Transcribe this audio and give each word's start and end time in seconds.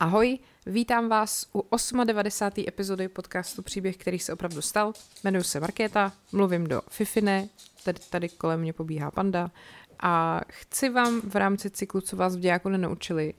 Ahoj, 0.00 0.38
vítám 0.66 1.08
vás 1.08 1.46
u 1.54 1.64
98. 2.04 2.64
epizody 2.68 3.08
podcastu 3.08 3.62
Příběh, 3.62 3.96
který 3.96 4.18
se 4.18 4.32
opravdu 4.32 4.62
stal. 4.62 4.92
Jmenuji 5.24 5.44
se 5.44 5.60
Markéta, 5.60 6.12
mluvím 6.32 6.66
do 6.66 6.82
Fifine, 6.88 7.48
tady, 7.84 7.98
tady 8.10 8.28
kolem 8.28 8.60
mě 8.60 8.72
pobíhá 8.72 9.10
panda 9.10 9.50
a 9.98 10.40
chci 10.48 10.88
vám 10.88 11.20
v 11.20 11.36
rámci 11.36 11.70
cyklu, 11.70 12.00
co 12.00 12.16
vás 12.16 12.36
v 12.36 12.40
dějáku 12.40 12.68
nenaučili, 12.68 13.34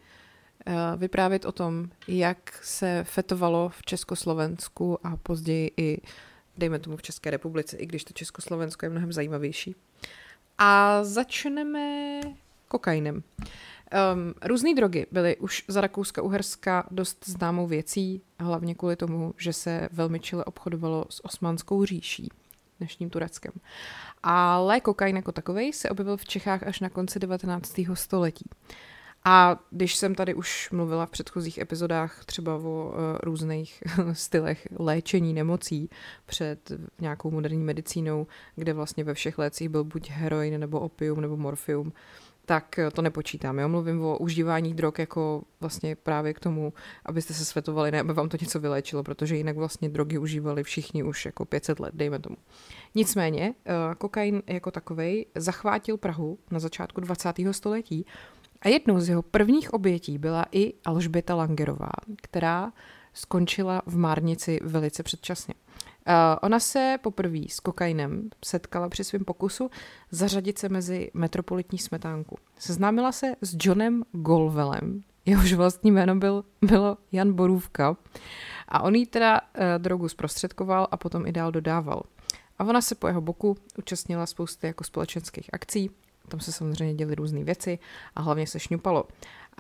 eh, 0.66 0.74
vyprávět 0.98 1.46
o 1.46 1.52
tom, 1.52 1.90
jak 2.08 2.60
se 2.64 3.04
fetovalo 3.04 3.70
v 3.70 3.86
Československu 3.86 5.08
a 5.08 5.18
později 5.18 5.72
i, 5.78 5.98
dejme 6.58 6.80
tomu, 6.80 6.98
v 6.98 7.02
České 7.02 7.30
republice, 7.30 7.78
i 7.78 7.86
když 7.86 8.04
to 8.04 8.14
Československo 8.14 8.86
je 8.86 8.90
mnohem 8.90 9.14
zajímavější. 9.14 9.76
A 10.58 11.04
začneme 11.04 12.20
kokainem. 12.68 13.24
Um, 13.92 14.34
různé 14.46 14.76
drogy 14.76 15.06
byly 15.12 15.38
už 15.38 15.66
za 15.68 15.82
Rakouska-Uherska 15.82 16.84
dost 16.92 17.26
známou 17.28 17.68
věcí, 17.68 18.22
hlavně 18.40 18.76
kvůli 18.76 18.96
tomu, 18.96 19.34
že 19.38 19.54
se 19.54 19.90
velmi 19.92 20.20
čile 20.20 20.46
obchodovalo 20.46 21.06
s 21.10 21.26
osmanskou 21.26 21.86
říší, 21.86 22.30
dnešním 22.80 23.10
Tureckem. 23.10 23.52
Ale 24.24 24.80
kokain 24.80 25.16
jako 25.16 25.32
takový 25.32 25.74
se 25.74 25.90
objevil 25.90 26.18
v 26.18 26.26
Čechách 26.26 26.64
až 26.64 26.80
na 26.80 26.90
konci 26.90 27.20
19. 27.20 27.76
století. 27.94 28.50
A 29.24 29.60
když 29.70 29.96
jsem 29.96 30.16
tady 30.16 30.34
už 30.34 30.70
mluvila 30.72 31.06
v 31.06 31.10
předchozích 31.10 31.58
epizodách 31.58 32.26
třeba 32.26 32.56
o 32.56 32.60
uh, 32.60 32.94
různých 33.24 33.84
stylech 34.14 34.68
léčení 34.80 35.34
nemocí 35.34 35.90
před 36.26 36.72
nějakou 37.00 37.32
moderní 37.32 37.64
medicínou, 37.64 38.28
kde 38.56 38.74
vlastně 38.74 39.04
ve 39.04 39.14
všech 39.14 39.38
lécích 39.38 39.70
byl 39.70 39.84
buď 39.84 40.10
heroin 40.10 40.60
nebo 40.60 40.80
opium 40.80 41.22
nebo 41.22 41.38
morfium, 41.38 41.94
tak 42.52 42.80
to 42.94 43.02
nepočítám. 43.02 43.60
Jo? 43.60 43.70
Mluvím 43.70 44.02
o 44.02 44.18
užívání 44.18 44.74
drog 44.74 44.94
jako 45.00 45.44
vlastně 45.60 45.96
právě 45.96 46.34
k 46.34 46.40
tomu, 46.40 46.74
abyste 47.06 47.34
se 47.34 47.46
svetovali, 47.46 47.92
ne 47.92 48.00
aby 48.00 48.14
vám 48.14 48.30
to 48.30 48.38
něco 48.42 48.60
vyléčilo, 48.60 49.04
protože 49.04 49.36
jinak 49.36 49.58
vlastně 49.58 49.90
drogy 49.90 50.18
užívali 50.18 50.64
všichni 50.64 51.04
už 51.04 51.26
jako 51.26 51.46
500 51.46 51.80
let, 51.80 51.96
dejme 51.96 52.20
tomu. 52.20 52.36
Nicméně, 52.96 53.54
eh, 53.66 53.74
kokain 53.98 54.44
jako 54.48 54.72
takový 54.72 55.26
zachvátil 55.36 55.98
Prahu 55.98 56.40
na 56.52 56.60
začátku 56.60 57.02
20. 57.02 57.54
století 57.54 58.06
a 58.62 58.70
jednou 58.70 59.00
z 59.00 59.10
jeho 59.10 59.22
prvních 59.22 59.74
obětí 59.74 60.18
byla 60.18 60.46
i 60.52 60.74
Alžběta 60.86 61.36
Langerová, 61.36 61.92
která 62.22 62.72
skončila 63.14 63.82
v 63.86 63.98
Márnici 63.98 64.60
velice 64.64 65.04
předčasně. 65.04 65.54
Uh, 66.08 66.14
ona 66.42 66.60
se 66.60 66.98
poprvé 67.02 67.40
s 67.50 67.60
kokainem 67.60 68.30
setkala 68.46 68.90
při 68.90 69.04
svém 69.04 69.26
pokusu 69.26 69.70
zařadit 70.12 70.60
se 70.60 70.70
mezi 70.70 71.12
metropolitní 71.14 71.80
smetánku. 71.80 72.38
Seznámila 72.60 73.12
se 73.12 73.36
s 73.42 73.58
Johnem 73.62 74.04
Golvelem, 74.12 75.02
jehož 75.26 75.54
vlastní 75.54 75.92
jméno 75.92 76.16
byl, 76.16 76.44
bylo 76.62 76.98
Jan 77.12 77.34
Borůvka 77.34 77.98
a 78.68 78.82
on 78.82 78.96
jí 78.96 79.06
teda 79.06 79.42
uh, 79.42 79.64
drogu 79.78 80.10
zprostředkoval 80.10 80.88
a 80.92 80.98
potom 80.98 81.28
i 81.28 81.32
dál 81.32 81.52
dodával. 81.52 82.04
A 82.60 82.64
ona 82.64 82.82
se 82.82 82.96
po 82.96 83.08
jeho 83.08 83.22
boku 83.22 83.58
účastnila 83.78 84.26
spousty 84.26 84.68
jako 84.68 84.84
společenských 84.84 85.50
akcí, 85.54 85.92
tam 86.28 86.40
se 86.40 86.52
samozřejmě 86.52 86.96
děly 86.96 87.16
různé 87.16 87.44
věci 87.44 87.80
a 88.16 88.22
hlavně 88.22 88.48
se 88.48 88.60
šňupalo. 88.60 89.04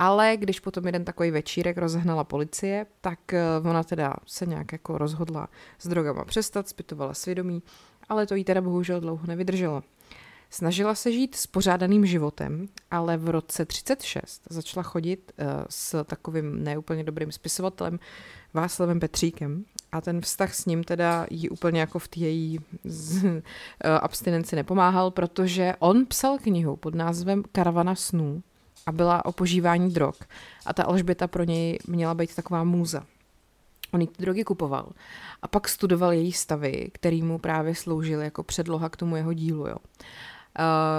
Ale 0.02 0.38
když 0.38 0.59
potom 0.59 0.85
jeden 0.85 1.05
takový 1.05 1.31
večírek 1.31 1.77
rozehnala 1.77 2.23
policie, 2.23 2.85
tak 3.02 3.33
eh, 3.33 3.44
ona 3.69 3.83
teda 3.83 4.13
se 4.25 4.45
nějak 4.45 4.71
jako 4.71 4.97
rozhodla 4.97 5.47
s 5.80 5.88
drogama 5.88 6.25
přestat, 6.25 6.69
zpytovala 6.69 7.13
svědomí, 7.13 7.63
ale 8.09 8.27
to 8.27 8.35
jí 8.35 8.43
teda 8.43 8.61
bohužel 8.61 8.99
dlouho 8.99 9.27
nevydrželo. 9.27 9.83
Snažila 10.49 10.95
se 10.95 11.11
žít 11.11 11.35
spořádaným 11.35 12.05
životem, 12.05 12.67
ale 12.91 13.17
v 13.17 13.30
roce 13.30 13.66
36 13.66 14.41
začala 14.49 14.83
chodit 14.83 15.31
uh, 15.39 15.45
s 15.69 16.03
takovým 16.03 16.63
neúplně 16.63 17.03
dobrým 17.03 17.31
spisovatelem 17.31 17.99
Václavem 18.53 18.99
Petříkem 18.99 19.65
a 19.92 20.02
ten 20.02 20.21
vztah 20.21 20.53
s 20.53 20.65
ním 20.65 20.83
teda 20.83 21.26
jí 21.30 21.49
úplně 21.49 21.80
jako 21.80 21.99
v 21.99 22.08
té 22.08 22.20
její 22.20 22.59
uh, 22.59 23.42
abstinenci 24.02 24.55
nepomáhal, 24.55 25.11
protože 25.11 25.73
on 25.80 26.05
psal 26.05 26.37
knihu 26.37 26.76
pod 26.76 26.95
názvem 26.95 27.43
Karavana 27.52 27.95
snů 27.95 28.43
a 28.86 28.92
byla 28.92 29.25
o 29.25 29.31
požívání 29.31 29.92
drog. 29.92 30.15
A 30.65 30.73
ta 30.73 30.83
Alžběta 30.83 31.27
pro 31.27 31.43
něj 31.43 31.80
měla 31.87 32.14
být 32.14 32.36
taková 32.36 32.64
můza. 32.64 33.05
On 33.93 34.02
jí 34.02 34.08
ty 34.08 34.21
drogy 34.21 34.43
kupoval 34.43 34.89
a 35.42 35.47
pak 35.47 35.69
studoval 35.69 36.14
její 36.14 36.31
stavy, 36.31 36.89
který 36.93 37.21
mu 37.21 37.39
právě 37.39 37.75
sloužily 37.75 38.23
jako 38.23 38.43
předloha 38.43 38.89
k 38.89 38.97
tomu 38.97 39.15
jeho 39.15 39.33
dílu. 39.33 39.67
Jo. 39.67 39.75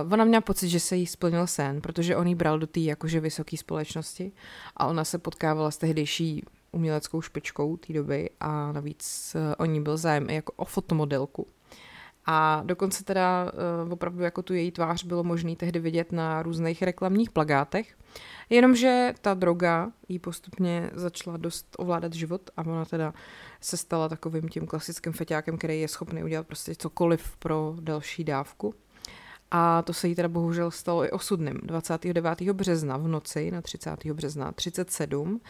Uh, 0.06 0.12
ona 0.12 0.24
měla 0.24 0.40
pocit, 0.40 0.68
že 0.68 0.80
se 0.80 0.96
jí 0.96 1.06
splnil 1.06 1.46
sen, 1.46 1.80
protože 1.80 2.16
on 2.16 2.26
jí 2.26 2.34
bral 2.34 2.58
do 2.58 2.66
té 2.66 2.80
jakože 2.80 3.20
vysoké 3.20 3.56
společnosti 3.56 4.32
a 4.76 4.86
ona 4.86 5.04
se 5.04 5.18
potkávala 5.18 5.70
s 5.70 5.76
tehdejší 5.76 6.44
uměleckou 6.72 7.22
špičkou 7.22 7.76
té 7.76 7.92
doby 7.92 8.30
a 8.40 8.72
navíc 8.72 9.36
uh, 9.36 9.54
o 9.58 9.64
ní 9.64 9.80
byl 9.82 9.96
zájem 9.96 10.30
i 10.30 10.34
jako 10.34 10.52
o 10.56 10.64
fotomodelku. 10.64 11.46
A 12.26 12.62
dokonce 12.64 13.04
teda 13.04 13.52
uh, 13.86 13.92
opravdu 13.92 14.22
jako 14.22 14.42
tu 14.42 14.54
její 14.54 14.70
tvář 14.70 15.04
bylo 15.04 15.24
možné 15.24 15.56
tehdy 15.56 15.78
vidět 15.78 16.12
na 16.12 16.42
různých 16.42 16.82
reklamních 16.82 17.30
plagátech. 17.30 17.94
Jenomže 18.50 19.14
ta 19.20 19.34
droga 19.34 19.92
jí 20.08 20.18
postupně 20.18 20.90
začala 20.94 21.36
dost 21.36 21.76
ovládat 21.78 22.12
život 22.12 22.50
a 22.56 22.66
ona 22.66 22.84
teda 22.84 23.14
se 23.60 23.76
stala 23.76 24.08
takovým 24.08 24.48
tím 24.48 24.66
klasickým 24.66 25.12
feťákem, 25.12 25.58
který 25.58 25.80
je 25.80 25.88
schopný 25.88 26.24
udělat 26.24 26.46
prostě 26.46 26.74
cokoliv 26.74 27.36
pro 27.36 27.74
další 27.80 28.24
dávku. 28.24 28.74
A 29.54 29.82
to 29.82 29.92
se 29.92 30.08
jí 30.08 30.14
teda 30.14 30.28
bohužel 30.28 30.70
stalo 30.70 31.04
i 31.04 31.10
osudným. 31.10 31.60
29. 31.62 32.40
března 32.52 32.96
v 32.96 33.08
noci 33.08 33.50
na 33.50 33.62
30. 33.62 34.04
března 34.04 34.52
37 34.52 35.40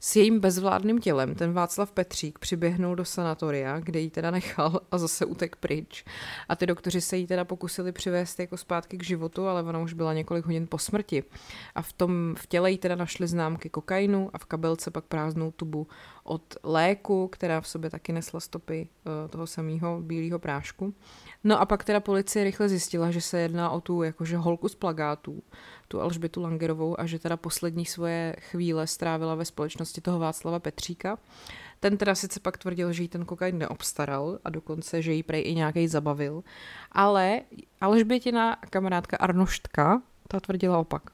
s 0.00 0.16
jejím 0.16 0.40
bezvládným 0.40 0.98
tělem 0.98 1.34
ten 1.34 1.52
Václav 1.52 1.92
Petřík 1.92 2.38
přiběhnul 2.38 2.94
do 2.94 3.04
sanatoria, 3.04 3.80
kde 3.80 4.00
ji 4.00 4.10
teda 4.10 4.30
nechal 4.30 4.80
a 4.90 4.98
zase 4.98 5.24
utek 5.24 5.56
pryč. 5.56 6.04
A 6.48 6.56
ty 6.56 6.66
doktoři 6.66 7.00
se 7.00 7.16
jí 7.16 7.26
teda 7.26 7.44
pokusili 7.44 7.92
přivést 7.92 8.40
jako 8.40 8.56
zpátky 8.56 8.98
k 8.98 9.04
životu, 9.04 9.46
ale 9.46 9.62
ona 9.62 9.78
už 9.78 9.92
byla 9.92 10.14
několik 10.14 10.46
hodin 10.46 10.66
po 10.66 10.78
smrti. 10.78 11.24
A 11.74 11.82
v 11.82 11.92
tom 11.92 12.34
v 12.38 12.46
těle 12.46 12.70
jí 12.70 12.78
teda 12.78 12.96
našly 12.96 13.26
známky 13.26 13.68
kokainu 13.68 14.30
a 14.32 14.38
v 14.38 14.44
kabelce 14.44 14.90
pak 14.90 15.04
prázdnou 15.04 15.50
tubu 15.50 15.86
od 16.24 16.56
léku, 16.62 17.28
která 17.28 17.60
v 17.60 17.68
sobě 17.68 17.90
taky 17.90 18.12
nesla 18.12 18.40
stopy 18.40 18.88
uh, 19.04 19.30
toho 19.30 19.46
samého 19.46 20.00
bílého 20.00 20.38
prášku. 20.38 20.94
No 21.44 21.60
a 21.60 21.66
pak 21.66 21.84
teda 21.84 22.00
policie 22.00 22.44
rychle 22.44 22.68
zjistila, 22.68 23.10
že 23.10 23.20
se 23.20 23.40
jedná 23.40 23.70
o 23.70 23.80
tu 23.80 24.02
jakože 24.02 24.36
holku 24.36 24.68
z 24.68 24.74
plagátů, 24.74 25.42
tu 25.88 26.00
Alžbětu 26.00 26.42
Langerovou 26.42 27.00
a 27.00 27.06
že 27.06 27.18
teda 27.18 27.36
poslední 27.36 27.86
svoje 27.86 28.36
chvíle 28.38 28.86
strávila 28.86 29.34
ve 29.34 29.44
společnosti 29.44 30.00
toho 30.00 30.18
Václava 30.18 30.58
Petříka. 30.58 31.18
Ten 31.80 31.96
teda 31.96 32.14
sice 32.14 32.40
pak 32.40 32.58
tvrdil, 32.58 32.92
že 32.92 33.02
jí 33.02 33.08
ten 33.08 33.24
kokain 33.24 33.58
neobstaral 33.58 34.38
a 34.44 34.50
dokonce, 34.50 35.02
že 35.02 35.12
jí 35.12 35.22
prej 35.22 35.42
i 35.46 35.54
nějaký 35.54 35.88
zabavil, 35.88 36.44
ale 36.92 37.40
Alžbětina 37.80 38.56
kamarádka 38.70 39.16
Arnoštka, 39.16 40.02
ta 40.28 40.40
tvrdila 40.40 40.78
opak. 40.78 41.10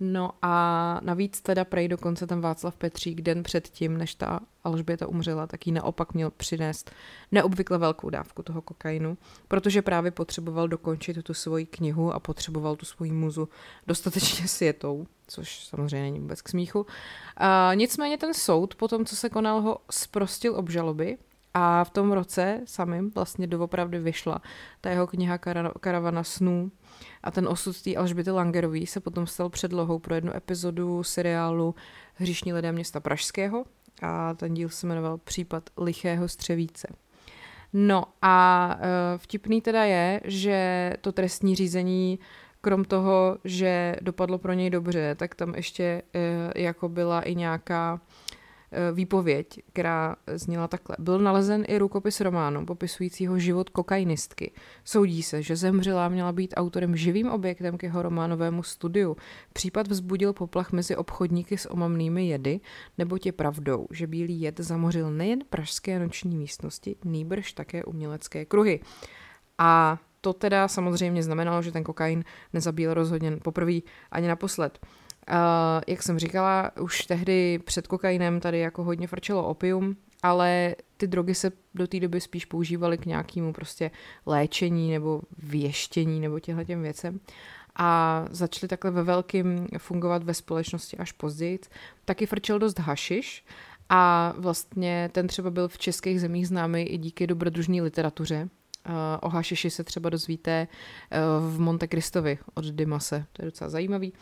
No 0.00 0.30
a 0.42 1.00
navíc 1.02 1.40
teda 1.40 1.64
prej 1.64 1.88
dokonce 1.88 2.26
ten 2.26 2.40
Václav 2.40 2.76
Petřík 2.76 3.20
den 3.20 3.42
předtím, 3.42 3.98
než 3.98 4.14
ta 4.14 4.40
Alžběta 4.64 5.06
umřela, 5.06 5.46
tak 5.46 5.66
jí 5.66 5.72
naopak 5.72 6.14
měl 6.14 6.30
přinést 6.30 6.90
neobvykle 7.32 7.78
velkou 7.78 8.10
dávku 8.10 8.42
toho 8.42 8.62
kokainu, 8.62 9.18
protože 9.48 9.82
právě 9.82 10.10
potřeboval 10.10 10.68
dokončit 10.68 11.22
tu 11.22 11.34
svoji 11.34 11.66
knihu 11.66 12.12
a 12.12 12.20
potřeboval 12.20 12.76
tu 12.76 12.86
svoji 12.86 13.12
muzu 13.12 13.48
dostatečně 13.86 14.48
světou, 14.48 15.06
což 15.26 15.64
samozřejmě 15.64 16.02
není 16.02 16.20
vůbec 16.20 16.42
k 16.42 16.48
smíchu. 16.48 16.86
A 17.36 17.70
nicméně 17.74 18.18
ten 18.18 18.34
soud, 18.34 18.74
po 18.74 18.88
tom, 18.88 19.04
co 19.04 19.16
se 19.16 19.28
konal, 19.28 19.60
ho 19.60 19.78
zprostil 19.90 20.56
obžaloby 20.56 21.18
a 21.54 21.84
v 21.84 21.90
tom 21.90 22.12
roce 22.12 22.60
samým 22.64 23.10
vlastně 23.10 23.46
doopravdy 23.46 23.98
vyšla 23.98 24.42
ta 24.80 24.90
jeho 24.90 25.06
kniha 25.06 25.38
Karavana 25.80 26.24
snů, 26.24 26.70
a 27.22 27.30
ten 27.30 27.48
osud 27.48 27.82
té 27.82 27.96
Alžběty 27.96 28.30
Langerový 28.30 28.86
se 28.86 29.00
potom 29.00 29.26
stal 29.26 29.48
předlohou 29.48 29.98
pro 29.98 30.14
jednu 30.14 30.36
epizodu 30.36 31.02
seriálu 31.02 31.74
Hříšní 32.14 32.52
lidé 32.52 32.72
města 32.72 33.00
Pražského 33.00 33.64
a 34.02 34.34
ten 34.34 34.54
díl 34.54 34.68
se 34.68 34.86
jmenoval 34.86 35.18
Případ 35.18 35.70
lichého 35.76 36.28
střevíce. 36.28 36.88
No 37.72 38.04
a 38.22 38.76
e, 38.80 39.18
vtipný 39.18 39.60
teda 39.60 39.84
je, 39.84 40.20
že 40.24 40.92
to 41.00 41.12
trestní 41.12 41.54
řízení 41.54 42.18
krom 42.60 42.84
toho, 42.84 43.38
že 43.44 43.96
dopadlo 44.00 44.38
pro 44.38 44.52
něj 44.52 44.70
dobře, 44.70 45.14
tak 45.14 45.34
tam 45.34 45.54
ještě 45.54 46.02
e, 46.14 46.62
jako 46.62 46.88
byla 46.88 47.20
i 47.20 47.34
nějaká 47.34 48.00
výpověď, 48.92 49.62
která 49.72 50.16
zněla 50.26 50.68
takhle. 50.68 50.96
Byl 50.98 51.18
nalezen 51.18 51.64
i 51.68 51.78
rukopis 51.78 52.20
románu 52.20 52.66
popisujícího 52.66 53.38
život 53.38 53.70
kokainistky. 53.70 54.52
Soudí 54.84 55.22
se, 55.22 55.42
že 55.42 55.56
zemřelá 55.56 56.08
měla 56.08 56.32
být 56.32 56.54
autorem 56.56 56.96
živým 56.96 57.30
objektem 57.30 57.78
k 57.78 57.82
jeho 57.82 58.02
románovému 58.02 58.62
studiu. 58.62 59.16
Případ 59.52 59.88
vzbudil 59.88 60.32
poplach 60.32 60.72
mezi 60.72 60.96
obchodníky 60.96 61.58
s 61.58 61.70
omamnými 61.70 62.28
jedy, 62.28 62.60
nebo 62.98 63.16
je 63.24 63.32
pravdou, 63.32 63.86
že 63.90 64.06
bílý 64.06 64.40
jed 64.40 64.60
zamořil 64.60 65.10
nejen 65.10 65.38
pražské 65.50 65.98
noční 65.98 66.36
místnosti, 66.36 66.96
nýbrž 67.04 67.52
také 67.52 67.84
umělecké 67.84 68.44
kruhy. 68.44 68.80
A 69.58 69.98
to 70.20 70.32
teda 70.32 70.68
samozřejmě 70.68 71.22
znamenalo, 71.22 71.62
že 71.62 71.72
ten 71.72 71.84
kokain 71.84 72.24
nezabíl 72.52 72.94
rozhodně 72.94 73.36
poprvé 73.36 73.80
ani 74.10 74.28
naposled. 74.28 74.78
Uh, 75.28 75.36
jak 75.86 76.02
jsem 76.02 76.18
říkala, 76.18 76.70
už 76.80 77.04
tehdy 77.04 77.58
před 77.58 77.86
kokainem 77.86 78.40
tady 78.40 78.58
jako 78.58 78.84
hodně 78.84 79.06
frčelo 79.06 79.46
opium, 79.46 79.96
ale 80.22 80.74
ty 80.96 81.06
drogy 81.06 81.34
se 81.34 81.52
do 81.74 81.86
té 81.86 82.00
doby 82.00 82.20
spíš 82.20 82.44
používaly 82.44 82.98
k 82.98 83.06
nějakému 83.06 83.52
prostě 83.52 83.90
léčení 84.26 84.90
nebo 84.90 85.22
věštění 85.38 86.20
nebo 86.20 86.40
těhle 86.40 86.64
těm 86.64 86.82
věcem 86.82 87.20
a 87.76 88.24
začaly 88.30 88.68
takhle 88.68 88.90
ve 88.90 89.02
velkým 89.02 89.66
fungovat 89.78 90.22
ve 90.22 90.34
společnosti 90.34 90.96
až 90.96 91.12
později. 91.12 91.58
Taky 92.04 92.26
frčel 92.26 92.58
dost 92.58 92.78
hašiš 92.78 93.44
a 93.88 94.34
vlastně 94.38 95.10
ten 95.12 95.26
třeba 95.26 95.50
byl 95.50 95.68
v 95.68 95.78
českých 95.78 96.20
zemích 96.20 96.48
známý 96.48 96.82
i 96.82 96.98
díky 96.98 97.26
dobrodružné 97.26 97.82
literatuře. 97.82 98.48
O 99.20 99.28
hašiši 99.28 99.70
se 99.70 99.84
třeba 99.84 100.10
dozvíte 100.10 100.68
eh, 101.10 101.18
v 101.40 101.60
Monte 101.60 101.88
Cristovi 101.88 102.38
od 102.54 102.64
Dimase, 102.64 103.26
to 103.32 103.42
je 103.42 103.46
docela 103.46 103.70
zajímavý. 103.70 104.12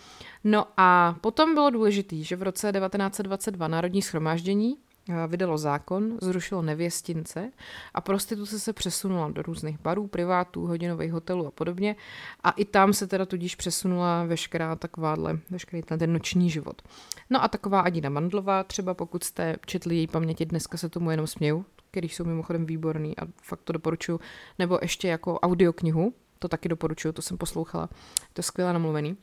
No 0.45 0.67
a 0.77 1.17
potom 1.21 1.55
bylo 1.55 1.71
důležité, 1.71 2.17
že 2.17 2.37
v 2.37 2.43
roce 2.43 2.73
1922 2.73 3.69
Národní 3.69 4.03
schromáždění 4.03 4.77
Eh, 5.11 5.27
vydalo 5.27 5.59
zákon, 5.59 6.19
zrušilo 6.23 6.63
nevěstince 6.63 7.53
a 7.95 8.01
prostituce 8.01 8.61
se 8.61 8.73
přesunula 8.73 9.31
do 9.31 9.43
různých 9.43 9.81
barů, 9.81 10.07
privátů, 10.07 10.67
hodinových 10.67 11.13
hotelů 11.13 11.47
a 11.47 11.51
podobně. 11.51 11.97
A 12.45 12.51
i 12.51 12.65
tam 12.65 12.93
se 12.93 13.07
teda 13.07 13.27
tudíž 13.27 13.55
přesunula 13.55 14.25
veškerá 14.25 14.77
takováhle, 14.77 15.39
veškerý 15.51 15.83
ten, 15.83 15.99
ten 15.99 16.13
noční 16.13 16.51
život. 16.51 16.83
No 17.31 17.43
a 17.43 17.49
taková 17.49 17.81
Adina 17.81 18.09
Mandlová, 18.09 18.65
třeba 18.65 18.95
pokud 18.95 19.25
jste 19.25 19.57
četli 19.67 19.97
její 19.97 20.07
paměti, 20.07 20.47
dneska 20.47 20.79
se 20.79 20.89
tomu 20.89 21.11
jenom 21.11 21.27
směju, 21.27 21.65
který 21.91 22.09
jsou 22.09 22.25
mimochodem 22.25 22.67
výborný 22.67 23.19
a 23.19 23.23
fakt 23.43 23.61
to 23.65 23.73
doporučuji, 23.73 24.21
nebo 24.59 24.79
ještě 24.83 25.09
jako 25.09 25.39
audioknihu, 25.41 26.15
to 26.39 26.49
taky 26.49 26.69
doporučuji, 26.69 27.13
to 27.13 27.23
jsem 27.23 27.39
poslouchala, 27.39 27.87
to 28.33 28.39
je 28.39 28.43
skvěle 28.43 28.73
namluvený 28.73 29.17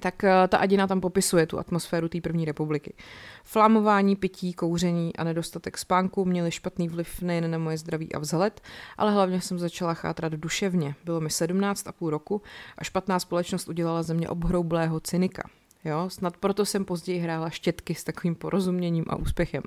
tak 0.00 0.24
eh, 0.24 0.48
ta 0.48 0.58
Adina 0.58 0.86
tam 0.86 1.00
popisuje 1.00 1.46
tu 1.46 1.58
atmosféru 1.58 2.08
té 2.08 2.20
první 2.20 2.44
republiky. 2.44 2.94
Flamování, 3.44 4.16
pití, 4.16 4.52
kouření 4.52 5.16
a 5.16 5.24
nedostatek 5.24 5.78
spánku 5.78 6.24
měli 6.24 6.50
špatný 6.50 6.88
vliv 6.88 7.22
nejen 7.22 7.50
na 7.50 7.58
moje 7.58 7.78
zdraví 7.78 8.12
a 8.12 8.18
vzhled, 8.18 8.60
ale 8.98 9.12
hlavně 9.12 9.40
jsem 9.40 9.58
začala 9.58 9.94
chátrat 9.94 10.32
duševně. 10.32 10.94
Bylo 11.04 11.20
mi 11.20 11.30
17 11.30 11.88
a 11.88 11.92
půl 11.92 12.10
roku 12.10 12.42
a 12.78 12.84
špatná 12.84 13.18
společnost 13.18 13.68
udělala 13.68 14.02
ze 14.02 14.14
mě 14.14 14.28
obhroublého 14.28 15.00
cynika. 15.00 15.50
Jo, 15.84 16.10
snad 16.10 16.36
proto 16.36 16.64
jsem 16.64 16.84
později 16.84 17.18
hrála 17.18 17.50
štětky 17.50 17.94
s 17.94 18.04
takovým 18.04 18.34
porozuměním 18.34 19.04
a 19.08 19.16
úspěchem. 19.16 19.62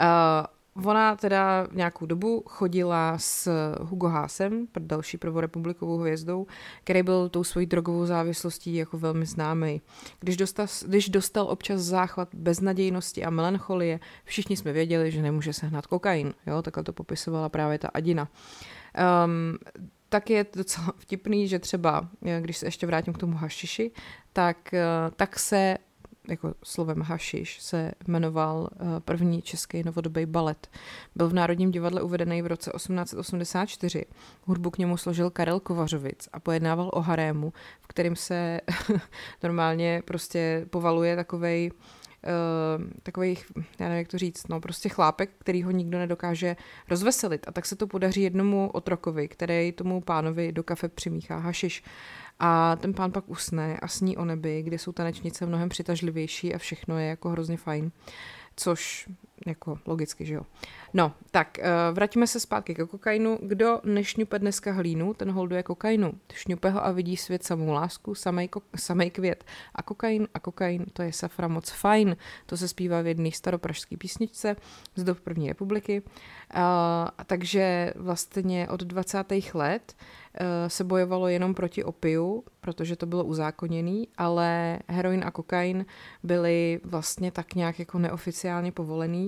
Uh, 0.00 0.46
Ona 0.84 1.16
teda 1.16 1.66
nějakou 1.72 2.06
dobu 2.06 2.42
chodila 2.46 3.18
s 3.18 3.50
Hugo 3.80 4.08
Hásem, 4.08 4.66
další 4.78 5.18
prvorepublikovou 5.18 5.98
hvězdou, 5.98 6.46
který 6.84 7.02
byl 7.02 7.28
tou 7.28 7.44
svojí 7.44 7.66
drogovou 7.66 8.06
závislostí 8.06 8.74
jako 8.74 8.98
velmi 8.98 9.26
známý. 9.26 9.80
Když 10.20 10.36
dostal, 10.36 10.66
když 10.86 11.08
dostal 11.08 11.46
občas 11.48 11.80
záchvat 11.80 12.28
beznadějnosti 12.34 13.24
a 13.24 13.30
melancholie, 13.30 14.00
všichni 14.24 14.56
jsme 14.56 14.72
věděli, 14.72 15.10
že 15.10 15.22
nemůže 15.22 15.52
sehnat 15.52 15.86
kokain. 15.86 16.34
Jo? 16.46 16.62
Takhle 16.62 16.84
to 16.84 16.92
popisovala 16.92 17.48
právě 17.48 17.78
ta 17.78 17.88
Adina. 17.88 18.28
Um, 19.24 19.58
tak 20.08 20.30
je 20.30 20.46
docela 20.56 20.92
vtipný, 20.98 21.48
že 21.48 21.58
třeba, 21.58 22.08
když 22.40 22.56
se 22.56 22.66
ještě 22.66 22.86
vrátím 22.86 23.12
k 23.12 23.18
tomu 23.18 23.36
hašiši, 23.36 23.90
tak, 24.32 24.74
eh, 24.74 24.86
tak 25.16 25.38
se 25.38 25.78
jako 26.28 26.54
slovem 26.62 27.00
hašiš, 27.00 27.60
se 27.60 27.92
jmenoval 28.06 28.68
eh, 28.72 29.00
první 29.00 29.42
český 29.42 29.82
novodobý 29.82 30.26
balet. 30.26 30.70
Byl 31.14 31.28
v 31.28 31.34
Národním 31.34 31.70
divadle 31.70 32.02
uvedený 32.02 32.42
v 32.42 32.46
roce 32.46 32.70
1884. 32.76 34.04
Hudbu 34.44 34.70
k 34.70 34.78
němu 34.78 34.96
složil 34.96 35.30
Karel 35.30 35.60
Kovařovic 35.60 36.28
a 36.32 36.40
pojednával 36.40 36.90
o 36.92 37.00
harému, 37.00 37.52
v 37.80 37.86
kterém 37.86 38.16
se 38.16 38.60
normálně 39.42 40.02
prostě 40.04 40.66
povaluje 40.70 41.16
takovej 41.16 41.70
Uh, 42.26 42.84
takový, 43.02 43.38
já 43.56 43.88
nevím, 43.88 43.98
jak 43.98 44.08
to 44.08 44.18
říct, 44.18 44.48
no 44.48 44.60
prostě 44.60 44.88
chlápek, 44.88 45.30
který 45.38 45.62
ho 45.62 45.70
nikdo 45.70 45.98
nedokáže 45.98 46.56
rozveselit. 46.90 47.48
A 47.48 47.52
tak 47.52 47.66
se 47.66 47.76
to 47.76 47.86
podaří 47.86 48.22
jednomu 48.22 48.70
otrokovi, 48.70 49.28
který 49.28 49.72
tomu 49.72 50.00
pánovi 50.00 50.52
do 50.52 50.62
kafe 50.62 50.88
přimíchá 50.88 51.38
hašiš. 51.38 51.82
A 52.38 52.76
ten 52.76 52.94
pán 52.94 53.12
pak 53.12 53.28
usne 53.28 53.76
a 53.76 53.88
sní 53.88 54.16
o 54.16 54.24
nebi, 54.24 54.62
kde 54.62 54.78
jsou 54.78 54.92
tanečnice 54.92 55.46
mnohem 55.46 55.68
přitažlivější 55.68 56.54
a 56.54 56.58
všechno 56.58 56.98
je 56.98 57.06
jako 57.06 57.28
hrozně 57.28 57.56
fajn. 57.56 57.90
Což 58.56 59.08
jako 59.46 59.78
logicky, 59.86 60.26
že 60.26 60.34
jo. 60.34 60.42
No, 60.94 61.12
tak 61.30 61.58
uh, 61.58 61.66
vraťme 61.94 62.26
se 62.26 62.40
zpátky 62.40 62.74
ke 62.74 62.86
kokainu. 62.86 63.38
Kdo 63.42 63.80
nešňupe 63.84 64.38
dneska 64.38 64.72
hlínu, 64.72 65.14
ten 65.14 65.30
holduje 65.30 65.62
kokainu. 65.62 66.12
Šňupe 66.32 66.70
ho 66.70 66.84
a 66.84 66.92
vidí 66.92 67.16
svět 67.16 67.44
samou 67.44 67.72
lásku, 67.72 68.14
samej, 68.14 68.48
ko- 68.48 68.62
samej 68.76 69.10
květ. 69.10 69.44
A 69.74 69.82
kokain 69.82 70.28
a 70.34 70.40
kokain, 70.40 70.86
to 70.92 71.02
je 71.02 71.12
safra 71.12 71.48
moc 71.48 71.70
fajn. 71.70 72.16
To 72.46 72.56
se 72.56 72.68
zpívá 72.68 73.02
v 73.02 73.06
jedné 73.06 73.30
staropražské 73.32 73.96
písničce 73.96 74.56
z 74.94 75.04
dob 75.04 75.20
první 75.20 75.48
republiky. 75.48 76.02
Uh, 76.02 76.60
takže 77.26 77.92
vlastně 77.96 78.68
od 78.68 78.82
20. 78.82 79.24
let 79.54 79.94
uh, 79.96 80.46
se 80.68 80.84
bojovalo 80.84 81.28
jenom 81.28 81.54
proti 81.54 81.84
opiu, 81.84 82.44
protože 82.60 82.96
to 82.96 83.06
bylo 83.06 83.24
uzákoněný, 83.24 84.08
ale 84.18 84.78
heroin 84.88 85.24
a 85.26 85.30
kokain 85.30 85.86
byly 86.22 86.80
vlastně 86.84 87.30
tak 87.30 87.54
nějak 87.54 87.78
jako 87.78 87.98
neoficiálně 87.98 88.72
povolený 88.72 89.25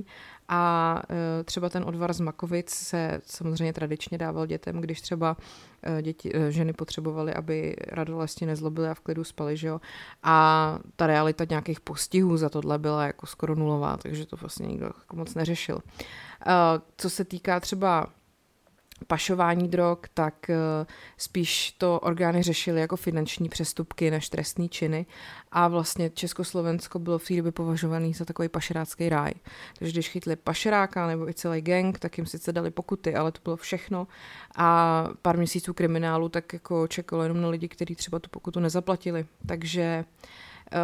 a 0.48 1.02
e, 1.40 1.44
třeba 1.44 1.68
ten 1.68 1.84
odvar 1.86 2.12
z 2.12 2.20
makovic 2.20 2.70
se 2.70 3.20
samozřejmě 3.26 3.72
tradičně 3.72 4.18
dával 4.18 4.46
dětem, 4.46 4.80
když 4.80 5.00
třeba 5.00 5.36
e, 5.82 6.02
děti, 6.02 6.30
e, 6.34 6.52
ženy 6.52 6.72
potřebovaly, 6.72 7.34
aby 7.34 7.76
radolestně 7.88 8.46
nezlobily 8.46 8.88
a 8.88 8.94
v 8.94 9.00
klidu 9.00 9.24
spali, 9.24 9.56
že 9.56 9.68
jo. 9.68 9.80
A 10.22 10.78
ta 10.96 11.06
realita 11.06 11.44
nějakých 11.50 11.80
postihů 11.80 12.36
za 12.36 12.48
tohle 12.48 12.78
byla 12.78 13.06
jako 13.06 13.26
skoro 13.26 13.54
nulová, 13.54 13.96
takže 13.96 14.26
to 14.26 14.36
vlastně 14.36 14.66
nikdo 14.66 14.86
jako 14.86 15.16
moc 15.16 15.34
neřešil. 15.34 15.80
Co 16.96 17.10
se 17.10 17.24
týká 17.24 17.60
třeba 17.60 18.06
pašování 19.06 19.68
drog, 19.68 19.98
tak 20.14 20.50
eh, 20.50 20.56
spíš 21.16 21.72
to 21.72 22.00
orgány 22.00 22.42
řešily 22.42 22.80
jako 22.80 22.96
finanční 22.96 23.48
přestupky 23.48 24.10
než 24.10 24.28
trestní 24.28 24.68
činy 24.68 25.06
a 25.52 25.68
vlastně 25.68 26.10
Československo 26.10 26.98
bylo 26.98 27.18
v 27.18 27.24
té 27.24 27.36
době 27.36 27.52
považovaný 27.52 28.14
za 28.14 28.24
takový 28.24 28.48
pašerácký 28.48 29.08
ráj. 29.08 29.32
Takže 29.78 29.92
když 29.92 30.08
chytli 30.08 30.36
pašeráka 30.36 31.06
nebo 31.06 31.28
i 31.28 31.34
celý 31.34 31.60
gang, 31.60 31.98
tak 31.98 32.18
jim 32.18 32.26
sice 32.26 32.52
dali 32.52 32.70
pokuty, 32.70 33.14
ale 33.14 33.32
to 33.32 33.40
bylo 33.44 33.56
všechno 33.56 34.06
a 34.56 35.08
pár 35.22 35.36
měsíců 35.36 35.74
kriminálu 35.74 36.28
tak 36.28 36.52
jako 36.52 36.86
čekalo 36.86 37.22
jenom 37.22 37.40
na 37.40 37.48
lidi, 37.48 37.68
kteří 37.68 37.94
třeba 37.94 38.18
tu 38.18 38.30
pokutu 38.30 38.60
nezaplatili. 38.60 39.26
Takže 39.46 40.04
eh, 40.72 40.78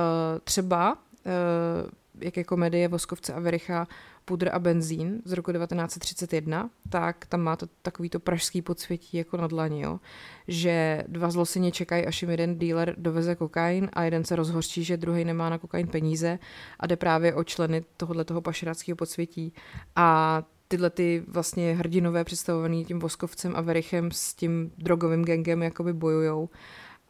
třeba 0.45 0.99
eh, 1.27 2.05
jak 2.21 2.37
je 2.37 2.45
komedie 2.45 2.89
Voskovce 2.89 3.35
a 3.35 3.41
Vericha 3.41 3.87
Pudr 4.25 4.51
a 4.53 4.59
benzín 4.59 5.23
z 5.25 5.33
roku 5.33 5.53
1931, 5.53 6.71
tak 6.89 7.27
tam 7.27 7.41
má 7.41 7.57
to 7.57 7.67
takový 7.83 8.11
to 8.11 8.21
pražský 8.21 8.63
podsvětí 8.63 9.17
jako 9.17 9.37
na 9.37 9.47
dlaní, 9.47 9.81
jo? 9.81 10.01
že 10.49 11.05
dva 11.09 11.31
zlosyně 11.31 11.73
čekají, 11.73 12.07
až 12.07 12.23
jim 12.23 12.31
jeden 12.31 12.59
dealer 12.59 12.95
doveze 12.99 13.35
kokain 13.35 13.91
a 13.93 14.03
jeden 14.03 14.25
se 14.25 14.37
rozhořčí, 14.37 14.85
že 14.85 14.97
druhý 14.97 15.25
nemá 15.25 15.51
na 15.51 15.59
kokain 15.59 15.87
peníze 15.87 16.39
a 16.81 16.87
jde 16.87 16.97
právě 16.97 17.35
o 17.35 17.45
členy 17.45 17.85
tohohle 17.97 18.25
toho 18.25 18.41
pašeráckého 18.41 18.97
podsvětí 18.97 19.53
a 19.97 20.43
tyhle 20.69 20.91
ty 20.91 21.23
vlastně 21.29 21.75
hrdinové 21.75 22.25
představovaný 22.25 22.85
tím 22.85 22.99
Voskovcem 22.99 23.57
a 23.57 23.61
Verichem 23.61 24.11
s 24.11 24.35
tím 24.35 24.73
drogovým 24.79 25.25
gengem 25.25 25.63
jakoby 25.63 25.93
bojujou 25.93 26.49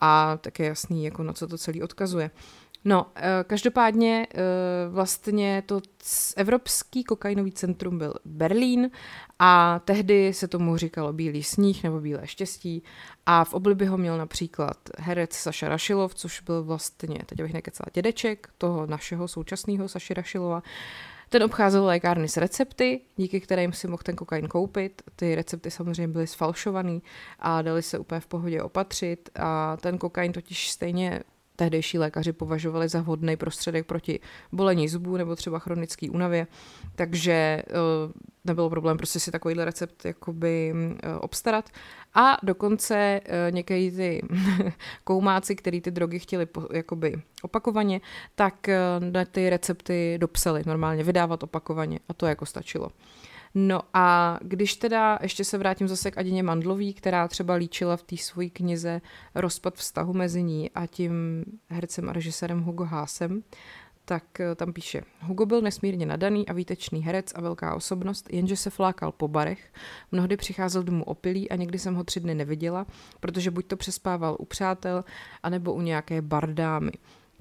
a 0.01 0.37
tak 0.41 0.59
je 0.59 0.67
jasný, 0.67 1.05
jako 1.05 1.23
na 1.23 1.33
co 1.33 1.47
to 1.47 1.59
celý 1.59 1.83
odkazuje. 1.83 2.31
No, 2.85 3.07
eh, 3.17 3.45
každopádně 3.47 4.27
eh, 4.35 4.39
vlastně 4.89 5.63
to 5.67 5.81
Evropský 6.37 7.05
kokainový 7.05 7.53
centrum 7.53 7.99
byl 7.99 8.15
Berlín 8.25 8.91
a 9.39 9.79
tehdy 9.85 10.35
se 10.35 10.49
tomu 10.49 10.77
říkalo 10.77 11.13
Bílý 11.13 11.43
sníh 11.43 11.85
nebo 11.85 12.01
Bílé 12.01 12.27
štěstí 12.27 12.83
a 13.27 13.45
v 13.45 13.55
oblibě 13.55 13.89
ho 13.89 13.99
měl 13.99 14.19
například 14.19 14.77
herec 14.99 15.33
Saša 15.33 15.69
Rašilov, 15.69 16.15
což 16.15 16.41
byl 16.41 16.65
vlastně, 16.65 17.19
teď 17.27 17.43
bych 17.43 17.53
nekecala, 17.53 17.87
dědeček 17.95 18.49
toho 18.59 18.87
našeho 18.87 19.29
současného 19.29 19.89
Saši 19.89 20.15
Rašilova. 20.15 20.63
Ten 21.29 21.43
obcházel 21.43 21.85
lékárny 21.85 22.29
s 22.29 22.37
recepty, 22.37 23.01
díky 23.17 23.41
kterým 23.41 23.73
si 23.73 23.89
mohl 23.89 24.03
ten 24.03 24.17
kokain 24.17 24.49
koupit. 24.49 25.03
Ty 25.17 25.35
recepty 25.35 25.71
samozřejmě 25.71 26.09
byly 26.09 26.27
sfalšovaný 26.27 27.03
a 27.39 27.63
dali 27.63 27.83
se 27.83 27.99
úplně 27.99 28.21
v 28.21 28.27
pohodě 28.27 28.63
opatřit 28.63 29.31
a 29.39 29.77
ten 29.77 29.99
kokain 29.99 30.33
totiž 30.33 30.71
stejně 30.71 31.21
tehdejší 31.57 31.99
lékaři 31.99 32.33
považovali 32.33 32.89
za 32.89 33.01
vhodný 33.01 33.37
prostředek 33.37 33.87
proti 33.87 34.21
bolení 34.53 34.89
zubů 34.89 35.17
nebo 35.17 35.37
třeba 35.37 35.59
chronické 35.59 36.11
únavě, 36.11 36.47
takže 36.95 37.33
eh, 37.33 37.65
nebylo 38.45 38.71
problém 38.71 38.97
prostě 38.97 39.21
si 39.21 39.31
takovýhle 39.31 39.65
recept 39.65 40.05
jakoby 40.05 40.75
eh, 40.75 41.15
obstarat. 41.15 41.71
A 42.15 42.37
dokonce 42.43 43.21
eh, 43.25 43.51
některý 43.51 43.91
ty 43.91 44.23
koumáci, 45.05 45.57
který 45.57 45.81
ty 45.81 45.91
drogy 45.91 46.19
chtěli 46.19 46.47
jakoby 46.73 47.23
opakovaně, 47.43 48.01
tak 48.35 48.69
na 49.13 49.25
ty 49.25 49.51
recepty 49.51 50.19
dopsali 50.21 50.63
normálně 50.67 51.05
vydávat 51.05 51.43
opakovaně 51.43 51.99
a 52.09 52.15
to 52.15 52.27
jako 52.27 52.47
stačilo. 52.47 52.91
No 53.55 53.81
a 53.95 54.39
když 54.43 54.77
teda 54.77 55.19
ještě 55.23 55.45
se 55.45 55.59
vrátím 55.59 55.89
zase 55.89 56.11
k 56.11 56.19
Adině 56.19 56.43
Mandlový, 56.43 56.95
která 56.95 57.29
třeba 57.29 57.55
líčila 57.55 57.97
v 57.97 58.03
té 58.03 58.17
své 58.17 58.47
knize 58.47 59.01
rozpad 59.35 59.75
vztahu 59.75 60.13
mezi 60.13 60.43
ní 60.43 60.71
a 60.71 60.87
tím 60.87 61.45
hercem 61.69 62.09
a 62.09 62.13
režisérem 62.13 62.63
Hugo 62.63 62.85
Hásem, 62.85 63.43
tak 64.05 64.41
eh, 64.41 64.55
tam 64.55 64.73
píše, 64.73 65.03
Hugo 65.21 65.47
byl 65.47 65.61
nesmírně 65.61 66.07
nadaný 66.07 66.49
a 66.49 66.53
výtečný 66.53 67.03
herec 67.03 67.33
a 67.35 67.41
velká 67.41 67.75
osobnost, 67.75 68.33
jenže 68.33 68.57
se 68.57 68.71
flákal 68.71 69.13
po 69.13 69.29
barech, 69.29 69.73
mnohdy 70.13 70.37
přicházel 70.37 70.83
domů 70.83 71.05
opilý 71.05 71.51
a 71.51 71.57
někdy 71.57 71.79
jsem 71.79 71.95
ho 71.95 72.05
tři 72.05 72.21
dny 72.21 72.35
neviděla, 72.35 72.87
protože 73.21 73.51
buď 73.51 73.67
to 73.67 73.77
přespával 73.77 74.37
u 74.39 74.45
přátel, 74.45 75.05
anebo 75.43 75.75
u 75.75 75.81
nějaké 75.81 76.23
bardámy. 76.23 76.93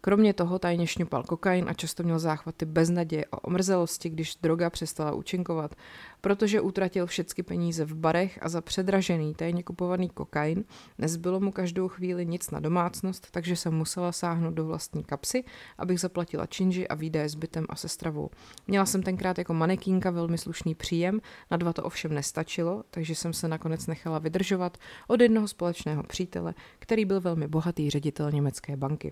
Kromě 0.05 0.33
toho 0.33 0.59
tajně 0.59 0.87
šňupal 0.87 1.23
kokain 1.23 1.65
a 1.69 1.73
často 1.73 2.03
měl 2.03 2.19
záchvaty 2.19 2.65
beznaděje 2.65 3.25
a 3.31 3.43
omrzelosti, 3.43 4.09
když 4.09 4.35
droga 4.35 4.69
přestala 4.69 5.13
účinkovat. 5.13 5.75
Protože 6.21 6.61
utratil 6.61 7.05
všechny 7.05 7.43
peníze 7.43 7.85
v 7.85 7.95
barech 7.95 8.39
a 8.41 8.49
za 8.49 8.61
předražený 8.61 9.35
tajně 9.35 9.63
kupovaný 9.63 10.09
kokain 10.09 10.63
nezbylo 10.97 11.39
mu 11.39 11.51
každou 11.51 11.87
chvíli 11.87 12.25
nic 12.25 12.51
na 12.51 12.59
domácnost, 12.59 13.27
takže 13.31 13.55
jsem 13.55 13.73
musela 13.73 14.11
sáhnout 14.11 14.53
do 14.53 14.65
vlastní 14.65 15.03
kapsy, 15.03 15.43
abych 15.77 15.99
zaplatila 15.99 16.45
činži 16.45 16.87
a 16.87 16.95
výdaje 16.95 17.29
s 17.29 17.35
bytem 17.35 17.65
a 17.69 17.75
se 17.75 17.89
stravou. 17.89 18.29
Měla 18.67 18.85
jsem 18.85 19.03
tenkrát 19.03 19.37
jako 19.37 19.53
manekínka 19.53 20.11
velmi 20.11 20.37
slušný 20.37 20.75
příjem, 20.75 21.21
na 21.51 21.57
dva 21.57 21.73
to 21.73 21.83
ovšem 21.83 22.13
nestačilo, 22.13 22.83
takže 22.89 23.15
jsem 23.15 23.33
se 23.33 23.47
nakonec 23.47 23.87
nechala 23.87 24.19
vydržovat 24.19 24.77
od 25.07 25.21
jednoho 25.21 25.47
společného 25.47 26.03
přítele, 26.03 26.53
který 26.79 27.05
byl 27.05 27.21
velmi 27.21 27.47
bohatý 27.47 27.89
ředitel 27.89 28.31
německé 28.31 28.77
banky. 28.77 29.11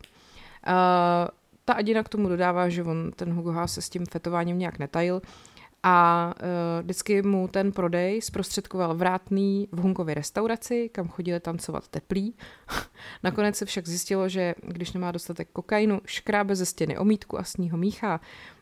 Ta 1.66 1.74
Adina 1.74 2.04
k 2.04 2.10
tomu 2.10 2.30
dodává, 2.30 2.70
že 2.70 2.84
on, 2.84 3.12
ten 3.16 3.34
Hugo 3.34 3.52
Haas 3.52 3.74
se 3.74 3.82
s 3.82 3.90
tím 3.90 4.06
fetováním 4.06 4.60
nějak 4.60 4.80
netajil 4.80 5.22
a 5.84 6.34
uh, 6.42 6.84
vždycky 6.84 7.22
mu 7.22 7.48
ten 7.48 7.72
prodej 7.72 8.22
zprostředkoval 8.22 8.96
vrátný 8.96 9.68
v 9.72 9.80
Hunkově 9.80 10.16
restauraci, 10.16 10.90
kam 10.90 11.08
chodili 11.08 11.40
tancovat 11.40 11.88
teplí. 11.88 12.36
Nakonec 13.24 13.56
se 13.56 13.66
však 13.66 13.88
zjistilo, 13.88 14.30
že 14.30 14.56
když 14.68 14.94
nemá 14.94 15.12
dostatek 15.12 15.48
kokainu, 15.54 16.02
škrábe 16.06 16.56
ze 16.56 16.66
stěny 16.66 16.98
omítku 16.98 17.40
a 17.40 17.44
s 17.44 17.58
ní 17.58 17.70
ho 17.70 17.78
míchá, 17.78 18.20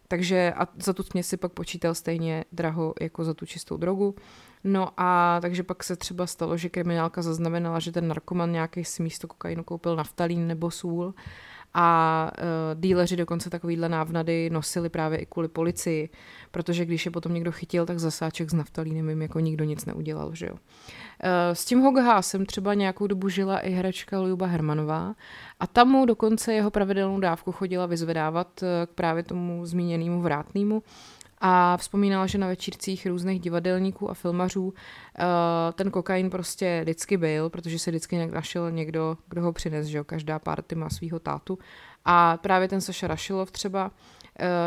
takže 0.07 0.53
a 0.57 0.67
za 0.83 0.93
tu 0.93 1.03
směs 1.03 1.27
si 1.27 1.37
pak 1.37 1.51
počítal 1.51 1.95
stejně 1.95 2.45
draho 2.51 2.93
jako 3.01 3.23
za 3.23 3.33
tu 3.33 3.45
čistou 3.45 3.77
drogu. 3.77 4.15
No 4.63 4.89
a 4.97 5.39
takže 5.41 5.63
pak 5.63 5.83
se 5.83 5.95
třeba 5.95 6.27
stalo, 6.27 6.57
že 6.57 6.69
kriminálka 6.69 7.21
zaznamenala, 7.21 7.79
že 7.79 7.91
ten 7.91 8.07
narkoman 8.07 8.51
nějaký 8.51 8.83
si 8.85 9.03
místo 9.03 9.27
kokainu 9.27 9.63
koupil 9.63 9.95
naftalín 9.95 10.47
nebo 10.47 10.71
sůl 10.71 11.13
a 11.73 12.31
uh, 12.37 12.81
díleři 12.81 13.15
dokonce 13.15 13.49
takovýhle 13.49 13.89
návnady 13.89 14.49
nosili 14.49 14.89
právě 14.89 15.17
i 15.19 15.25
kvůli 15.25 15.47
policii, 15.47 16.09
protože 16.51 16.85
když 16.85 17.05
je 17.05 17.11
potom 17.11 17.33
někdo 17.33 17.51
chytil, 17.51 17.85
tak 17.85 17.99
zasáček 17.99 18.49
s 18.49 18.53
naftalínem 18.53 19.09
jim 19.09 19.21
jako 19.21 19.39
nikdo 19.39 19.63
nic 19.63 19.85
neudělal, 19.85 20.35
že 20.35 20.45
jo. 20.45 20.53
Uh, 20.53 20.59
s 21.53 21.65
tím 21.65 21.79
Hoghásem 21.79 22.45
třeba 22.45 22.73
nějakou 22.73 23.07
dobu 23.07 23.29
žila 23.29 23.59
i 23.59 23.71
herečka 23.71 24.19
Luba 24.19 24.45
Hermanová 24.45 25.15
a 25.59 25.67
tam 25.67 25.87
mu 25.87 26.05
dokonce 26.05 26.53
jeho 26.53 26.71
pravidelnou 26.71 27.19
dávku 27.19 27.51
chodila 27.51 27.85
vyzvedávat 27.85 28.61
uh, 28.61 28.67
k 28.85 28.89
právě 28.89 29.23
tomu 29.23 29.65
zmíněnému 29.65 30.21
vrátnému, 30.21 30.83
a 31.41 31.77
vzpomínala, 31.77 32.27
že 32.27 32.37
na 32.37 32.47
večírcích 32.47 33.05
různých 33.05 33.39
divadelníků 33.39 34.09
a 34.09 34.13
filmařů 34.13 34.63
uh, 34.63 34.73
ten 35.73 35.91
kokain 35.91 36.29
prostě 36.29 36.79
vždycky 36.81 37.17
byl, 37.17 37.49
protože 37.49 37.79
se 37.79 37.91
vždycky 37.91 38.27
našel 38.27 38.71
někdo, 38.71 39.17
kdo 39.29 39.41
ho 39.41 39.53
přines, 39.53 39.87
že 39.87 39.97
jo, 39.97 40.03
každá 40.03 40.39
party 40.39 40.75
má 40.75 40.89
svého 40.89 41.19
tátu. 41.19 41.59
A 42.05 42.37
právě 42.37 42.67
ten 42.67 42.81
Saša 42.81 43.07
Rašilov 43.07 43.51
třeba 43.51 43.91
Eh, 43.91 44.18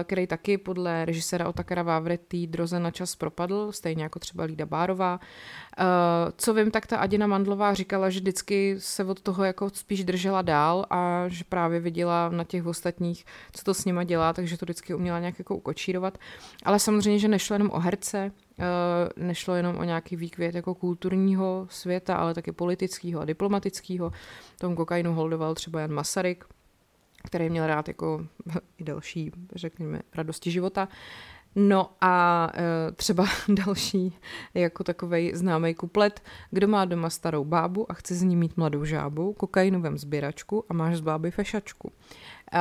který 0.05 0.27
taky 0.27 0.59
podle 0.59 1.05
režiséra 1.05 1.49
Otakara 1.49 1.83
Vávry 1.83 2.19
tý 2.19 2.47
droze 2.47 2.81
na 2.81 2.91
čas 2.91 3.17
propadl, 3.17 3.73
stejně 3.73 4.03
jako 4.03 4.19
třeba 4.19 4.45
Lída 4.45 4.67
Bárová. 4.67 5.21
Eh, 5.79 5.85
co 6.37 6.55
vím, 6.55 6.71
tak 6.71 6.87
ta 6.87 6.97
Adina 6.97 7.27
Mandlová 7.27 7.75
říkala, 7.75 8.11
že 8.11 8.21
vždycky 8.21 8.77
se 8.79 9.05
od 9.05 9.21
toho 9.21 9.45
jako 9.45 9.71
spíš 9.71 10.05
držela 10.05 10.43
dál 10.43 10.87
a 10.91 11.25
že 11.29 11.45
právě 11.49 11.81
viděla 11.81 12.29
na 12.29 12.45
těch 12.45 12.67
ostatních, 12.67 13.25
co 13.53 13.65
to 13.65 13.75
s 13.75 13.85
nima 13.85 14.05
dělá, 14.05 14.33
takže 14.33 14.57
to 14.59 14.67
vždycky 14.67 14.95
uměla 14.95 15.19
nějak 15.19 15.39
jako 15.39 15.57
ukočírovat. 15.57 16.19
Ale 16.65 16.79
samozřejmě, 16.79 17.19
že 17.19 17.29
nešlo 17.29 17.55
jenom 17.55 17.71
o 17.73 17.79
herce, 17.79 18.33
eh, 18.59 18.65
nešlo 19.17 19.55
jenom 19.55 19.77
o 19.77 19.85
nějaký 19.85 20.17
výkvět 20.17 20.55
jako 20.55 20.75
kulturního 20.75 21.67
světa, 21.71 22.17
ale 22.17 22.35
taky 22.35 22.53
politického 22.53 23.21
a 23.21 23.25
diplomatického. 23.25 24.13
Tom 24.59 24.77
kokainu 24.77 25.15
holdoval 25.15 25.55
třeba 25.55 25.81
Jan 25.81 25.93
Masaryk, 25.93 26.45
který 27.25 27.51
měl 27.51 27.67
rád 27.67 27.89
jako 27.89 28.27
i 28.79 28.85
další, 28.85 29.33
řekněme, 29.55 30.01
radosti 30.15 30.51
života. 30.51 30.89
No 31.55 31.91
a 32.01 32.49
e, 32.55 32.93
třeba 32.93 33.27
další 33.49 34.19
jako 34.55 34.85
takový 34.85 35.33
známý 35.35 35.75
kuplet, 35.75 36.23
kdo 36.51 36.69
má 36.69 36.85
doma 36.85 37.11
starou 37.11 37.45
bábu 37.45 37.91
a 37.91 37.95
chce 37.95 38.15
z 38.15 38.23
ní 38.23 38.37
mít 38.37 38.57
mladou 38.57 38.85
žábu, 38.85 39.33
kokainovém 39.33 39.99
sběračku 39.99 40.65
a 40.69 40.75
máš 40.75 40.97
z 40.97 41.01
báby 41.01 41.31
fešačku. 41.31 41.93
E, 42.53 42.61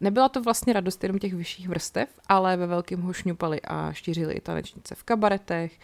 nebyla 0.00 0.28
to 0.28 0.42
vlastně 0.42 0.72
radost 0.72 1.04
jenom 1.04 1.18
těch 1.18 1.34
vyšších 1.34 1.68
vrstev, 1.68 2.08
ale 2.28 2.56
ve 2.56 2.66
velkém 2.66 3.00
ho 3.00 3.12
šňupali 3.12 3.60
a 3.60 3.92
štířili 3.92 4.34
i 4.34 4.40
tanečnice 4.40 4.94
v 4.94 5.02
kabaretech, 5.02 5.78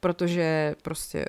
protože 0.00 0.74
prostě 0.82 1.26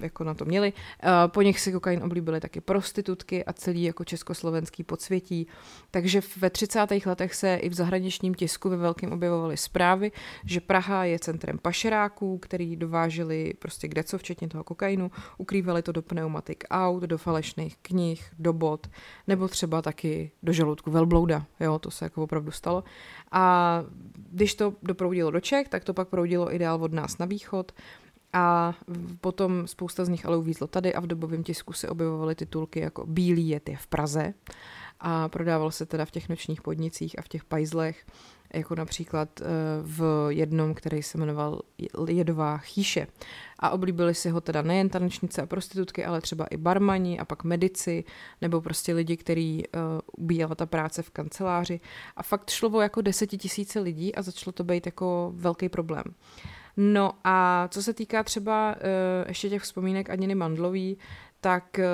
jako 0.00 0.24
na 0.24 0.34
to 0.34 0.44
měli. 0.44 0.72
Eh, 1.02 1.08
po 1.26 1.42
nich 1.42 1.60
si 1.60 1.72
kokain 1.72 2.02
oblíbili 2.02 2.40
taky 2.40 2.60
prostitutky 2.60 3.44
a 3.44 3.52
celý 3.52 3.82
jako 3.82 4.04
československý 4.04 4.84
podsvětí. 4.84 5.46
Takže 5.90 6.20
ve 6.36 6.50
30. 6.50 7.06
letech 7.06 7.34
se 7.34 7.54
i 7.54 7.68
v 7.68 7.74
zahraničním 7.74 8.34
tisku 8.34 8.68
ve 8.68 8.76
velkém 8.76 9.12
objevovaly 9.12 9.56
zprávy, 9.56 10.12
že 10.44 10.60
Praha 10.60 11.04
je 11.04 11.18
centrem 11.18 11.58
pašeráků, 11.58 12.38
který 12.38 12.76
dováželi 12.76 13.54
prostě 13.58 13.88
kde 13.88 14.04
co, 14.04 14.18
včetně 14.18 14.48
toho 14.48 14.64
kokainu, 14.64 15.10
ukrývali 15.38 15.82
to 15.82 15.92
do 15.92 16.02
pneumatik 16.02 16.64
aut, 16.70 17.02
do 17.02 17.18
falešných 17.18 17.76
knih, 17.82 18.32
do 18.38 18.52
bot, 18.52 18.86
nebo 19.26 19.48
třeba 19.48 19.82
taky 19.82 20.30
do 20.42 20.52
žaludku 20.52 20.90
velblouda. 20.90 21.46
Jo, 21.60 21.78
to 21.78 21.90
se 21.90 22.04
jako 22.04 22.22
opravdu 22.22 22.50
stalo. 22.50 22.84
A 23.32 23.84
když 24.30 24.54
to 24.54 24.74
doproudilo 24.82 25.30
do 25.30 25.40
Čech, 25.40 25.68
tak 25.68 25.84
to 25.84 25.94
pak 25.94 26.08
proudilo 26.08 26.54
i 26.54 26.58
dál 26.58 26.84
od 26.84 26.92
nás 26.92 27.18
na 27.18 27.26
východ 27.26 27.72
a 28.32 28.74
potom 29.20 29.66
spousta 29.66 30.04
z 30.04 30.08
nich 30.08 30.26
ale 30.26 30.36
uvízlo 30.36 30.66
tady 30.66 30.94
a 30.94 31.00
v 31.00 31.06
dobovém 31.06 31.42
tisku 31.42 31.72
se 31.72 31.88
objevovaly 31.88 32.34
titulky 32.34 32.80
jako 32.80 33.06
Bílý 33.06 33.48
jet 33.48 33.68
je 33.68 33.76
v 33.76 33.86
Praze 33.86 34.34
a 35.00 35.28
prodával 35.28 35.70
se 35.70 35.86
teda 35.86 36.04
v 36.04 36.10
těch 36.10 36.28
nočních 36.28 36.62
podnicích 36.62 37.18
a 37.18 37.22
v 37.22 37.28
těch 37.28 37.44
pajzlech, 37.44 38.06
jako 38.54 38.74
například 38.74 39.40
eh, 39.40 39.44
v 39.82 40.26
jednom, 40.28 40.74
který 40.74 41.02
se 41.02 41.18
jmenoval 41.18 41.60
Jedová 42.08 42.58
chýše. 42.58 43.06
A 43.58 43.70
oblíbili 43.70 44.14
si 44.14 44.30
ho 44.30 44.40
teda 44.40 44.62
nejen 44.62 44.88
tanečnice 44.88 45.42
a 45.42 45.46
prostitutky, 45.46 46.04
ale 46.04 46.20
třeba 46.20 46.44
i 46.44 46.56
barmani 46.56 47.18
a 47.18 47.24
pak 47.24 47.44
medici, 47.44 48.04
nebo 48.40 48.60
prostě 48.60 48.94
lidi, 48.94 49.16
který 49.16 49.62
uh, 49.66 49.80
ubíjela 50.16 50.54
ta 50.54 50.66
práce 50.66 51.02
v 51.02 51.10
kanceláři. 51.10 51.80
A 52.16 52.22
fakt 52.22 52.50
šlo 52.50 52.70
o 52.70 52.80
jako 52.80 53.00
desetitisíce 53.00 53.80
lidí 53.80 54.14
a 54.14 54.22
začalo 54.22 54.52
to 54.52 54.64
být 54.64 54.86
jako 54.86 55.32
velký 55.36 55.68
problém. 55.68 56.04
No 56.76 57.12
a 57.24 57.68
co 57.68 57.82
se 57.82 57.92
týká 57.92 58.22
třeba 58.22 58.76
uh, 58.76 58.80
ještě 59.28 59.50
těch 59.50 59.62
vzpomínek 59.62 60.10
Aniny 60.10 60.34
Mandlový, 60.34 60.98
tak 61.40 61.78
uh, 61.78 61.84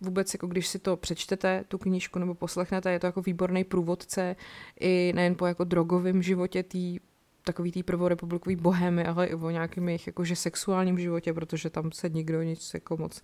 vůbec 0.00 0.34
jako 0.34 0.46
když 0.46 0.66
si 0.66 0.78
to 0.78 0.96
přečtete, 0.96 1.64
tu 1.68 1.78
knížku 1.78 2.18
nebo 2.18 2.34
poslechnete, 2.34 2.92
je 2.92 3.00
to 3.00 3.06
jako 3.06 3.22
výborný 3.22 3.64
průvodce 3.64 4.36
i 4.80 5.12
nejen 5.14 5.34
po 5.34 5.46
jako 5.46 5.64
drogovém 5.64 6.22
životě 6.22 6.62
tý 6.62 6.98
takový 7.44 7.72
tý 7.72 7.82
prvorepublikový 7.82 8.56
bohemy, 8.56 9.04
ale 9.04 9.26
i 9.26 9.34
o 9.34 9.50
nějakým 9.50 9.88
jejich 9.88 10.06
jakože 10.06 10.36
sexuálním 10.36 10.98
životě, 10.98 11.32
protože 11.32 11.70
tam 11.70 11.92
se 11.92 12.08
nikdo 12.08 12.42
nic 12.42 12.74
jako 12.74 12.96
moc 12.96 13.22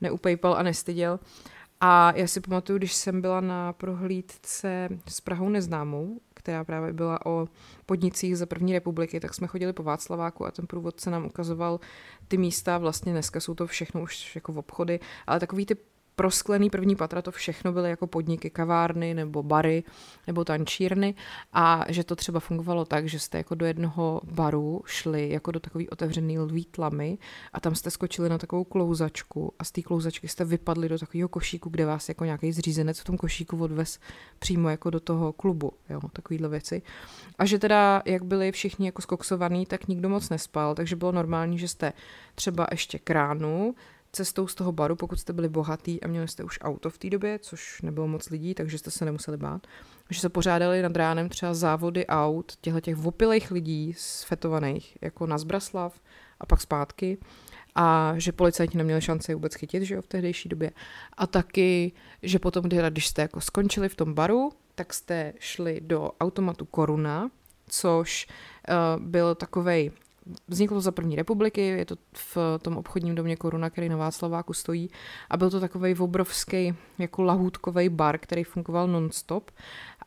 neupejpal 0.00 0.54
a 0.54 0.62
nestyděl. 0.62 1.20
A 1.80 2.12
já 2.16 2.26
si 2.26 2.40
pamatuju, 2.40 2.78
když 2.78 2.94
jsem 2.94 3.20
byla 3.20 3.40
na 3.40 3.72
prohlídce 3.72 4.88
s 5.08 5.20
Prahou 5.20 5.48
neznámou, 5.48 6.20
která 6.46 6.64
právě 6.64 6.92
byla 6.92 7.26
o 7.26 7.48
podnicích 7.86 8.38
za 8.38 8.46
první 8.46 8.72
republiky, 8.72 9.20
tak 9.20 9.34
jsme 9.34 9.46
chodili 9.46 9.72
po 9.72 9.82
Václaváku 9.82 10.46
a 10.46 10.50
ten 10.50 10.66
průvodce 10.66 11.10
nám 11.10 11.26
ukazoval 11.26 11.80
ty 12.28 12.36
místa, 12.36 12.78
vlastně 12.78 13.12
dneska 13.12 13.40
jsou 13.40 13.54
to 13.54 13.66
všechno 13.66 14.02
už 14.02 14.34
jako 14.34 14.52
v 14.52 14.58
obchody, 14.58 15.00
ale 15.26 15.40
takový 15.40 15.66
ty 15.66 15.76
prosklený 16.16 16.70
první 16.70 16.96
patra 16.96 17.22
to 17.22 17.30
všechno 17.30 17.72
byly 17.72 17.90
jako 17.90 18.06
podniky, 18.06 18.50
kavárny 18.50 19.14
nebo 19.14 19.42
bary 19.42 19.84
nebo 20.26 20.44
tančírny 20.44 21.14
a 21.52 21.84
že 21.88 22.04
to 22.04 22.16
třeba 22.16 22.40
fungovalo 22.40 22.84
tak, 22.84 23.08
že 23.08 23.18
jste 23.18 23.38
jako 23.38 23.54
do 23.54 23.66
jednoho 23.66 24.20
baru 24.24 24.82
šli 24.86 25.30
jako 25.30 25.50
do 25.50 25.60
takový 25.60 25.88
otevřený 25.88 26.38
lví 26.38 26.64
tlamy 26.64 27.18
a 27.52 27.60
tam 27.60 27.74
jste 27.74 27.90
skočili 27.90 28.28
na 28.28 28.38
takovou 28.38 28.64
klouzačku 28.64 29.54
a 29.58 29.64
z 29.64 29.72
té 29.72 29.82
klouzačky 29.82 30.28
jste 30.28 30.44
vypadli 30.44 30.88
do 30.88 30.98
takového 30.98 31.28
košíku, 31.28 31.70
kde 31.70 31.86
vás 31.86 32.08
jako 32.08 32.24
nějaký 32.24 32.52
zřízenec 32.52 33.00
v 33.00 33.04
tom 33.04 33.16
košíku 33.16 33.62
odvez 33.62 33.98
přímo 34.38 34.68
jako 34.68 34.90
do 34.90 35.00
toho 35.00 35.32
klubu, 35.32 35.72
jo, 35.90 36.00
takovýhle 36.12 36.48
věci. 36.48 36.82
A 37.38 37.44
že 37.44 37.58
teda, 37.58 38.02
jak 38.04 38.24
byli 38.24 38.52
všichni 38.52 38.86
jako 38.86 39.02
skoksovaný, 39.02 39.66
tak 39.66 39.88
nikdo 39.88 40.08
moc 40.08 40.28
nespal, 40.28 40.74
takže 40.74 40.96
bylo 40.96 41.12
normální, 41.12 41.58
že 41.58 41.68
jste 41.68 41.92
třeba 42.34 42.66
ještě 42.70 42.98
kránu, 42.98 43.74
cestou 44.16 44.46
z 44.46 44.54
toho 44.54 44.72
baru, 44.72 44.96
pokud 44.96 45.20
jste 45.20 45.32
byli 45.32 45.48
bohatý 45.48 46.02
a 46.02 46.08
měli 46.08 46.28
jste 46.28 46.44
už 46.44 46.58
auto 46.62 46.90
v 46.90 46.98
té 46.98 47.10
době, 47.10 47.38
což 47.38 47.82
nebylo 47.82 48.08
moc 48.08 48.30
lidí, 48.30 48.54
takže 48.54 48.78
jste 48.78 48.90
se 48.90 49.04
nemuseli 49.04 49.36
bát, 49.36 49.66
že 50.10 50.20
se 50.20 50.28
pořádali 50.28 50.82
nad 50.82 50.96
ránem 50.96 51.28
třeba 51.28 51.54
závody 51.54 52.06
aut 52.06 52.52
těchto 52.60 52.80
těch 52.80 52.96
vopilejch 52.96 53.50
lidí 53.50 53.94
sfetovaných, 53.96 54.98
jako 55.00 55.26
na 55.26 55.38
Zbraslav 55.38 56.00
a 56.40 56.46
pak 56.46 56.60
zpátky 56.60 57.18
a 57.74 58.14
že 58.16 58.32
policajti 58.32 58.78
neměli 58.78 59.02
šanci 59.02 59.34
vůbec 59.34 59.54
chytit, 59.54 59.82
že 59.82 59.94
jo, 59.94 60.02
v 60.02 60.06
tehdejší 60.06 60.48
době. 60.48 60.70
A 61.16 61.26
taky, 61.26 61.92
že 62.22 62.38
potom, 62.38 62.64
když 62.64 63.06
jste 63.06 63.22
jako 63.22 63.40
skončili 63.40 63.88
v 63.88 63.94
tom 63.94 64.14
baru, 64.14 64.52
tak 64.74 64.94
jste 64.94 65.32
šli 65.38 65.80
do 65.80 66.10
automatu 66.20 66.64
Koruna, 66.64 67.30
což 67.68 68.26
uh, 68.68 69.02
byl 69.02 69.34
takovej 69.34 69.90
Vzniklo 70.48 70.80
za 70.80 70.92
první 70.92 71.16
republiky, 71.16 71.60
je 71.60 71.84
to 71.84 71.96
v 72.14 72.38
tom 72.62 72.76
obchodním 72.76 73.14
domě 73.14 73.36
Koruna, 73.36 73.70
který 73.70 73.88
na 73.88 73.96
Václaváku 73.96 74.52
stojí 74.52 74.90
a 75.30 75.36
byl 75.36 75.50
to 75.50 75.60
takový 75.60 75.94
obrovský 75.94 76.74
jako 76.98 77.22
lahůdkový 77.22 77.88
bar, 77.88 78.18
který 78.18 78.44
fungoval 78.44 78.88
nonstop 78.88 79.50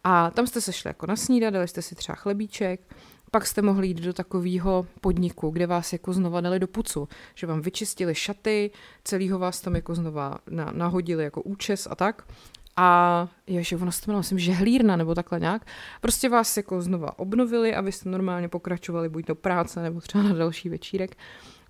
a 0.04 0.32
tam 0.32 0.48
jste 0.48 0.62
se 0.62 0.74
šli 0.74 0.88
jako 0.88 1.06
na 1.06 1.16
snídat, 1.16 1.54
dali 1.54 1.68
jste 1.68 1.82
si 1.82 1.96
třeba 1.96 2.16
chlebíček, 2.16 2.96
pak 3.32 3.48
jste 3.48 3.62
mohli 3.62 3.88
jít 3.88 3.98
do 3.98 4.14
takového 4.14 4.88
podniku, 5.02 5.50
kde 5.50 5.68
vás 5.68 5.94
jako 5.94 6.14
znova 6.14 6.42
dali 6.42 6.60
do 6.60 6.68
pucu, 6.68 7.08
že 7.36 7.48
vám 7.48 7.62
vyčistili 7.62 8.16
šaty, 8.16 8.72
celýho 9.04 9.40
vás 9.40 9.62
tam 9.62 9.76
jako 9.76 9.96
znova 9.96 10.38
na, 10.50 10.72
nahodili 10.72 11.24
jako 11.24 11.42
účes 11.42 11.88
a 11.92 11.96
tak. 11.96 12.28
A 12.82 13.28
že 13.48 13.76
ono 13.76 13.92
se 13.92 14.02
to 14.02 14.12
jmenovalo, 14.12 14.20
myslím, 14.20 14.40
žehlírna 14.40 14.96
nebo 14.96 15.16
takhle 15.16 15.40
nějak. 15.40 15.66
Prostě 16.02 16.30
vás 16.30 16.58
jako 16.58 16.82
znova 16.82 17.20
obnovili 17.20 17.76
a 17.76 17.84
normálně 18.06 18.48
pokračovali 18.48 19.10
buď 19.10 19.26
do 19.26 19.36
práce 19.36 19.82
nebo 19.82 20.02
třeba 20.02 20.24
na 20.24 20.34
další 20.34 20.70
večírek. 20.70 21.18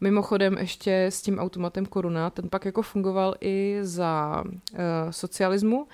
Mimochodem 0.01 0.57
ještě 0.57 1.05
s 1.05 1.21
tím 1.21 1.39
automatem 1.39 1.85
Koruna, 1.85 2.29
ten 2.29 2.49
pak 2.49 2.65
jako 2.65 2.81
fungoval 2.81 3.35
i 3.41 3.79
za 3.81 4.43
uh, 4.45 4.79
socialismu. 5.09 5.77
Uh, 5.77 5.87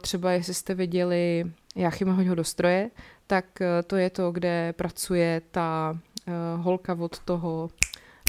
třeba 0.00 0.32
jestli 0.32 0.54
jste 0.54 0.74
viděli 0.74 1.44
Jáchyma 1.76 2.12
hoď 2.12 2.26
do 2.26 2.44
stroje, 2.44 2.90
tak 3.26 3.44
uh, 3.60 3.66
to 3.86 3.96
je 3.96 4.10
to, 4.10 4.32
kde 4.32 4.72
pracuje 4.76 5.42
ta 5.50 5.98
uh, 6.26 6.64
holka 6.64 6.96
od 7.00 7.18
toho, 7.18 7.70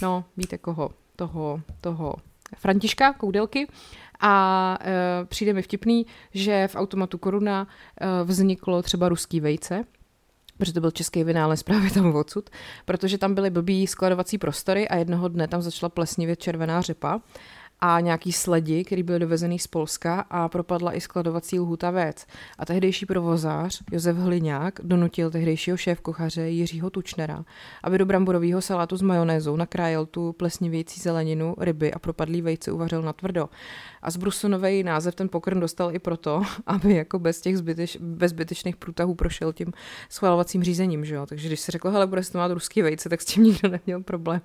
no 0.02 0.26
víte 0.38 0.58
koho, 0.58 0.90
toho, 1.16 1.62
toho 1.82 2.16
Františka 2.56 3.14
Koudelky. 3.14 3.68
A 4.20 4.78
e, 4.82 5.26
přijde 5.26 5.54
mi 5.54 5.62
vtipný, 5.62 6.06
že 6.34 6.68
v 6.68 6.76
automatu 6.76 7.18
Koruna 7.18 7.68
e, 8.02 8.24
vzniklo 8.24 8.82
třeba 8.82 9.10
ruský 9.10 9.40
vejce, 9.40 9.84
protože 10.58 10.74
to 10.74 10.82
byl 10.82 10.92
český 10.92 11.24
vynález 11.24 11.64
právě 11.64 11.92
tam 11.92 12.16
odsud, 12.16 12.50
protože 12.86 13.18
tam 13.18 13.36
byly 13.36 13.50
blbý 13.50 13.88
skladovací 13.88 14.38
prostory 14.38 14.88
a 14.88 14.96
jednoho 14.96 15.28
dne 15.28 15.48
tam 15.48 15.62
začala 15.62 15.90
plesnivě 15.90 16.36
červená 16.36 16.82
řepa 16.82 17.22
a 17.80 18.00
nějaký 18.00 18.32
sledi, 18.32 18.84
který 18.84 19.04
byly 19.04 19.20
dovezený 19.20 19.60
z 19.60 19.68
Polska 19.68 20.20
a 20.30 20.50
propadla 20.50 20.94
i 20.94 21.02
skladovací 21.02 21.60
lhuta 21.60 21.92
věc. 21.92 22.26
A 22.60 22.66
tehdejší 22.66 23.06
provozář 23.06 23.82
Josef 23.92 24.18
Hliňák 24.18 24.80
donutil 24.84 25.32
tehdejšího 25.32 25.78
šéf 25.78 26.02
kuchaře 26.02 26.42
Jiřího 26.42 26.90
Tučnera, 26.90 27.46
aby 27.84 27.98
do 27.98 28.06
bramborového 28.06 28.62
salátu 28.62 28.98
s 28.98 29.02
majonézou 29.02 29.56
nakrájel 29.56 30.06
tu 30.06 30.34
plesnivějící 30.34 31.02
zeleninu, 31.02 31.56
ryby 31.58 31.94
a 31.94 32.00
propadlý 32.00 32.42
vejce 32.42 32.72
uvařil 32.72 33.02
na 33.02 33.14
tvrdo. 33.14 33.50
A 34.02 34.12
zbrusunový 34.12 34.84
název 34.84 35.16
ten 35.16 35.30
pokrm 35.30 35.60
dostal 35.60 35.96
i 35.96 36.00
proto, 36.00 36.42
aby 36.68 36.96
jako 36.96 37.20
bez 37.20 37.42
těch 37.42 37.58
zbyteč, 37.58 37.98
bez 38.02 38.32
zbytečných 38.32 38.76
průtahů 38.76 39.16
prošel 39.16 39.54
tím 39.54 39.74
schvalovacím 40.10 40.64
řízením, 40.64 41.06
že 41.06 41.16
jo? 41.16 41.26
Takže 41.26 41.48
když 41.48 41.60
se 41.60 41.72
řeklo, 41.72 41.92
hele, 41.92 42.08
bude 42.08 42.22
to 42.22 42.44
mít 42.44 42.54
ruský 42.54 42.82
vejce, 42.82 43.10
tak 43.10 43.22
s 43.22 43.26
tím 43.26 43.44
nikdo 43.44 43.70
neměl 43.70 44.04
problém. 44.04 44.42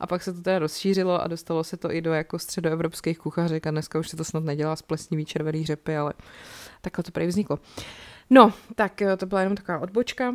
A 0.00 0.06
pak 0.06 0.22
se 0.22 0.32
to 0.32 0.40
teda 0.40 0.58
rozšířilo 0.58 1.22
a 1.22 1.26
dostalo 1.26 1.64
se 1.64 1.76
to 1.76 1.92
i 1.92 2.00
do 2.00 2.12
jako 2.12 2.38
středoevropských 2.66 3.18
kuchařek 3.18 3.66
a 3.66 3.70
dneska 3.70 3.98
už 3.98 4.08
se 4.08 4.16
to 4.16 4.24
snad 4.24 4.44
nedělá 4.44 4.76
z 4.76 4.82
plesnivý 4.82 5.24
červený 5.24 5.66
řepy, 5.66 5.96
ale 5.96 6.12
takhle 6.80 7.04
to 7.04 7.10
prý 7.10 7.26
vzniklo. 7.26 7.58
No, 8.30 8.52
tak 8.74 9.02
eh, 9.02 9.16
to 9.16 9.26
byla 9.26 9.40
jenom 9.40 9.56
taková 9.56 9.78
odbočka. 9.78 10.30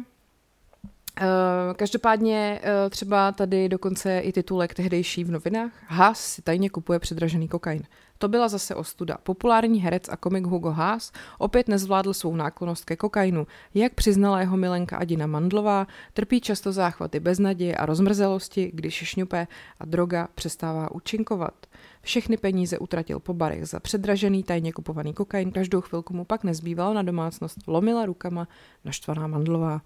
Uh, 1.21 1.73
každopádně 1.75 2.61
uh, 2.63 2.89
třeba 2.89 3.31
tady 3.31 3.69
dokonce 3.69 4.19
i 4.19 4.31
titulek 4.31 4.73
tehdejší 4.73 5.23
v 5.23 5.31
novinách. 5.31 5.71
Haas 5.87 6.25
si 6.25 6.41
tajně 6.41 6.69
kupuje 6.69 6.99
předražený 6.99 7.47
kokain. 7.47 7.83
To 8.21 8.27
byla 8.27 8.47
zase 8.47 8.75
ostuda. 8.75 9.17
Populární 9.23 9.81
herec 9.81 10.09
a 10.09 10.17
komik 10.17 10.45
Hugo 10.45 10.71
Haas 10.71 11.11
opět 11.37 11.67
nezvládl 11.67 12.13
svou 12.13 12.35
náklonost 12.35 12.85
ke 12.85 12.95
kokainu. 12.95 13.47
Jak 13.73 13.93
přiznala 13.93 14.39
jeho 14.39 14.57
milenka 14.57 14.97
Adina 14.97 15.27
Mandlová, 15.27 15.87
trpí 16.13 16.41
často 16.41 16.71
záchvaty 16.71 17.19
beznaděje 17.19 17.75
a 17.75 17.85
rozmrzelosti, 17.85 18.71
když 18.73 18.93
šňupe 18.93 19.47
a 19.79 19.85
droga 19.85 20.27
přestává 20.35 20.91
účinkovat. 20.91 21.53
Všechny 22.01 22.37
peníze 22.37 22.77
utratil 22.77 23.19
po 23.19 23.33
barech 23.33 23.65
za 23.65 23.79
předražený 23.79 24.43
tajně 24.43 24.73
kupovaný 24.73 25.13
kokain, 25.13 25.51
každou 25.51 25.81
chvilku 25.81 26.13
mu 26.13 26.25
pak 26.25 26.43
nezbývalo 26.43 26.93
na 26.93 27.01
domácnost, 27.01 27.57
lomila 27.67 28.05
rukama 28.05 28.47
naštvaná 28.85 29.27
Mandlová. 29.27 29.81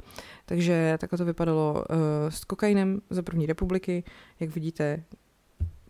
Takže 0.46 0.98
takhle 0.98 1.18
to 1.18 1.26
vypadalo 1.26 1.74
uh, 1.74 1.96
s 2.30 2.44
kokainem 2.44 3.02
za 3.10 3.22
první 3.22 3.46
republiky. 3.46 4.04
Jak 4.40 4.50
vidíte, 4.50 5.04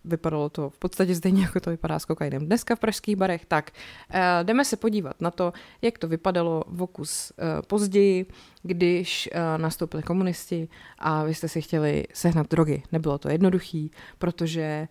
vypadalo 0.06 0.50
to 0.50 0.70
v 0.70 0.80
podstatě 0.80 1.16
stejně, 1.16 1.42
jako 1.42 1.60
to 1.60 1.70
vypadá 1.70 2.00
s 2.00 2.06
kokainem 2.06 2.46
dneska 2.46 2.76
v 2.76 2.80
pražských 2.80 3.16
barech. 3.16 3.46
Tak 3.46 3.72
uh, 3.72 4.18
jdeme 4.44 4.66
se 4.66 4.78
podívat 4.78 5.22
na 5.22 5.32
to, 5.32 5.54
jak 5.82 5.98
to 5.98 6.08
vypadalo 6.08 6.64
v 6.68 6.82
okus 6.82 7.32
uh, 7.32 7.62
později, 7.68 8.26
když 8.64 9.30
uh, 9.32 9.62
nastoupili 9.62 10.04
komunisti 10.04 10.68
a 10.98 11.24
vy 11.24 11.34
jste 11.34 11.48
si 11.48 11.62
chtěli 11.62 12.04
sehnat 12.14 12.50
drogy. 12.50 12.84
Nebylo 12.92 13.18
to 13.18 13.30
jednoduchý, 13.30 13.92
protože 14.18 14.88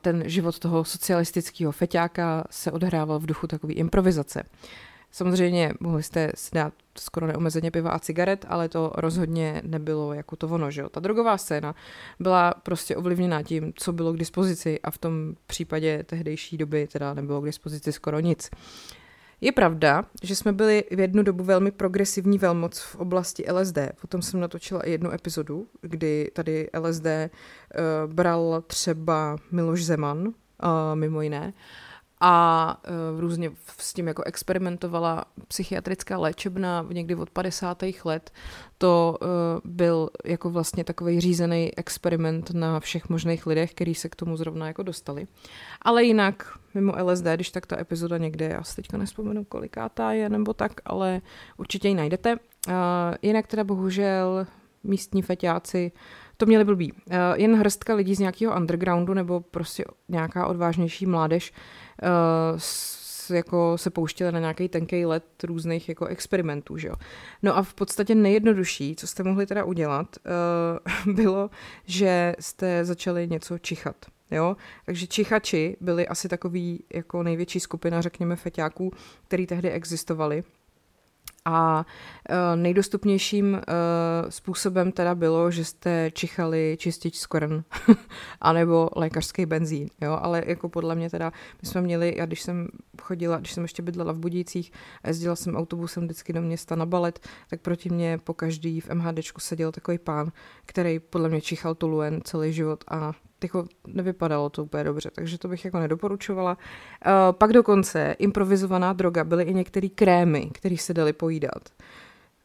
ten 0.00 0.22
život 0.26 0.58
toho 0.58 0.84
socialistického 0.84 1.72
feťáka 1.72 2.44
se 2.50 2.72
odhrával 2.72 3.18
v 3.18 3.26
duchu 3.26 3.46
takové 3.46 3.72
improvizace. 3.72 4.42
Samozřejmě 5.10 5.72
mohli 5.80 6.02
jste 6.02 6.32
si 6.34 6.50
dát 6.54 6.72
skoro 6.98 7.26
neomezeně 7.26 7.70
piva 7.70 7.90
a 7.90 7.98
cigaret, 7.98 8.46
ale 8.48 8.68
to 8.68 8.92
rozhodně 8.94 9.62
nebylo 9.64 10.14
jako 10.14 10.36
to 10.36 10.48
ono, 10.48 10.70
že 10.70 10.80
jo. 10.80 10.88
Ta 10.88 11.00
drogová 11.00 11.38
scéna 11.38 11.74
byla 12.20 12.54
prostě 12.62 12.96
ovlivněná 12.96 13.42
tím, 13.42 13.72
co 13.76 13.92
bylo 13.92 14.12
k 14.12 14.16
dispozici 14.16 14.80
a 14.80 14.90
v 14.90 14.98
tom 14.98 15.34
případě 15.46 16.02
tehdejší 16.02 16.56
doby 16.56 16.86
teda 16.86 17.14
nebylo 17.14 17.40
k 17.40 17.44
dispozici 17.44 17.92
skoro 17.92 18.20
nic. 18.20 18.50
Je 19.40 19.52
pravda, 19.52 20.04
že 20.22 20.36
jsme 20.36 20.52
byli 20.52 20.84
v 20.90 21.00
jednu 21.00 21.22
dobu 21.22 21.44
velmi 21.44 21.70
progresivní 21.70 22.38
velmoc 22.38 22.78
v 22.78 22.96
oblasti 22.96 23.44
LSD. 23.52 23.78
Potom 24.00 24.22
jsem 24.22 24.40
natočila 24.40 24.80
i 24.80 24.90
jednu 24.90 25.12
epizodu, 25.12 25.66
kdy 25.80 26.30
tady 26.32 26.68
LSD 26.80 27.06
uh, 27.06 28.12
bral 28.12 28.62
třeba 28.66 29.36
Miloš 29.50 29.84
Zeman, 29.84 30.18
uh, 30.28 30.32
mimo 30.94 31.22
jiné. 31.22 31.46
Uh, 31.46 31.87
a 32.20 32.76
uh, 33.14 33.20
různě 33.20 33.50
s 33.78 33.94
tím 33.94 34.08
jako 34.08 34.22
experimentovala 34.26 35.24
psychiatrická 35.48 36.18
léčebna 36.18 36.86
někdy 36.92 37.14
od 37.14 37.30
50. 37.30 37.84
let. 38.04 38.30
To 38.78 39.18
uh, 39.20 39.28
byl 39.64 40.10
jako 40.24 40.50
vlastně 40.50 40.84
takový 40.84 41.20
řízený 41.20 41.78
experiment 41.78 42.50
na 42.50 42.80
všech 42.80 43.08
možných 43.08 43.46
lidech, 43.46 43.74
kteří 43.74 43.94
se 43.94 44.08
k 44.08 44.16
tomu 44.16 44.36
zrovna 44.36 44.66
jako 44.66 44.82
dostali. 44.82 45.26
Ale 45.82 46.04
jinak, 46.04 46.58
mimo 46.74 46.92
LSD, 47.04 47.26
když 47.34 47.50
tak 47.50 47.66
ta 47.66 47.80
epizoda 47.80 48.18
někde, 48.18 48.48
já 48.48 48.62
si 48.62 48.76
teďka 48.76 48.96
nespomenu, 48.96 49.44
kolikátá 49.44 50.12
je 50.12 50.28
nebo 50.28 50.54
tak, 50.54 50.72
ale 50.84 51.20
určitě 51.56 51.88
ji 51.88 51.94
najdete. 51.94 52.36
Uh, 52.68 52.74
jinak 53.22 53.46
teda 53.46 53.64
bohužel 53.64 54.46
místní 54.84 55.22
feťáci 55.22 55.92
to 56.36 56.46
měli 56.46 56.64
blbý. 56.64 56.92
Uh, 56.92 57.16
jen 57.34 57.56
hrstka 57.56 57.94
lidí 57.94 58.14
z 58.14 58.18
nějakého 58.18 58.56
undergroundu 58.56 59.14
nebo 59.14 59.40
prostě 59.40 59.84
nějaká 60.08 60.46
odvážnější 60.46 61.06
mládež 61.06 61.52
s, 62.56 63.30
jako 63.30 63.78
se 63.78 63.90
pouštěli 63.90 64.32
na 64.32 64.40
nějaký 64.40 64.68
tenký 64.68 65.06
let 65.06 65.24
různých 65.44 65.88
jako 65.88 66.06
experimentů, 66.06 66.76
že 66.76 66.88
jo. 66.88 66.94
No 67.42 67.56
a 67.56 67.62
v 67.62 67.74
podstatě 67.74 68.14
nejjednodušší, 68.14 68.96
co 68.96 69.06
jste 69.06 69.22
mohli 69.22 69.46
teda 69.46 69.64
udělat, 69.64 70.16
uh, 71.06 71.14
bylo, 71.14 71.50
že 71.84 72.34
jste 72.40 72.84
začali 72.84 73.28
něco 73.28 73.58
čichat. 73.58 73.96
Jo? 74.30 74.56
Takže 74.86 75.06
čichači 75.06 75.76
byli 75.80 76.08
asi 76.08 76.28
takový 76.28 76.84
jako 76.94 77.22
největší 77.22 77.60
skupina, 77.60 78.00
řekněme, 78.00 78.36
feťáků, 78.36 78.92
který 79.28 79.46
tehdy 79.46 79.70
existovali 79.70 80.44
a 81.48 81.86
uh, 82.30 82.36
nejdostupnějším 82.56 83.52
uh, 83.52 83.60
způsobem 84.28 84.92
teda 84.92 85.14
bylo, 85.14 85.50
že 85.50 85.64
jste 85.64 86.10
čichali 86.10 86.76
čistič 86.80 87.16
skorn 87.16 87.64
anebo 88.40 88.90
lékařský 88.96 89.46
benzín, 89.46 89.88
jo, 90.00 90.18
ale 90.22 90.42
jako 90.46 90.68
podle 90.68 90.94
mě 90.94 91.10
teda, 91.10 91.32
my 91.62 91.68
jsme 91.68 91.80
měli, 91.80 92.14
já 92.16 92.26
když 92.26 92.42
jsem 92.42 92.68
chodila, 93.02 93.36
když 93.36 93.52
jsem 93.52 93.62
ještě 93.62 93.82
bydlela 93.82 94.12
v 94.12 94.18
Budících 94.18 94.72
a 95.02 95.08
jezdila 95.08 95.36
jsem 95.36 95.56
autobusem 95.56 96.04
vždycky 96.04 96.32
do 96.32 96.42
města 96.42 96.76
na 96.76 96.86
balet, 96.86 97.26
tak 97.50 97.60
proti 97.60 97.90
mě 97.90 98.18
po 98.18 98.34
každý 98.34 98.80
v 98.80 98.88
MHDčku 98.88 99.40
seděl 99.40 99.72
takový 99.72 99.98
pán, 99.98 100.32
který 100.66 100.98
podle 100.98 101.28
mě 101.28 101.40
čichal 101.40 101.74
Tuluen 101.74 102.20
celý 102.24 102.52
život 102.52 102.84
a 102.90 103.12
jako 103.42 103.66
nevypadalo 103.86 104.50
to 104.50 104.64
úplně 104.64 104.84
dobře, 104.84 105.10
takže 105.14 105.38
to 105.38 105.48
bych 105.48 105.64
jako 105.64 105.78
nedoporučovala. 105.78 106.58
Uh, 107.06 107.12
pak 107.32 107.52
dokonce 107.52 108.16
improvizovaná 108.18 108.92
droga 108.92 109.24
byly 109.24 109.44
i 109.44 109.54
některé 109.54 109.88
krémy, 109.88 110.50
které 110.52 110.76
se 110.76 110.94
daly 110.94 111.12
pojídat. 111.12 111.68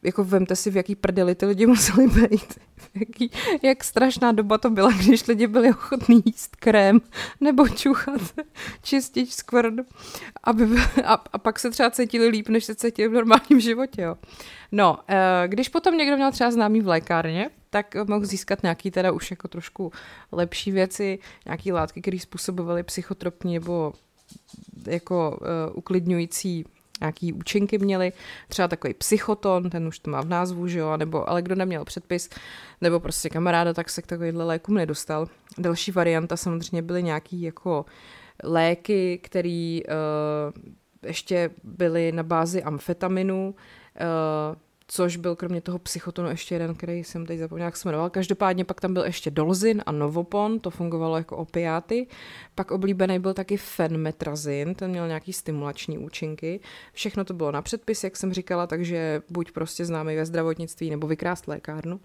Jako 0.03 0.23
vemte 0.23 0.55
si, 0.55 0.71
v 0.71 0.75
jaký 0.75 0.95
prdeli 0.95 1.35
ty 1.35 1.45
lidi 1.45 1.65
museli 1.67 2.07
být. 2.07 2.59
Jaký, 2.95 3.31
jak 3.61 3.83
strašná 3.83 4.31
doba 4.31 4.57
to 4.57 4.69
byla, 4.69 4.91
když 4.91 5.27
lidi 5.27 5.47
byli 5.47 5.69
ochotní 5.69 6.23
jíst 6.25 6.55
krém 6.55 7.01
nebo 7.41 7.67
čuchat 7.67 8.21
čistič 8.83 9.31
skvrn, 9.31 9.75
aby, 10.43 10.65
a, 11.05 11.13
a 11.33 11.37
pak 11.37 11.59
se 11.59 11.69
třeba 11.69 11.91
cítili 11.91 12.27
líp, 12.27 12.49
než 12.49 12.65
se 12.65 12.75
cítili 12.75 13.07
v 13.07 13.13
normálním 13.13 13.59
životě. 13.59 14.01
Jo. 14.01 14.15
No, 14.71 14.99
eh, 15.07 15.47
když 15.47 15.69
potom 15.69 15.97
někdo 15.97 16.15
měl 16.15 16.31
třeba 16.31 16.51
známý 16.51 16.81
v 16.81 16.87
lékárně, 16.87 17.49
tak 17.69 17.95
mohl 18.07 18.25
získat 18.25 18.63
nějaký 18.63 18.91
teda 18.91 19.11
už 19.11 19.31
jako 19.31 19.47
trošku 19.47 19.91
lepší 20.31 20.71
věci, 20.71 21.19
nějaký 21.45 21.71
látky, 21.71 22.01
které 22.01 22.19
způsobovaly 22.19 22.83
psychotropní 22.83 23.53
nebo 23.53 23.93
jako 24.87 25.39
uh, 25.41 25.77
uklidňující 25.77 26.65
nějaký 27.03 27.33
účinky 27.33 27.77
měly, 27.77 28.13
třeba 28.47 28.67
takový 28.67 28.93
psychoton, 28.93 29.69
ten 29.69 29.87
už 29.87 29.99
to 29.99 30.11
má 30.11 30.21
v 30.21 30.29
názvu, 30.29 30.67
že 30.67 30.79
jo, 30.79 30.97
nebo 30.97 31.29
ale 31.29 31.41
kdo 31.41 31.55
neměl 31.55 31.85
předpis, 31.85 32.29
nebo 32.81 32.99
prostě 32.99 33.29
kamaráda, 33.29 33.73
tak 33.73 33.89
se 33.89 34.01
k 34.01 34.07
takovýhle 34.07 34.45
lékům 34.45 34.75
nedostal. 34.75 35.27
Další 35.57 35.91
varianta 35.91 36.37
samozřejmě 36.37 36.81
byly 36.81 37.03
nějaký 37.03 37.41
jako 37.41 37.85
léky, 38.43 39.19
které 39.23 39.79
uh, 39.85 40.63
ještě 41.05 41.49
byly 41.63 42.11
na 42.11 42.23
bázi 42.23 42.63
amfetaminu, 42.63 43.55
uh, 43.55 44.55
což 44.87 45.17
byl 45.17 45.35
kromě 45.35 45.61
toho 45.61 45.79
psychotonu 45.79 46.29
ještě 46.29 46.55
jeden, 46.55 46.75
který 46.75 47.03
jsem 47.03 47.25
teď 47.25 47.39
zapomněla, 47.39 47.65
jak 47.65 47.77
se 47.77 47.87
jmenoval. 47.87 48.09
Každopádně 48.09 48.65
pak 48.65 48.81
tam 48.81 48.93
byl 48.93 49.03
ještě 49.03 49.31
Dolzin 49.31 49.83
a 49.85 49.91
Novopon, 49.91 50.59
to 50.59 50.69
fungovalo 50.69 51.17
jako 51.17 51.37
opiáty. 51.37 52.07
Pak 52.55 52.71
oblíbený 52.71 53.19
byl 53.19 53.33
taky 53.33 53.57
fenmetrazin, 53.57 54.75
ten 54.75 54.91
měl 54.91 55.07
nějaký 55.07 55.33
stimulační 55.33 55.97
účinky. 55.97 56.59
Všechno 56.93 57.25
to 57.25 57.33
bylo 57.33 57.51
na 57.51 57.61
předpis, 57.61 58.03
jak 58.03 58.17
jsem 58.17 58.33
říkala, 58.33 58.67
takže 58.67 59.21
buď 59.29 59.51
prostě 59.51 59.85
známý 59.85 60.15
ve 60.15 60.25
zdravotnictví 60.25 60.89
nebo 60.89 61.07
vykrást 61.07 61.47
lékárnu. 61.47 61.99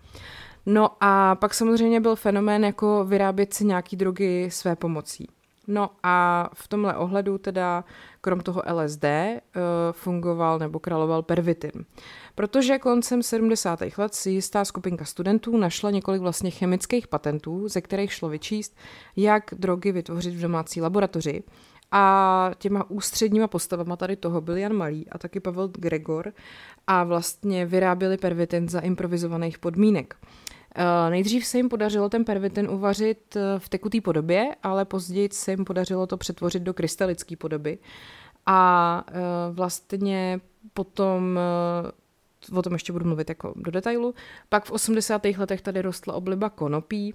No 0.67 0.91
a 1.01 1.35
pak 1.35 1.55
samozřejmě 1.55 2.01
byl 2.01 2.17
fenomén 2.17 2.65
jako 2.65 3.05
vyrábět 3.05 3.55
si 3.55 3.65
nějaký 3.65 3.97
drogy 3.97 4.49
své 4.51 4.77
pomocí. 4.77 5.29
No 5.69 5.91
a 6.03 6.49
v 6.55 6.69
tomhle 6.69 6.97
ohledu 6.97 7.39
teda 7.39 7.85
krom 8.21 8.41
toho 8.41 8.63
LSD 8.73 9.05
eh, 9.05 9.41
fungoval 9.93 10.59
nebo 10.59 10.79
královal 10.79 11.23
pervitin. 11.23 11.73
Protože 12.35 12.79
koncem 12.79 13.23
70. 13.23 13.81
let 13.99 14.15
si 14.15 14.31
jistá 14.31 14.65
skupinka 14.65 15.05
studentů 15.05 15.57
našla 15.57 15.91
několik 15.91 16.23
vlastně 16.23 16.51
chemických 16.51 17.09
patentů, 17.09 17.69
ze 17.69 17.81
kterých 17.81 18.13
šlo 18.13 18.29
vyčíst, 18.29 18.77
jak 19.17 19.51
drogy 19.53 19.93
vytvořit 19.93 20.35
v 20.35 20.41
domácí 20.41 20.81
laboratoři. 20.81 21.43
A 21.91 22.51
těma 22.59 22.91
ústředníma 22.91 23.47
postavama 23.47 23.97
tady 23.97 24.17
toho 24.17 24.41
byl 24.41 24.57
Jan 24.57 24.73
Malý 24.73 25.09
a 25.11 25.19
taky 25.19 25.41
Pavel 25.41 25.69
Gregor 25.69 26.33
a 26.87 27.05
vlastně 27.05 27.67
vyráběli 27.67 28.17
pervitin 28.17 28.69
za 28.69 28.81
improvizovaných 28.81 29.59
podmínek. 29.59 30.17
Uh, 30.77 31.11
nejdřív 31.11 31.47
se 31.47 31.57
jim 31.57 31.69
podařilo 31.69 32.09
ten 32.09 32.25
pervitin 32.25 32.71
uvařit 32.71 33.37
eh, 33.37 33.59
v 33.59 33.69
tekutý 33.69 34.01
podobě, 34.01 34.55
ale 34.63 34.85
později 34.85 35.29
se 35.33 35.51
jim 35.51 35.65
podařilo 35.65 36.07
to 36.07 36.17
přetvořit 36.17 36.63
do 36.63 36.75
krystalické 36.75 37.37
podoby. 37.37 37.79
A 38.47 39.05
uh, 39.11 39.57
vlastně 39.57 40.41
potom 40.75 41.39
o 42.55 42.63
tom 42.63 42.73
ještě 42.73 42.93
budu 42.93 43.05
mluvit 43.05 43.29
jako 43.29 43.55
do 43.57 43.71
detailu. 43.71 44.15
Pak 44.49 44.65
v 44.65 44.71
80. 44.71 45.25
letech 45.25 45.63
tady 45.63 45.83
rostla 45.83 46.15
obliba 46.15 46.51
konopí. 46.51 47.15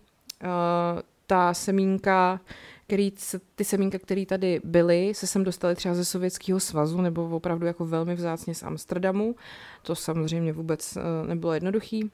Ta 1.28 1.54
semínka, 1.54 2.39
který, 2.88 3.13
ty 3.56 3.63
semínka, 3.63 4.00
které 4.00 4.26
tady 4.26 4.62
byly, 4.63 5.13
se 5.13 5.28
sem 5.28 5.44
dostaly 5.44 5.76
třeba 5.76 5.96
ze 5.96 6.06
Sovětského 6.06 6.60
svazu 6.60 7.02
nebo 7.02 7.30
opravdu 7.30 7.66
jako 7.66 7.86
velmi 7.86 8.16
vzácně 8.16 8.56
z 8.56 8.63
Amsterdamu. 8.63 9.36
To 9.82 9.96
samozřejmě 9.96 10.54
vůbec 10.54 10.98
nebylo 11.28 11.54
jednoduchý. 11.54 12.12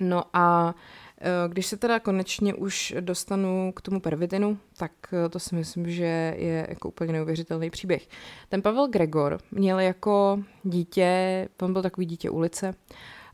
No 0.00 0.24
a 0.32 0.74
e, 1.20 1.48
když 1.48 1.66
se 1.66 1.76
teda 1.76 2.00
konečně 2.00 2.54
už 2.54 2.94
dostanu 3.00 3.72
k 3.76 3.80
tomu 3.80 4.00
pervitinu, 4.00 4.58
tak 4.76 4.92
e, 5.12 5.28
to 5.28 5.38
si 5.38 5.54
myslím, 5.54 5.90
že 5.90 6.34
je 6.38 6.66
jako 6.68 6.88
úplně 6.88 7.12
neuvěřitelný 7.12 7.70
příběh. 7.70 8.08
Ten 8.48 8.62
Pavel 8.62 8.88
Gregor 8.88 9.38
měl 9.50 9.80
jako 9.80 10.42
dítě, 10.62 11.48
on 11.62 11.72
byl 11.72 11.82
takový 11.82 12.06
dítě 12.06 12.30
ulice, 12.30 12.74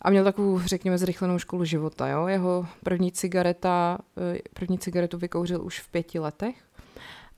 a 0.04 0.10
měl 0.10 0.24
takovou, 0.24 0.60
řekněme, 0.60 0.98
zrychlenou 0.98 1.38
školu 1.38 1.64
života. 1.64 2.08
Jo? 2.08 2.26
Jeho 2.26 2.66
první 2.84 3.12
cigareta, 3.12 3.98
e, 4.34 4.38
první 4.54 4.78
cigaretu 4.78 5.18
vykouřil 5.18 5.64
už 5.64 5.80
v 5.80 5.88
pěti 5.88 6.18
letech. 6.18 6.56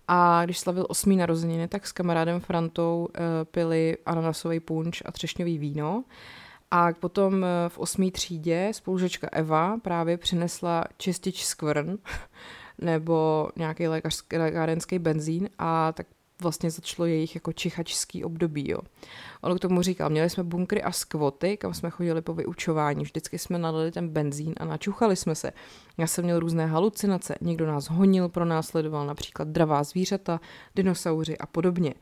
A 0.08 0.44
když 0.44 0.58
slavil 0.58 0.86
osmý 0.88 1.16
narozeniny, 1.16 1.68
tak 1.68 1.86
s 1.86 1.92
kamarádem 1.92 2.40
Frantou 2.40 3.08
pili 3.50 3.96
ananasový 4.06 4.60
punč 4.60 5.02
a 5.04 5.12
třešňový 5.12 5.58
víno. 5.58 6.04
A 6.70 6.92
potom 6.92 7.44
eh, 7.44 7.68
v 7.68 7.78
osmé 7.78 8.10
třídě 8.10 8.68
spolužečka 8.72 9.28
Eva 9.32 9.78
právě 9.82 10.16
přinesla 10.18 10.84
čistič 10.98 11.44
skvrn 11.44 11.98
nebo 12.78 13.48
nějaký 13.56 13.88
lékařský, 13.88 14.36
lékárenský 14.36 14.98
benzín 14.98 15.48
a 15.58 15.92
tak 15.92 16.06
vlastně 16.42 16.70
začalo 16.70 17.06
jejich 17.06 17.34
jako 17.34 17.52
čichačský 17.52 18.24
období. 18.24 18.70
Jo. 18.70 18.78
On 19.40 19.56
k 19.56 19.60
tomu 19.60 19.82
říkal, 19.82 20.10
měli 20.10 20.30
jsme 20.30 20.44
bunkry 20.44 20.82
a 20.82 20.92
skvoty, 20.92 21.56
kam 21.56 21.74
jsme 21.74 21.90
chodili 21.90 22.22
po 22.22 22.34
vyučování, 22.34 23.04
vždycky 23.04 23.38
jsme 23.38 23.58
nalili 23.58 23.92
ten 23.92 24.08
benzín 24.08 24.54
a 24.56 24.64
načuchali 24.64 25.16
jsme 25.16 25.34
se. 25.34 25.52
Já 25.98 26.06
jsem 26.06 26.24
měl 26.24 26.40
různé 26.40 26.66
halucinace, 26.66 27.34
někdo 27.40 27.66
nás 27.66 27.90
honil, 27.90 28.28
pronásledoval 28.28 29.06
například 29.06 29.48
dravá 29.48 29.84
zvířata, 29.84 30.40
dinosauři 30.74 31.38
a 31.38 31.46
podobně. 31.46 31.94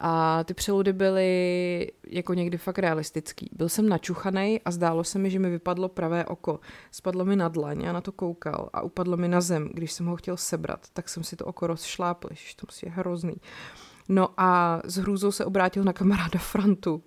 A 0.00 0.44
ty 0.44 0.54
přeludy 0.54 0.92
byly 0.92 1.92
jako 2.06 2.34
někdy 2.34 2.58
fakt 2.58 2.78
realistický. 2.78 3.50
Byl 3.52 3.68
jsem 3.68 3.88
načuchaný 3.88 4.60
a 4.64 4.70
zdálo 4.70 5.04
se 5.04 5.18
mi, 5.18 5.30
že 5.30 5.38
mi 5.38 5.50
vypadlo 5.50 5.88
pravé 5.88 6.24
oko. 6.24 6.60
Spadlo 6.90 7.24
mi 7.24 7.36
na 7.36 7.48
dlaň, 7.48 7.80
já 7.80 7.92
na 7.92 8.00
to 8.00 8.12
koukal 8.12 8.70
a 8.72 8.82
upadlo 8.82 9.16
mi 9.16 9.28
na 9.28 9.40
zem. 9.40 9.70
Když 9.74 9.92
jsem 9.92 10.06
ho 10.06 10.16
chtěl 10.16 10.36
sebrat, 10.36 10.86
tak 10.92 11.08
jsem 11.08 11.24
si 11.24 11.36
to 11.36 11.44
oko 11.44 11.66
rozšlápl, 11.66 12.28
že 12.32 12.56
to 12.56 12.66
je 12.86 12.92
hrozný. 12.92 13.36
No 14.08 14.28
a 14.36 14.80
s 14.84 14.96
hrůzou 14.96 15.32
se 15.32 15.44
obrátil 15.44 15.84
na 15.84 15.92
kamaráda 15.92 16.38
Frantu 16.38 17.02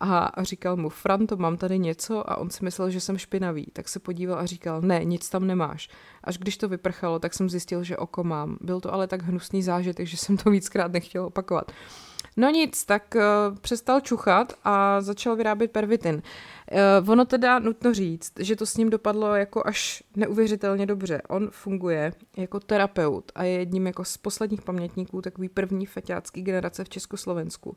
a 0.00 0.32
říkal 0.42 0.76
mu, 0.76 0.88
Franto, 0.88 1.36
mám 1.36 1.56
tady 1.56 1.78
něco 1.78 2.30
a 2.30 2.36
on 2.36 2.50
si 2.50 2.64
myslel, 2.64 2.90
že 2.90 3.00
jsem 3.00 3.18
špinavý, 3.18 3.66
tak 3.72 3.88
se 3.88 3.98
podíval 3.98 4.38
a 4.38 4.46
říkal, 4.46 4.80
ne, 4.80 5.04
nic 5.04 5.30
tam 5.30 5.46
nemáš. 5.46 5.88
Až 6.24 6.38
když 6.38 6.56
to 6.56 6.68
vyprchalo, 6.68 7.18
tak 7.18 7.34
jsem 7.34 7.50
zjistil, 7.50 7.84
že 7.84 7.96
oko 7.96 8.24
mám. 8.24 8.58
Byl 8.60 8.80
to 8.80 8.94
ale 8.94 9.06
tak 9.06 9.22
hnusný 9.22 9.62
zážitek, 9.62 10.06
že 10.06 10.16
jsem 10.16 10.36
to 10.36 10.50
víckrát 10.50 10.92
nechtěl 10.92 11.24
opakovat. 11.24 11.72
No 12.36 12.50
nic, 12.50 12.84
tak 12.84 13.14
uh, 13.14 13.58
přestal 13.58 14.00
čuchat 14.00 14.52
a 14.64 15.00
začal 15.00 15.36
vyrábět 15.36 15.70
pervitin. 15.70 16.22
Uh, 17.02 17.10
ono 17.10 17.24
teda 17.24 17.58
nutno 17.58 17.94
říct, 17.94 18.32
že 18.38 18.56
to 18.56 18.66
s 18.66 18.76
ním 18.76 18.90
dopadlo 18.90 19.34
jako 19.34 19.66
až 19.66 20.02
neuvěřitelně 20.16 20.86
dobře. 20.86 21.22
On 21.28 21.50
funguje 21.50 22.12
jako 22.36 22.60
terapeut 22.60 23.32
a 23.34 23.44
je 23.44 23.58
jedním 23.58 23.86
jako 23.86 24.04
z 24.04 24.16
posledních 24.16 24.62
pamětníků 24.62 25.22
takový 25.22 25.48
první 25.48 25.86
feťácký 25.86 26.42
generace 26.42 26.84
v 26.84 26.88
Československu. 26.88 27.76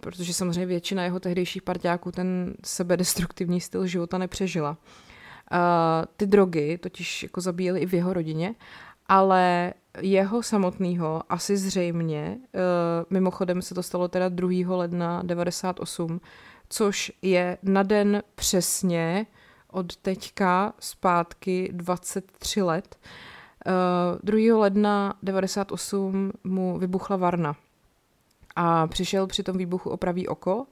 Protože 0.00 0.34
samozřejmě 0.34 0.66
většina 0.66 1.04
jeho 1.04 1.20
tehdejších 1.20 1.62
partiáků 1.62 2.12
ten 2.12 2.54
sebedestruktivní 2.64 3.60
styl 3.60 3.86
života 3.86 4.18
nepřežila. 4.18 4.70
Uh, 5.52 5.58
ty 6.16 6.26
drogy 6.26 6.78
totiž 6.78 7.22
jako 7.22 7.40
zabíjely 7.40 7.80
i 7.80 7.86
v 7.86 7.94
jeho 7.94 8.12
rodině 8.12 8.54
ale 9.06 9.74
jeho 10.00 10.42
samotného 10.42 11.22
asi 11.28 11.56
zřejmě, 11.56 12.38
uh, 12.38 12.60
mimochodem 13.10 13.62
se 13.62 13.74
to 13.74 13.82
stalo 13.82 14.08
teda 14.08 14.28
2. 14.28 14.76
ledna 14.76 15.22
98, 15.22 16.20
což 16.68 17.12
je 17.22 17.58
na 17.62 17.82
den 17.82 18.22
přesně 18.34 19.26
od 19.70 19.96
teďka 19.96 20.72
zpátky 20.78 21.70
23 21.72 22.62
let. 22.62 22.98
Uh, 23.66 24.18
2. 24.22 24.58
ledna 24.58 25.14
98 25.22 26.32
mu 26.44 26.78
vybuchla 26.78 27.16
varna 27.16 27.56
a 28.56 28.86
přišel 28.86 29.26
při 29.26 29.42
tom 29.42 29.58
výbuchu 29.58 29.90
o 29.90 29.96
pravý 29.96 30.28
oko, 30.28 30.66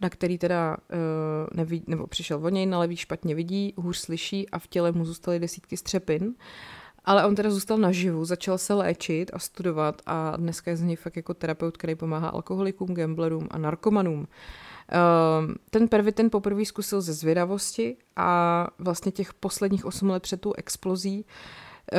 na 0.00 0.10
který 0.10 0.38
teda 0.38 0.76
uh, 0.76 0.96
nevidí, 1.56 1.84
nebo 1.86 2.06
přišel 2.06 2.46
o 2.46 2.48
něj, 2.48 2.66
na 2.66 2.78
levý 2.78 2.96
špatně 2.96 3.34
vidí, 3.34 3.74
hůř 3.76 3.96
slyší 3.96 4.48
a 4.48 4.58
v 4.58 4.66
těle 4.66 4.92
mu 4.92 5.04
zůstaly 5.04 5.38
desítky 5.38 5.76
střepin. 5.76 6.24
Uh, 6.24 6.32
ale 7.04 7.26
on 7.26 7.34
teda 7.34 7.50
zůstal 7.50 7.78
naživu, 7.78 8.24
začal 8.24 8.58
se 8.58 8.74
léčit 8.74 9.30
a 9.34 9.38
studovat 9.38 10.02
a 10.06 10.36
dneska 10.36 10.70
je 10.70 10.76
z 10.76 10.82
něj 10.82 10.96
fakt 10.96 11.16
jako 11.16 11.34
terapeut, 11.34 11.76
který 11.76 11.94
pomáhá 11.94 12.28
alkoholikům, 12.28 12.94
gamblerům 12.94 13.48
a 13.50 13.58
narkomanům. 13.58 14.26
Ehm, 14.88 15.54
ten 15.70 15.88
pervitin 15.88 16.30
poprvé 16.30 16.64
zkusil 16.64 17.00
ze 17.00 17.12
zvědavosti 17.12 17.96
a 18.16 18.66
vlastně 18.78 19.12
těch 19.12 19.34
posledních 19.34 19.84
8 19.84 20.10
let 20.10 20.22
před 20.22 20.40
tou 20.40 20.52
explozí 20.56 21.24
eh, 21.92 21.98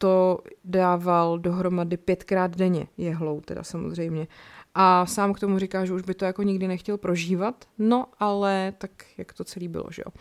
to 0.00 0.38
dával 0.64 1.38
dohromady 1.38 1.96
pětkrát 1.96 2.56
denně 2.56 2.86
jehlou, 2.96 3.40
teda 3.40 3.62
samozřejmě. 3.62 4.26
A 4.74 5.06
sám 5.06 5.32
k 5.32 5.40
tomu 5.40 5.58
říká, 5.58 5.84
že 5.84 5.92
už 5.92 6.02
by 6.02 6.14
to 6.14 6.24
jako 6.24 6.42
nikdy 6.42 6.68
nechtěl 6.68 6.98
prožívat, 6.98 7.64
no 7.78 8.06
ale 8.18 8.72
tak 8.78 8.90
jak 9.18 9.32
to 9.32 9.44
celý 9.44 9.68
bylo, 9.68 9.84
že 9.90 10.02
jo. 10.06 10.12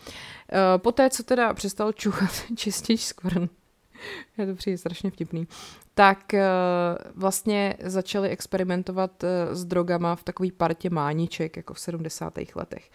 E, 0.53 0.77
poté, 0.77 1.09
co 1.09 1.23
teda 1.23 1.53
přestal 1.53 1.91
čuchat 1.91 2.31
čistič 2.55 3.01
skvrn, 3.01 3.49
je 4.37 4.45
to 4.45 4.55
přijde 4.55 4.77
strašně 4.77 5.11
vtipný, 5.11 5.47
tak 5.93 6.33
eh, 6.33 6.43
vlastně 7.15 7.75
začali 7.83 8.29
experimentovat 8.29 9.23
eh, 9.23 9.55
s 9.55 9.65
drogama 9.65 10.15
v 10.15 10.23
takové 10.23 10.51
partě 10.51 10.89
mániček, 10.89 11.57
jako 11.57 11.73
v 11.73 11.79
70. 11.79 12.33
letech. 12.55 12.91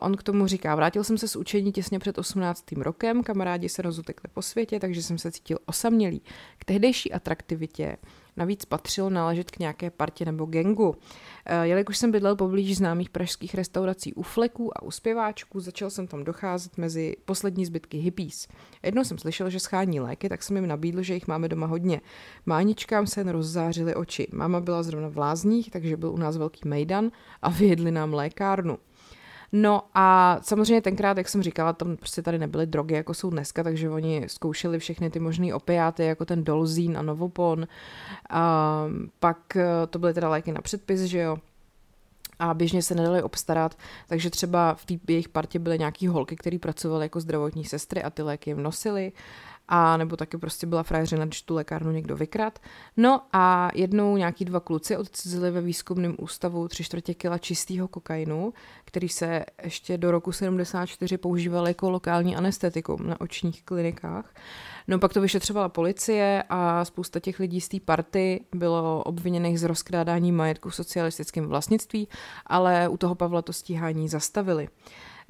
On 0.00 0.16
k 0.16 0.22
tomu 0.22 0.46
říká, 0.46 0.74
vrátil 0.74 1.04
jsem 1.04 1.18
se 1.18 1.28
z 1.28 1.36
učení 1.36 1.72
těsně 1.72 1.98
před 1.98 2.18
18. 2.18 2.72
rokem, 2.72 3.22
kamarádi 3.22 3.68
se 3.68 3.82
rozutekli 3.82 4.30
po 4.34 4.42
světě, 4.42 4.80
takže 4.80 5.02
jsem 5.02 5.18
se 5.18 5.32
cítil 5.32 5.58
osamělý. 5.66 6.22
K 6.58 6.64
tehdejší 6.64 7.12
atraktivitě 7.12 7.96
navíc 8.36 8.64
patřilo 8.64 9.10
náležet 9.10 9.50
k 9.50 9.58
nějaké 9.58 9.90
partě 9.90 10.24
nebo 10.24 10.44
gengu. 10.44 10.88
Uh, 10.88 10.96
jelikož 11.62 11.98
jsem 11.98 12.12
bydlel 12.12 12.36
poblíž 12.36 12.76
známých 12.76 13.10
pražských 13.10 13.54
restaurací 13.54 14.14
u 14.14 14.22
fleků 14.22 14.78
a 14.78 14.82
u 14.82 14.90
zpěváčků, 14.90 15.60
začal 15.60 15.90
jsem 15.90 16.06
tam 16.06 16.24
docházet 16.24 16.78
mezi 16.78 17.16
poslední 17.24 17.66
zbytky 17.66 17.98
hippies. 17.98 18.48
Jednou 18.82 19.04
jsem 19.04 19.18
slyšel, 19.18 19.50
že 19.50 19.60
schání 19.60 20.00
léky, 20.00 20.28
tak 20.28 20.42
jsem 20.42 20.56
jim 20.56 20.66
nabídl, 20.66 21.02
že 21.02 21.14
jich 21.14 21.28
máme 21.28 21.48
doma 21.48 21.66
hodně. 21.66 22.00
Máničkám 22.46 23.06
se 23.06 23.22
rozzářily 23.22 23.94
oči. 23.94 24.28
Máma 24.32 24.60
byla 24.60 24.82
zrovna 24.82 25.08
v 25.08 25.18
lázních, 25.18 25.70
takže 25.70 25.96
byl 25.96 26.10
u 26.10 26.16
nás 26.16 26.36
velký 26.36 26.68
mejdan 26.68 27.10
a 27.42 27.50
vyjedli 27.50 27.90
nám 27.90 28.14
lékárnu. 28.14 28.78
No 29.52 29.82
a 29.94 30.38
samozřejmě 30.42 30.82
tenkrát, 30.82 31.16
jak 31.16 31.28
jsem 31.28 31.42
říkala, 31.42 31.72
tam 31.72 31.96
prostě 31.96 32.22
tady 32.22 32.38
nebyly 32.38 32.66
drogy, 32.66 32.94
jako 32.94 33.14
jsou 33.14 33.30
dneska, 33.30 33.62
takže 33.62 33.90
oni 33.90 34.24
zkoušeli 34.26 34.78
všechny 34.78 35.10
ty 35.10 35.20
možné 35.20 35.54
opiáty, 35.54 36.04
jako 36.04 36.24
ten 36.24 36.44
Dolzín 36.44 36.98
a 36.98 37.02
Novopon. 37.02 37.66
A 38.30 38.84
pak 39.20 39.56
eh, 39.56 39.66
to 39.90 39.98
byly 39.98 40.14
teda 40.14 40.28
léky 40.28 40.52
na 40.52 40.60
předpis, 40.60 41.00
že 41.00 41.18
jo 41.18 41.36
a 42.38 42.54
běžně 42.54 42.82
se 42.82 42.94
nedali 42.94 43.22
obstarat, 43.22 43.78
takže 44.06 44.30
třeba 44.30 44.74
v 44.74 44.84
té 44.84 44.94
jejich 45.08 45.28
partě 45.28 45.58
byly 45.58 45.78
nějaký 45.78 46.06
holky, 46.06 46.36
které 46.36 46.58
pracovaly 46.58 47.04
jako 47.04 47.20
zdravotní 47.20 47.64
sestry 47.64 48.02
a 48.02 48.10
ty 48.10 48.22
léky 48.22 48.50
jim 48.50 48.62
nosily 48.62 49.12
a 49.68 49.96
nebo 49.96 50.16
taky 50.16 50.38
prostě 50.38 50.66
byla 50.66 50.82
frajeřina, 50.82 51.24
když 51.24 51.42
tu 51.42 51.54
lékárnu 51.54 51.90
někdo 51.90 52.16
vykrad. 52.16 52.58
No 52.96 53.22
a 53.32 53.70
jednou 53.74 54.16
nějaký 54.16 54.44
dva 54.44 54.60
kluci 54.60 54.96
odcizili 54.96 55.50
ve 55.50 55.60
výzkumném 55.60 56.14
ústavu 56.18 56.68
tři 56.68 56.84
čtvrtě 56.84 57.14
kila 57.14 57.38
čistého 57.38 57.88
kokainu, 57.88 58.52
který 58.84 59.08
se 59.08 59.44
ještě 59.62 59.98
do 59.98 60.10
roku 60.10 60.32
74 60.32 61.18
používal 61.18 61.68
jako 61.68 61.90
lokální 61.90 62.36
anestetikum 62.36 63.06
na 63.06 63.20
očních 63.20 63.62
klinikách. 63.62 64.34
No 64.88 64.98
pak 64.98 65.12
to 65.12 65.20
vyšetřovala 65.20 65.68
policie 65.68 66.44
a 66.48 66.84
spousta 66.84 67.20
těch 67.20 67.40
lidí 67.40 67.60
z 67.60 67.68
té 67.68 67.80
party 67.80 68.44
bylo 68.54 69.02
obviněných 69.02 69.60
z 69.60 69.62
rozkrádání 69.62 70.32
majetku 70.32 70.68
v 70.68 70.74
socialistickém 70.74 71.46
vlastnictví, 71.46 72.08
ale 72.46 72.88
u 72.88 72.96
toho 72.96 73.14
Pavla 73.14 73.42
to 73.42 73.52
stíhání 73.52 74.08
zastavili. 74.08 74.68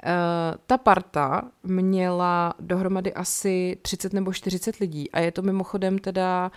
Uh, 0.05 0.57
ta 0.65 0.77
parta 0.77 1.41
měla 1.63 2.53
dohromady 2.59 3.13
asi 3.13 3.77
30 3.81 4.13
nebo 4.13 4.33
40 4.33 4.75
lidí 4.75 5.11
a 5.11 5.19
je 5.19 5.31
to 5.31 5.41
mimochodem 5.41 5.99
teda 5.99 6.51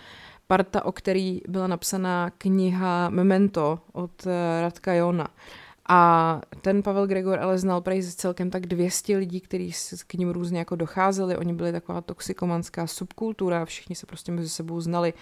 parta, 0.47 0.85
o 0.85 0.91
který 0.91 1.41
byla 1.47 1.67
napsaná 1.67 2.29
kniha 2.37 3.09
Memento 3.09 3.79
od 3.91 4.25
uh, 4.25 4.31
Radka 4.61 4.93
Jona. 4.93 5.27
A 5.89 6.41
ten 6.61 6.83
Pavel 6.83 7.07
Gregor 7.07 7.39
ale 7.39 7.57
znal 7.57 7.81
prej 7.81 8.03
celkem 8.03 8.49
tak 8.49 8.65
200 8.65 9.17
lidí, 9.17 9.41
kteří 9.41 9.73
k 10.07 10.13
ním 10.13 10.29
různě 10.29 10.59
jako 10.59 10.75
docházeli. 10.75 11.37
Oni 11.37 11.53
byli 11.53 11.71
taková 11.71 12.01
toxikomanská 12.01 12.87
subkultura, 12.87 13.65
všichni 13.65 13.95
se 13.95 14.05
prostě 14.05 14.31
mezi 14.31 14.49
sebou 14.49 14.81
znali 14.81 15.13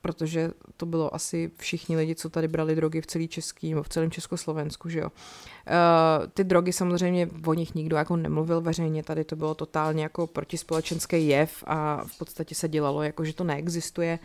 protože 0.00 0.50
to 0.76 0.86
bylo 0.86 1.14
asi 1.14 1.50
všichni 1.56 1.96
lidi, 1.96 2.14
co 2.14 2.30
tady 2.30 2.48
brali 2.48 2.74
drogy 2.74 3.00
v 3.00 3.06
celý 3.06 3.28
český, 3.28 3.74
v 3.74 3.88
celém 3.88 4.10
Československu, 4.10 4.88
že 4.88 4.98
jo. 4.98 5.06
Uh, 5.08 6.26
ty 6.34 6.44
drogy 6.44 6.72
samozřejmě 6.72 7.28
o 7.46 7.54
nich 7.54 7.74
nikdo 7.74 7.96
jako 7.96 8.16
nemluvil 8.16 8.60
veřejně, 8.60 9.02
tady 9.02 9.24
to 9.24 9.36
bylo 9.36 9.54
totálně 9.54 10.02
jako 10.02 10.26
protispolečenský 10.26 11.28
jev 11.28 11.64
a 11.66 12.04
v 12.04 12.18
podstatě 12.18 12.54
se 12.54 12.68
dělalo 12.68 13.02
jako, 13.02 13.24
že 13.24 13.34
to 13.34 13.44
neexistuje. 13.44 14.18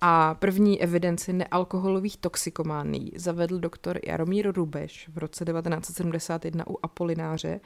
A 0.00 0.34
první 0.34 0.82
evidenci 0.82 1.32
nealkoholových 1.32 2.16
toxikomání 2.16 3.12
zavedl 3.16 3.58
doktor 3.58 3.98
Jaromír 4.06 4.52
Rubeš 4.52 5.08
v 5.12 5.18
roce 5.18 5.44
1971 5.44 6.64
u 6.68 6.78
Apolináře 6.82 7.60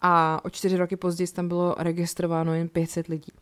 a 0.00 0.40
o 0.44 0.50
čtyři 0.50 0.76
roky 0.76 0.96
později 0.96 1.28
tam 1.28 1.48
bylo 1.48 1.74
registrováno 1.78 2.54
jen 2.54 2.68
500 2.68 3.06
lidí. 3.06 3.32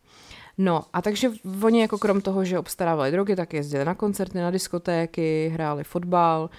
No 0.57 0.83
a 0.93 1.01
takže 1.01 1.29
oni 1.63 1.81
jako 1.81 1.97
krom 1.97 2.21
toho, 2.21 2.45
že 2.45 2.59
obstarávali 2.59 3.11
drogy, 3.11 3.35
tak 3.35 3.53
jezdili 3.53 3.85
na 3.85 3.95
koncerty, 3.95 4.37
na 4.37 4.51
diskotéky, 4.51 5.49
hráli 5.53 5.83
fotbal, 5.83 6.49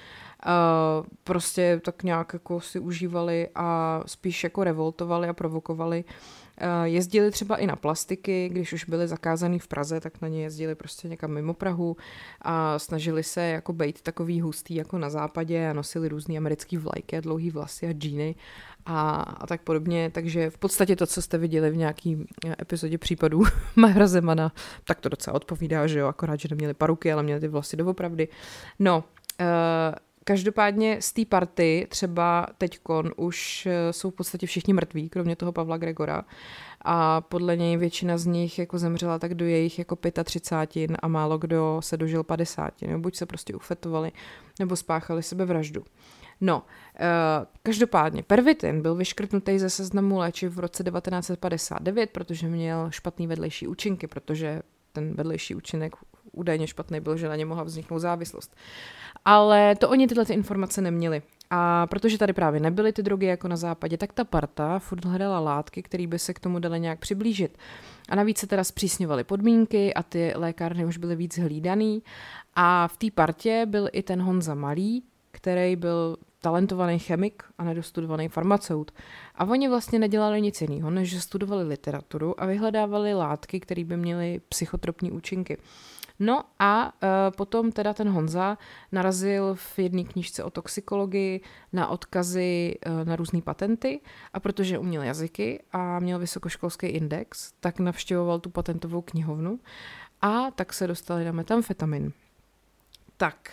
Uh, 0.47 1.07
prostě 1.25 1.81
tak 1.85 2.03
nějak 2.03 2.33
jako 2.33 2.61
si 2.61 2.79
užívali 2.79 3.49
a 3.55 4.01
spíš 4.07 4.45
jako 4.45 4.65
revoltovali 4.65 5.29
a 5.29 5.33
provokovali. 5.33 6.05
Uh, 6.05 6.85
jezdili 6.85 7.31
třeba 7.31 7.57
i 7.57 7.67
na 7.67 7.77
plastiky, 7.77 8.49
když 8.49 8.73
už 8.73 8.85
byly 8.85 9.09
zakázaný 9.09 9.59
v 9.59 9.69
Praze, 9.69 10.01
tak 10.01 10.21
na 10.23 10.29
ně 10.29 10.43
jezdili 10.43 10.75
prostě 10.75 11.09
někam 11.09 11.31
mimo 11.31 11.55
Prahu 11.55 11.97
a 12.43 12.79
snažili 12.79 13.23
se 13.23 13.41
jako 13.41 13.73
být 13.73 14.03
takový 14.03 14.41
hustý 14.41 14.75
jako 14.75 14.99
na 14.99 15.11
západě 15.11 15.69
a 15.69 15.73
nosili 15.73 16.09
různý 16.09 16.39
americký 16.39 16.77
vlajky 16.77 17.17
a 17.17 17.21
dlouhý 17.21 17.51
vlasy 17.51 17.87
a 17.87 17.93
džíny 17.93 18.35
a, 18.89 19.11
a 19.21 19.47
tak 19.47 19.63
podobně. 19.63 20.11
Takže 20.15 20.51
v 20.51 20.59
podstatě 20.59 20.97
to, 20.97 21.07
co 21.07 21.23
jste 21.23 21.39
viděli 21.39 21.71
v 21.71 21.77
nějaký 21.77 22.27
epizodě 22.61 22.99
případů 22.99 23.43
Mahra 23.77 24.07
Zemana, 24.07 24.53
tak 24.85 25.01
to 25.01 25.09
docela 25.09 25.35
odpovídá, 25.35 25.87
že 25.87 25.99
jo, 25.99 26.07
akorát, 26.07 26.41
že 26.41 26.49
neměli 26.51 26.75
paruky, 26.75 27.13
ale 27.13 27.23
měli 27.23 27.41
ty 27.41 27.49
vlasy 27.49 27.77
doopravdy. 27.77 28.29
No, 28.79 29.05
uh, 29.41 29.47
Každopádně 30.25 31.03
z 31.03 31.13
té 31.13 31.25
party 31.25 31.87
třeba 31.91 32.47
teďkon 32.59 33.13
už 33.17 33.67
eh, 33.67 33.93
jsou 33.93 34.11
v 34.11 34.15
podstatě 34.15 34.47
všichni 34.47 34.73
mrtví, 34.73 35.09
kromě 35.09 35.37
toho 35.37 35.53
Pavla 35.53 35.77
Gregora. 35.77 36.25
A 36.83 37.21
podle 37.21 37.57
něj 37.57 37.77
většina 37.77 38.19
z 38.19 38.27
nich 38.27 38.59
jako 38.59 38.79
zemřela 38.79 39.19
tak 39.19 39.35
do 39.35 39.45
jejich 39.45 39.79
jako 39.79 39.97
35 40.25 40.91
a 41.03 41.09
málo 41.09 41.39
kdo 41.39 41.81
se 41.83 41.97
dožil 41.97 42.25
50. 42.25 42.83
Nebo 42.83 42.99
buď 42.99 43.17
se 43.17 43.27
prostě 43.27 43.55
ufetovali, 43.55 44.13
nebo 44.61 44.77
spáchali 44.77 45.23
sebevraždu. 45.23 45.85
No, 46.41 46.63
uh, 46.63 47.47
každopádně, 47.63 48.23
pervitin 48.23 48.83
byl 48.83 48.95
vyškrtnutý 48.95 49.59
ze 49.59 49.71
seznamu 49.71 50.19
léčiv 50.19 50.53
v 50.53 50.59
roce 50.59 50.85
1959, 50.85 52.11
protože 52.11 52.49
měl 52.49 52.91
špatný 52.91 53.27
vedlejší 53.27 53.67
účinky, 53.67 54.07
protože 54.07 54.63
ten 54.93 55.15
vedlejší 55.15 55.55
účinek 55.55 55.97
údajně 56.33 56.67
špatný 56.67 57.01
byl, 57.01 57.17
že 57.17 57.29
na 57.29 57.37
ně 57.37 57.47
mohla 57.47 57.65
vzniknout 57.65 57.99
závislost. 57.99 58.57
Ale 59.25 59.77
to 59.77 59.89
oni 59.89 60.07
tyhle 60.07 60.25
ty 60.25 60.35
informace 60.35 60.81
neměli. 60.81 61.23
A 61.51 61.87
protože 61.87 62.19
tady 62.19 62.33
právě 62.33 62.61
nebyly 62.61 62.93
ty 62.93 63.03
drogy 63.03 63.27
jako 63.27 63.49
na 63.49 63.57
západě, 63.57 63.97
tak 63.97 64.13
ta 64.13 64.25
parta 64.25 64.79
furt 64.79 65.05
hledala 65.05 65.41
látky, 65.41 65.83
které 65.83 66.07
by 66.07 66.19
se 66.19 66.35
k 66.35 66.41
tomu 66.41 66.59
daly 66.59 66.81
nějak 66.81 66.99
přiblížit. 66.99 67.59
A 68.09 68.17
navíc 68.17 68.39
se 68.39 68.47
teda 68.47 68.65
zpřísňovaly 68.65 69.25
podmínky 69.25 69.95
a 69.95 70.03
ty 70.03 70.33
lékárny 70.35 70.85
už 70.85 70.97
byly 70.97 71.17
víc 71.17 71.39
hlídaný. 71.39 72.03
A 72.55 72.89
v 72.89 72.97
té 72.97 73.07
partě 73.15 73.67
byl 73.67 73.89
i 73.93 74.03
ten 74.03 74.23
Honza 74.23 74.55
Malý, 74.55 75.03
který 75.31 75.77
byl 75.77 76.17
talentovaný 76.41 76.99
chemik 76.99 77.43
a 77.59 77.65
nedostudovaný 77.65 78.29
farmaceut. 78.29 78.93
A 79.35 79.45
oni 79.45 79.69
vlastně 79.69 79.99
nedělali 79.99 80.41
nic 80.41 80.61
jiného, 80.61 80.91
než 80.91 81.11
že 81.11 81.21
studovali 81.21 81.65
literaturu 81.65 82.41
a 82.41 82.47
vyhledávali 82.47 83.15
látky, 83.15 83.61
které 83.61 83.85
by 83.85 83.97
měly 83.97 84.41
psychotropní 84.49 85.13
účinky. 85.13 85.59
No 86.19 86.45
a 86.59 86.87
uh, 86.87 87.09
potom 87.37 87.73
teda 87.73 87.95
ten 87.95 88.09
Honza 88.09 88.59
narazil 88.93 89.55
v 89.55 89.79
jedné 89.79 90.05
knižce 90.05 90.45
o 90.45 90.51
toxikologii 90.51 91.41
na 91.73 91.89
odkazy 91.89 92.79
uh, 92.87 93.05
na 93.05 93.17
různé 93.17 93.43
patenty 93.43 94.01
a 94.33 94.41
protože 94.41 94.79
uměl 94.79 95.03
jazyky 95.03 95.63
a 95.73 95.99
měl 95.99 96.19
vysokoškolský 96.19 96.87
index, 96.87 97.53
tak 97.61 97.81
navštěvoval 97.81 98.41
tu 98.41 98.51
patentovou 98.51 99.03
knihovnu 99.03 99.61
a 100.21 100.51
tak 100.51 100.73
se 100.73 100.87
dostali 100.87 101.25
na 101.25 101.33
metamfetamin. 101.33 102.13
Tak, 103.17 103.53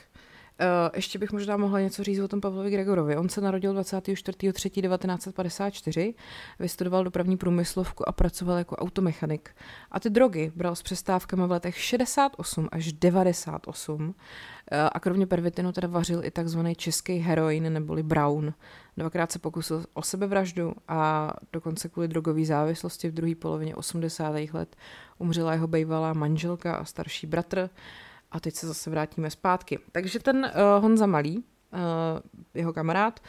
Uh, 0.61 0.67
ještě 0.95 1.19
bych 1.19 1.31
možná 1.31 1.57
mohla 1.57 1.79
něco 1.79 2.03
říct 2.03 2.19
o 2.19 2.27
tom 2.27 2.41
Pavlovi 2.41 2.71
Gregorovi. 2.71 3.17
On 3.17 3.29
se 3.29 3.41
narodil 3.41 3.73
24.3.1954, 3.73 6.13
vystudoval 6.59 7.03
dopravní 7.03 7.37
průmyslovku 7.37 8.09
a 8.09 8.11
pracoval 8.11 8.57
jako 8.57 8.75
automechanik. 8.75 9.49
A 9.91 9.99
ty 9.99 10.09
drogy 10.09 10.51
bral 10.55 10.75
s 10.75 10.81
přestávkami 10.81 11.47
v 11.47 11.51
letech 11.51 11.77
68 11.77 12.69
až 12.71 12.93
98 12.93 14.07
uh, 14.07 14.13
eh, 14.71 14.89
a 14.93 14.99
kromě 14.99 15.27
pervitinu 15.27 15.71
teda 15.71 15.87
vařil 15.87 16.25
i 16.25 16.31
takzvaný 16.31 16.75
český 16.75 17.17
heroin 17.17 17.73
neboli 17.73 18.03
brown. 18.03 18.53
Dvakrát 18.97 19.31
se 19.31 19.39
pokusil 19.39 19.85
o 19.93 20.01
sebevraždu 20.01 20.73
a 20.87 21.31
dokonce 21.53 21.89
kvůli 21.89 22.07
drogové 22.07 22.45
závislosti 22.45 23.09
v 23.09 23.13
druhé 23.13 23.35
polovině 23.35 23.75
80. 23.75 24.35
let 24.53 24.75
umřela 25.17 25.53
jeho 25.53 25.67
bývalá 25.67 26.13
manželka 26.13 26.75
a 26.75 26.85
starší 26.85 27.27
bratr. 27.27 27.69
A 28.35 28.39
teď 28.39 28.55
se 28.55 28.67
zase 28.67 28.89
vrátíme 28.89 29.29
zpátky. 29.29 29.79
Takže 29.91 30.19
ten 30.19 30.37
uh, 30.37 30.83
Honza 30.83 31.05
Malý, 31.05 31.37
uh, 31.37 31.43
jeho 32.53 32.73
kamarád, 32.73 33.19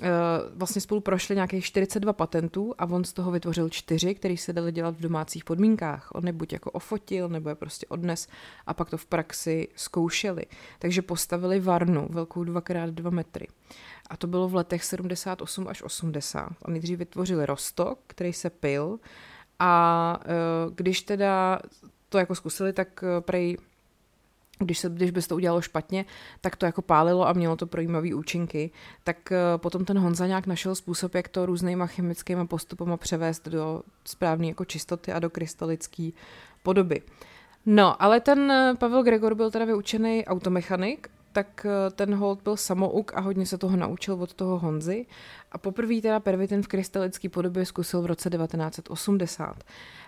uh, 0.00 0.08
vlastně 0.54 0.80
spolu 0.80 1.00
prošli 1.00 1.34
nějakých 1.34 1.64
42 1.64 2.12
patentů 2.12 2.74
a 2.78 2.86
on 2.86 3.04
z 3.04 3.12
toho 3.12 3.30
vytvořil 3.30 3.68
čtyři, 3.68 4.14
který 4.14 4.36
se 4.36 4.52
dali 4.52 4.72
dělat 4.72 4.96
v 4.96 5.00
domácích 5.00 5.44
podmínkách. 5.44 6.08
On 6.14 6.26
je 6.26 6.32
buď 6.32 6.52
jako 6.52 6.70
ofotil, 6.70 7.28
nebo 7.28 7.48
je 7.48 7.54
prostě 7.54 7.86
odnes 7.86 8.28
a 8.66 8.74
pak 8.74 8.90
to 8.90 8.96
v 8.96 9.06
praxi 9.06 9.68
zkoušeli. 9.76 10.42
Takže 10.78 11.02
postavili 11.02 11.60
varnu 11.60 12.08
velkou 12.10 12.44
2x2 12.44 13.10
metry. 13.10 13.46
A 14.10 14.16
to 14.16 14.26
bylo 14.26 14.48
v 14.48 14.54
letech 14.54 14.84
78 14.84 15.68
až 15.68 15.82
80. 15.82 16.48
A 16.62 16.70
nejdřív 16.70 16.98
vytvořili 16.98 17.46
rostok, 17.46 17.98
který 18.06 18.32
se 18.32 18.50
pil, 18.50 18.98
A 19.58 20.20
když 20.74 21.02
teda 21.02 21.58
to 22.08 22.18
jako 22.18 22.34
zkusili, 22.34 22.72
tak 22.72 23.04
prej 23.20 23.58
když, 24.58 24.78
se, 24.78 24.88
když 24.88 25.10
by 25.10 25.22
se 25.22 25.28
to 25.28 25.36
udělalo 25.36 25.60
špatně, 25.60 26.04
tak 26.40 26.56
to 26.56 26.66
jako 26.66 26.82
pálilo 26.82 27.28
a 27.28 27.32
mělo 27.32 27.56
to 27.56 27.66
projímavý 27.66 28.14
účinky, 28.14 28.70
tak 29.04 29.32
potom 29.56 29.84
ten 29.84 29.98
Honza 29.98 30.26
nějak 30.26 30.46
našel 30.46 30.74
způsob, 30.74 31.14
jak 31.14 31.28
to 31.28 31.46
různýma 31.46 31.86
chemickými 31.86 32.46
postupama 32.46 32.96
převést 32.96 33.48
do 33.48 33.82
správné 34.04 34.46
jako 34.46 34.64
čistoty 34.64 35.12
a 35.12 35.18
do 35.18 35.30
krystalické 35.30 36.10
podoby. 36.62 37.02
No, 37.66 38.02
ale 38.02 38.20
ten 38.20 38.52
Pavel 38.78 39.02
Gregor 39.02 39.34
byl 39.34 39.50
teda 39.50 39.64
vyučený 39.64 40.24
automechanik 40.24 41.10
tak 41.32 41.66
eh, 41.66 41.90
ten 41.90 42.14
hold 42.14 42.42
byl 42.42 42.56
samouk 42.56 43.12
a 43.14 43.20
hodně 43.20 43.46
se 43.46 43.58
toho 43.58 43.76
naučil 43.76 44.14
od 44.14 44.34
toho 44.34 44.58
Honzy. 44.58 45.06
A 45.52 45.58
poprvé 45.58 46.00
teda 46.00 46.20
pervitin 46.20 46.62
v 46.62 46.68
krystalické 46.68 47.28
podobě 47.28 47.66
zkusil 47.66 48.02
v 48.02 48.06
roce 48.06 48.30
1980. 48.30 49.64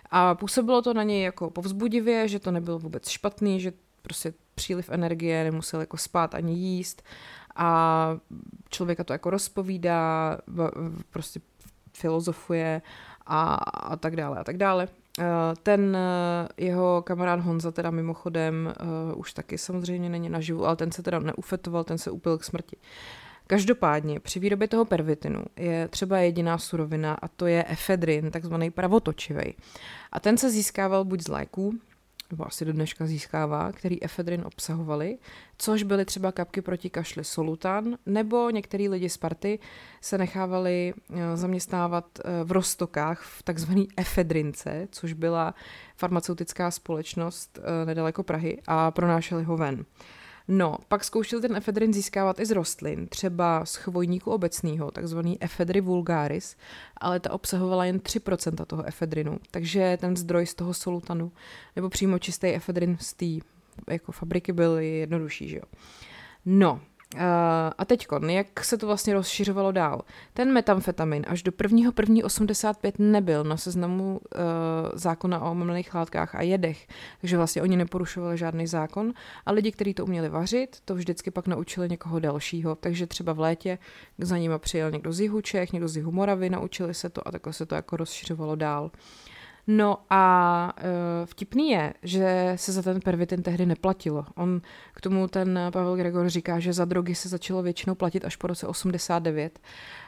A 0.09 0.35
působilo 0.35 0.81
to 0.81 0.93
na 0.93 1.03
něj 1.03 1.21
jako 1.21 1.49
povzbudivě, 1.49 2.27
že 2.27 2.39
to 2.39 2.51
nebylo 2.51 2.79
vůbec 2.79 3.09
špatný, 3.09 3.59
že 3.59 3.73
prostě 4.01 4.33
příliv 4.55 4.89
energie, 4.89 5.43
nemusel 5.43 5.79
jako 5.79 5.97
spát 5.97 6.35
ani 6.35 6.53
jíst 6.53 7.03
a 7.55 8.17
člověka 8.69 9.03
to 9.03 9.13
jako 9.13 9.29
rozpovídá, 9.29 10.37
prostě 11.09 11.39
filozofuje 11.93 12.81
a, 13.25 13.53
a 13.53 13.95
tak 13.95 14.15
dále 14.15 14.39
a 14.39 14.43
tak 14.43 14.57
dále. 14.57 14.87
Eh, 15.19 15.23
ten 15.63 15.97
eh, 15.97 16.47
jeho 16.57 17.01
kamarád 17.01 17.39
Honza 17.39 17.71
teda 17.71 17.91
mimochodem 17.91 18.73
uh, 19.11 19.19
už 19.19 19.33
taky 19.33 19.57
samozřejmě 19.57 20.09
není 20.09 20.29
naživu, 20.29 20.65
ale 20.65 20.75
ten 20.75 20.91
se 20.91 21.03
teda 21.03 21.19
neufetoval, 21.19 21.83
ten 21.83 21.97
se 21.97 22.11
upil 22.11 22.37
k 22.37 22.43
smrti. 22.43 22.77
Každopádně 23.47 24.19
při 24.19 24.39
výrobě 24.39 24.67
toho 24.67 24.85
pervitinu 24.85 25.43
je 25.55 25.87
třeba 25.87 26.17
jediná 26.17 26.57
surovina 26.57 27.13
a 27.13 27.27
to 27.27 27.47
je 27.47 27.65
efedrin, 27.67 28.31
takzvaný 28.31 28.71
pravotočivý. 28.71 29.55
A 30.11 30.19
ten 30.19 30.37
se 30.37 30.49
získával 30.49 31.05
buď 31.05 31.21
z 31.21 31.27
léků, 31.27 31.73
nebo 32.31 32.47
asi 32.47 32.65
do 32.65 32.73
dneška 32.73 33.05
získává, 33.05 33.71
který 33.71 34.03
efedrin 34.03 34.43
obsahovali, 34.45 35.17
což 35.57 35.83
byly 35.83 36.05
třeba 36.05 36.31
kapky 36.31 36.61
proti 36.61 36.89
kašli 36.89 37.23
solutan, 37.23 37.97
nebo 38.05 38.49
některý 38.49 38.89
lidi 38.89 39.09
z 39.09 39.17
party 39.17 39.59
se 40.01 40.17
nechávali 40.17 40.93
eh, 40.93 41.37
zaměstnávat 41.37 42.05
eh, 42.19 42.43
v 42.43 42.51
Rostokách 42.51 43.21
v 43.21 43.43
takzvaný 43.43 43.87
efedrince, 43.97 44.87
což 44.91 45.13
byla 45.13 45.55
farmaceutická 45.95 46.71
společnost 46.71 47.59
eh, 47.61 47.85
nedaleko 47.85 48.23
Prahy 48.23 48.61
a 48.67 48.91
pronášeli 48.91 49.43
ho 49.43 49.57
ven. 49.57 49.85
No, 50.47 50.77
pak 50.87 51.03
zkoušel 51.03 51.41
ten 51.41 51.55
efedrin 51.55 51.93
získávat 51.93 52.39
i 52.39 52.45
z 52.45 52.51
rostlin, 52.51 53.07
třeba 53.07 53.65
z 53.65 53.75
chvojníku 53.75 54.31
obecného, 54.31 54.91
takzvaný 54.91 55.37
efedry 55.43 55.81
vulgaris, 55.81 56.55
ale 56.97 57.19
ta 57.19 57.31
obsahovala 57.31 57.85
jen 57.85 57.97
3% 57.97 58.65
toho 58.65 58.83
efedrinu, 58.85 59.39
takže 59.51 59.97
ten 60.01 60.17
zdroj 60.17 60.45
z 60.45 60.53
toho 60.53 60.73
solutanu, 60.73 61.31
nebo 61.75 61.89
přímo 61.89 62.19
čistý 62.19 62.47
efedrin 62.47 62.97
z 62.99 63.13
té 63.13 63.25
jako 63.89 64.11
fabriky 64.11 64.53
byl 64.53 64.77
jednodušší, 64.77 65.49
že 65.49 65.55
jo. 65.55 65.63
No, 66.45 66.81
Uh, 67.15 67.21
a 67.77 67.85
teď, 67.85 68.07
jak 68.27 68.65
se 68.65 68.77
to 68.77 68.87
vlastně 68.87 69.13
rozšiřovalo 69.13 69.71
dál? 69.71 70.01
Ten 70.33 70.53
metamfetamin 70.53 71.25
až 71.27 71.43
do 71.43 71.51
1.1.85 71.51 72.91
nebyl 72.99 73.43
na 73.43 73.57
seznamu 73.57 74.19
uh, 74.35 74.41
zákona 74.93 75.41
o 75.41 75.51
omamlených 75.51 75.95
látkách 75.95 76.35
a 76.35 76.41
jedech, 76.41 76.87
takže 77.21 77.37
vlastně 77.37 77.61
oni 77.61 77.77
neporušovali 77.77 78.37
žádný 78.37 78.67
zákon 78.67 79.13
a 79.45 79.51
lidi, 79.51 79.71
kteří 79.71 79.93
to 79.93 80.05
uměli 80.05 80.29
vařit, 80.29 80.77
to 80.85 80.95
vždycky 80.95 81.31
pak 81.31 81.47
naučili 81.47 81.89
někoho 81.89 82.19
dalšího, 82.19 82.75
takže 82.75 83.07
třeba 83.07 83.33
v 83.33 83.39
létě 83.39 83.77
za 84.17 84.37
nima 84.37 84.59
přijel 84.59 84.91
někdo 84.91 85.13
z 85.13 85.19
jihu 85.19 85.41
Čech, 85.41 85.73
někdo 85.73 85.87
z 85.87 85.95
jihu 85.95 86.11
Moravy, 86.11 86.49
naučili 86.49 86.93
se 86.93 87.09
to 87.09 87.27
a 87.27 87.31
takhle 87.31 87.53
se 87.53 87.65
to 87.65 87.75
jako 87.75 87.97
rozšiřovalo 87.97 88.55
dál. 88.55 88.83
Uh, 88.83 89.30
No 89.67 89.97
a 90.09 90.73
uh, 90.77 91.25
vtipný 91.25 91.69
je, 91.69 91.93
že 92.03 92.53
se 92.55 92.71
za 92.71 92.81
ten 92.81 92.99
pervitin 93.01 93.43
tehdy 93.43 93.65
neplatilo. 93.65 94.25
On 94.35 94.61
k 94.93 95.01
tomu 95.01 95.27
ten 95.27 95.59
Pavel 95.73 95.95
Gregor 95.95 96.29
říká, 96.29 96.59
že 96.59 96.73
za 96.73 96.85
drogy 96.85 97.15
se 97.15 97.29
začalo 97.29 97.63
většinou 97.63 97.95
platit 97.95 98.25
až 98.25 98.35
po 98.35 98.47
roce 98.47 98.67
89 98.67 99.59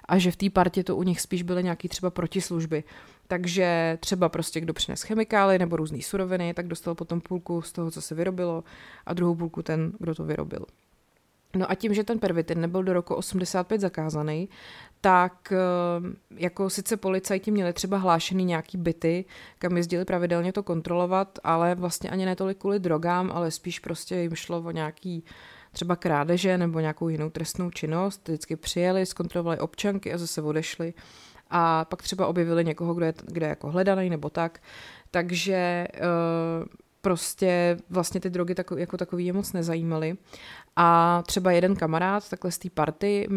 a 0.06 0.18
že 0.18 0.32
v 0.32 0.36
té 0.36 0.50
partě 0.50 0.84
to 0.84 0.96
u 0.96 1.04
nich 1.04 1.22
spíš 1.22 1.44
byly 1.44 1.63
nějaký 1.63 1.88
třeba 1.88 2.10
protislužby. 2.10 2.84
Takže 3.28 3.98
třeba 4.00 4.30
prostě 4.30 4.62
kdo 4.62 4.74
přines 4.74 5.02
chemikály 5.02 5.60
nebo 5.60 5.76
různé 5.76 6.02
suroviny, 6.02 6.54
tak 6.54 6.68
dostal 6.68 6.96
potom 6.96 7.22
půlku 7.22 7.62
z 7.62 7.72
toho, 7.72 7.92
co 7.92 8.02
se 8.02 8.16
vyrobilo 8.16 8.63
a 9.06 9.13
druhou 9.13 9.36
půlku 9.36 9.63
ten, 9.63 9.92
kdo 10.00 10.16
to 10.16 10.24
vyrobil. 10.24 10.66
No 11.56 11.72
a 11.72 11.76
tím, 11.76 11.94
že 11.94 12.04
ten 12.04 12.20
pervitin 12.20 12.62
nebyl 12.62 12.84
do 12.84 12.94
roku 12.94 13.16
85 13.16 13.82
zakázaný, 13.82 14.50
tak 15.02 15.52
eh, 15.52 15.58
jako 16.36 16.70
sice 16.70 16.98
policajti 16.98 17.52
měli 17.52 17.74
třeba 17.74 17.98
hlášený 17.98 18.46
nějaký 18.46 18.78
byty, 18.78 19.26
kam 19.60 19.78
jezdili 19.78 20.06
pravidelně 20.06 20.54
to 20.54 20.63
kontrolovat, 20.63 21.39
ale 21.44 21.76
vlastně 21.76 22.10
ani 22.10 22.26
ne 22.26 22.36
tolik 22.36 22.58
kvůli 22.58 22.80
drogám, 22.80 23.32
ale 23.34 23.52
spíš 23.52 23.80
prostě 23.80 24.16
jim 24.16 24.36
šlo 24.36 24.62
o 24.62 24.72
nějaký 24.72 25.24
třeba 25.72 25.96
krádeže 25.96 26.58
nebo 26.58 26.80
nějakou 26.80 27.10
jinou 27.10 27.30
trestnou 27.30 27.72
činnost. 27.72 28.28
Vždycky 28.28 28.56
přijeli, 28.56 29.06
zkontrolovali 29.06 29.60
občanky 29.60 30.13
a 30.13 30.18
zase 30.18 30.42
odešli 30.42 30.94
a 31.50 31.86
pak 31.86 32.02
třeba 32.02 32.28
objevili 32.28 32.66
někoho, 32.66 32.94
kdo 32.94 33.06
je, 33.06 33.13
kde 33.26 33.46
je 33.46 33.50
jako 33.50 33.72
hledaný 33.72 34.10
nebo 34.10 34.30
tak. 34.30 34.60
Takže 35.12 35.88
uh, 35.94 36.66
prostě 37.04 37.78
vlastně 37.89 38.20
ty 38.20 38.30
drogy 38.30 38.56
tako, 38.56 38.78
jako 38.78 38.98
takový 38.98 39.26
je 39.26 39.34
moc 39.34 39.54
nezajímaly. 39.54 40.18
A 40.76 41.24
třeba 41.28 41.52
jeden 41.52 41.76
kamarád 41.76 42.30
takhle 42.30 42.52
z 42.52 42.58
té 42.58 42.70
party 42.70 43.28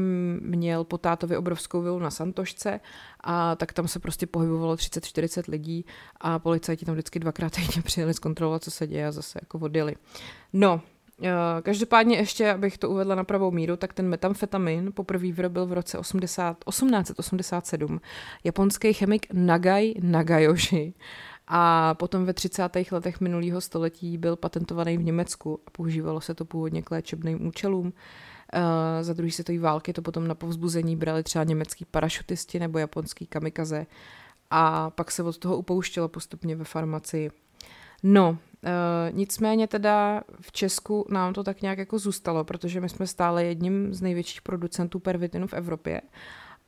měl 0.41 0.85
po 0.85 0.99
tátovi 0.99 1.37
obrovskou 1.37 1.83
vilu 1.83 1.99
na 1.99 2.11
Santošce 2.11 2.81
a 3.21 3.57
tak 3.57 3.73
tam 3.73 3.89
se 3.89 3.99
prostě 3.99 4.27
pohybovalo 4.27 4.75
30-40 4.75 5.43
lidí 5.49 5.87
a 6.21 6.39
policajti 6.39 6.85
tam 6.85 6.95
vždycky 6.95 7.19
dvakrát 7.19 7.53
týdně 7.53 7.83
přijeli 7.85 8.15
zkontrolovat, 8.15 8.65
co 8.65 8.71
se 8.71 8.87
děje 8.87 9.07
a 9.07 9.13
zase 9.13 9.39
jako 9.43 9.59
odjeli. 9.59 9.95
No, 10.53 10.81
eh, 11.23 11.63
Každopádně 11.63 12.17
ještě, 12.17 12.53
abych 12.53 12.79
to 12.79 12.91
uvedla 12.91 13.15
na 13.15 13.25
pravou 13.25 13.51
míru, 13.51 13.77
tak 13.77 13.93
ten 13.93 14.09
metamfetamin 14.09 14.93
poprvé 14.93 15.33
vyrobil 15.33 15.67
v 15.67 15.73
roce 15.73 15.99
80, 15.99 16.65
1887 16.69 18.01
japonský 18.45 18.93
chemik 18.93 19.27
Nagai 19.33 19.95
Nagayoshi 20.03 20.95
a 21.49 21.95
potom 21.95 22.25
ve 22.25 22.33
30. 22.33 22.63
letech 22.91 23.21
minulého 23.21 23.61
století 23.61 24.19
byl 24.19 24.37
patentovaný 24.37 24.99
v 24.99 25.05
Německu 25.05 25.61
a 25.67 25.71
používalo 25.71 26.21
se 26.21 26.35
to 26.35 26.45
původně 26.45 26.83
k 26.83 26.91
léčebným 26.91 27.47
účelům. 27.47 27.87
Uh, 27.87 28.63
za 29.01 29.13
druhé 29.13 29.31
světové 29.31 29.59
války 29.59 29.93
to 29.93 30.03
potom 30.03 30.29
na 30.29 30.35
povzbuzení 30.35 30.97
brali 30.97 31.23
třeba 31.23 31.45
německý 31.45 31.85
parašutisti 31.85 32.59
nebo 32.59 32.79
japonský 32.79 33.27
kamikaze 33.27 33.87
a 34.51 34.91
pak 34.91 35.11
se 35.11 35.23
od 35.23 35.39
toho 35.39 35.57
upouštělo 35.57 36.09
postupně 36.09 36.57
ve 36.57 36.65
farmacii. 36.65 37.31
No, 38.03 38.31
uh, 38.31 38.39
nicméně 39.13 39.67
teda 39.67 40.23
v 40.41 40.53
Česku 40.53 41.07
nám 41.11 41.33
to 41.33 41.45
tak 41.45 41.63
nějak 41.63 41.79
jako 41.79 41.99
zůstalo, 41.99 42.45
protože 42.45 42.81
my 42.81 42.89
jsme 42.89 43.07
stále 43.07 43.45
jedním 43.45 43.95
z 43.95 44.03
největších 44.03 44.43
producentů 44.43 44.99
pervitinu 44.99 45.47
v 45.47 45.55
Evropě 45.55 46.01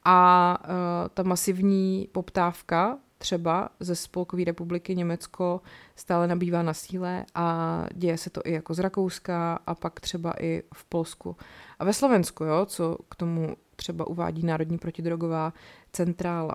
a 0.04 0.58
uh, 0.64 0.68
ta 1.14 1.22
masivní 1.22 2.08
poptávka 2.12 2.98
třeba 3.18 3.68
ze 3.80 3.96
Spolkové 3.96 4.44
republiky 4.44 4.96
Německo 4.96 5.60
stále 5.96 6.26
nabývá 6.26 6.62
na 6.62 6.74
síle 6.74 7.24
a 7.34 7.86
děje 7.94 8.18
se 8.18 8.30
to 8.30 8.40
i 8.44 8.52
jako 8.52 8.74
z 8.74 8.78
Rakouska 8.78 9.58
a 9.66 9.74
pak 9.74 10.00
třeba 10.00 10.34
i 10.40 10.62
v 10.74 10.84
Polsku. 10.84 11.36
A 11.78 11.84
ve 11.84 11.92
Slovensku, 11.92 12.44
jo, 12.44 12.66
co 12.66 12.98
k 13.08 13.14
tomu 13.14 13.56
třeba 13.76 14.06
uvádí 14.06 14.46
Národní 14.46 14.78
protidrogová 14.78 15.52
centrála. 15.92 16.54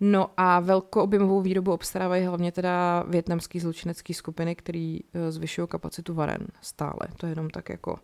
No 0.00 0.30
a 0.36 0.60
velkoobjemovou 0.60 1.40
výrobu 1.40 1.72
obstarávají 1.72 2.24
hlavně 2.24 2.52
teda 2.52 3.04
větnamský 3.08 3.60
zločinecký 3.60 4.14
skupiny, 4.14 4.54
který 4.54 5.00
eh, 5.14 5.32
zvyšují 5.32 5.68
kapacitu 5.68 6.14
varen 6.14 6.46
stále. 6.60 7.00
To 7.16 7.26
je 7.26 7.32
jenom 7.32 7.50
tak 7.50 7.68
jako 7.68 7.98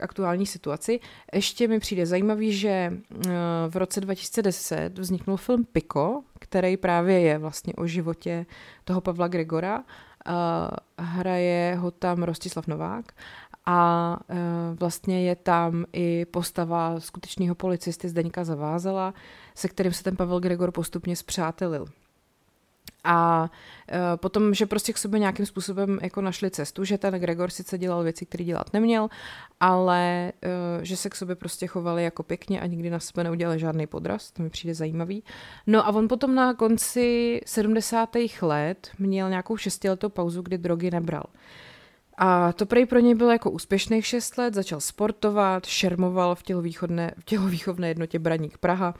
aktuální 0.00 0.46
situaci. 0.46 1.00
Ještě 1.34 1.68
mi 1.68 1.78
přijde 1.78 2.06
zajímavý, 2.06 2.52
že 2.52 2.68
eh, 2.68 3.30
v 3.68 3.76
roce 3.76 4.00
2010 4.00 4.98
vzniknul 4.98 5.36
film 5.36 5.64
Pico, 5.64 6.22
který 6.38 6.76
právě 6.76 7.20
je 7.20 7.38
vlastně 7.38 7.72
o 7.72 7.86
životě 7.86 8.46
toho 8.84 9.00
Pavla 9.00 9.28
Gregora. 9.28 9.84
Hraje 10.98 11.76
ho 11.76 11.90
tam 11.90 12.22
Rostislav 12.22 12.66
Novák 12.66 13.12
a 13.66 14.18
e, 14.28 14.34
vlastně 14.74 15.22
je 15.22 15.36
tam 15.36 15.84
i 15.92 16.26
postava 16.30 17.00
skutečného 17.00 17.54
policisty 17.54 18.08
Zdeňka 18.08 18.44
Zavázela, 18.44 19.14
se 19.54 19.68
kterým 19.68 19.92
se 19.92 20.02
ten 20.02 20.16
Pavel 20.16 20.40
Gregor 20.40 20.72
postupně 20.72 21.16
zpřátelil. 21.16 21.86
A 23.04 23.50
e, 23.88 24.16
potom, 24.16 24.54
že 24.54 24.66
prostě 24.66 24.92
k 24.92 24.98
sobě 24.98 25.20
nějakým 25.20 25.46
způsobem 25.46 25.98
jako 26.02 26.20
našli 26.20 26.50
cestu, 26.50 26.84
že 26.84 26.98
ten 26.98 27.14
Gregor 27.14 27.50
sice 27.50 27.78
dělal 27.78 28.02
věci, 28.02 28.26
které 28.26 28.44
dělat 28.44 28.72
neměl, 28.72 29.08
ale 29.60 30.00
e, 30.28 30.32
že 30.82 30.96
se 30.96 31.10
k 31.10 31.14
sobě 31.14 31.36
prostě 31.36 31.66
chovali 31.66 32.04
jako 32.04 32.22
pěkně 32.22 32.60
a 32.60 32.66
nikdy 32.66 32.90
na 32.90 33.00
sebe 33.00 33.24
neudělali 33.24 33.58
žádný 33.58 33.86
podraz, 33.86 34.30
to 34.30 34.42
mi 34.42 34.50
přijde 34.50 34.74
zajímavý. 34.74 35.24
No 35.66 35.86
a 35.86 35.90
on 35.90 36.08
potom 36.08 36.34
na 36.34 36.54
konci 36.54 37.40
70. 37.46 38.16
let 38.42 38.90
měl 38.98 39.30
nějakou 39.30 39.56
šestiletou 39.56 40.08
pauzu, 40.08 40.42
kdy 40.42 40.58
drogy 40.58 40.90
nebral. 40.90 41.24
A 42.18 42.52
to 42.52 42.66
prej 42.66 42.86
pro 42.86 42.98
něj 42.98 43.14
bylo 43.14 43.30
jako 43.30 43.50
úspěšných 43.50 44.06
6 44.06 44.38
let, 44.38 44.54
začal 44.54 44.80
sportovat, 44.80 45.66
šermoval 45.66 46.34
v 46.34 46.42
tělovýchovné, 46.42 47.14
v 47.20 47.24
tělovýchovné 47.24 47.88
jednotě 47.88 48.18
Braník 48.18 48.58
Praha, 48.58 48.94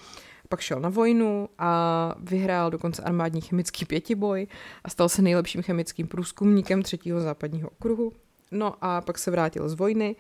pak 0.49 0.61
šel 0.61 0.81
na 0.81 0.89
vojnu 0.89 1.49
a 1.59 2.15
vyhrál 2.21 2.71
dokonce 2.71 3.03
armádní 3.03 3.41
chemický 3.41 3.85
pětiboj 3.85 4.47
a 4.85 4.91
stal 4.91 5.09
se 5.09 5.23
nejlepším 5.23 5.63
chemickým 5.63 6.07
průzkumníkem 6.07 6.83
třetího 6.83 7.21
západního 7.21 7.69
okruhu. 7.69 8.13
No 8.51 8.75
a 8.81 9.01
pak 9.01 9.19
se 9.19 9.31
vrátil 9.31 9.69
z 9.69 9.75
vojny 9.75 10.17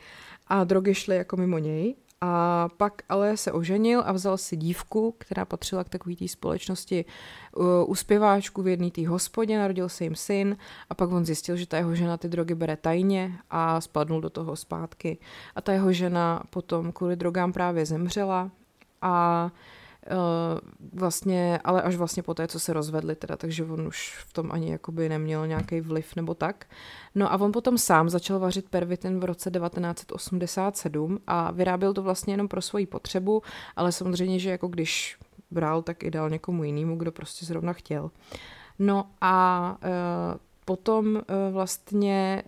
a 0.47 0.65
drogy 0.65 0.95
šly 0.95 1.17
jako 1.17 1.37
mimo 1.37 1.59
něj 1.59 1.95
a 2.25 2.69
pak 2.77 3.03
ale 3.09 3.37
se 3.37 3.53
oženil 3.53 4.03
a 4.07 4.13
vzal 4.13 4.39
si 4.39 4.57
dívku, 4.57 5.15
která 5.19 5.45
patřila 5.45 5.85
k 5.85 5.89
takové 5.89 6.17
té 6.17 6.29
společnosti 6.29 7.05
u 7.87 7.95
zpěváčku 7.95 8.63
v 8.63 8.69
jedné 8.69 8.91
té 8.91 9.09
hospodě, 9.09 9.59
narodil 9.59 9.89
se 9.89 10.05
jim 10.05 10.15
syn 10.15 10.57
a 10.91 10.95
pak 10.95 11.11
on 11.11 11.25
zjistil, 11.25 11.57
že 11.57 11.67
ta 11.67 11.77
jeho 11.77 11.95
žena 11.95 12.17
ty 12.17 12.29
drogy 12.29 12.55
bere 12.55 12.77
tajně 12.77 13.33
a 13.51 13.81
spadnul 13.81 14.21
do 14.21 14.31
toho 14.31 14.57
zpátky. 14.57 15.19
A 15.55 15.61
ta 15.61 15.73
jeho 15.73 15.93
žena 15.93 16.43
potom 16.51 16.93
kvůli 16.93 17.17
drogám 17.17 17.53
právě 17.53 17.87
zemřela 17.87 18.51
a 19.03 19.51
Uh, 19.55 19.82
vlastně, 20.93 21.61
ale 21.65 21.83
až 21.83 21.97
vlastně 21.97 22.23
po 22.23 22.35
té, 22.35 22.49
co 22.49 22.61
se 22.61 22.73
rozvedli 22.73 23.15
teda, 23.15 23.37
takže 23.37 23.65
on 23.65 23.87
už 23.87 24.25
v 24.27 24.33
tom 24.33 24.53
ani 24.53 24.71
jakoby 24.71 25.09
neměl 25.09 25.47
nějaký 25.47 25.81
vliv 25.81 26.17
nebo 26.17 26.35
tak. 26.35 26.67
No 27.15 27.33
a 27.33 27.41
on 27.41 27.53
potom 27.53 27.79
sám 27.79 28.09
začal 28.09 28.39
vařit 28.39 28.69
pervitin 28.69 29.21
v 29.21 29.25
roce 29.25 29.51
1987 29.51 31.19
a 31.27 31.51
vyráběl 31.51 31.95
to 31.95 32.03
vlastně 32.03 32.33
jenom 32.33 32.49
pro 32.49 32.63
svoji 32.63 32.87
potřebu, 32.87 33.43
ale 33.77 33.93
samozřejmě, 33.93 34.39
že 34.39 34.51
jako 34.51 34.69
když 34.69 35.19
bral, 35.51 35.83
tak 35.83 36.03
i 36.03 36.11
dal 36.11 36.31
někomu 36.31 36.65
jinému, 36.65 36.97
kdo 36.97 37.13
prostě 37.13 37.47
zrovna 37.47 37.73
chtěl. 37.73 38.11
No 38.79 39.07
a 39.21 39.77
uh, 39.85 40.41
potom 40.65 41.17
uh, 41.17 41.23
vlastně 41.53 42.43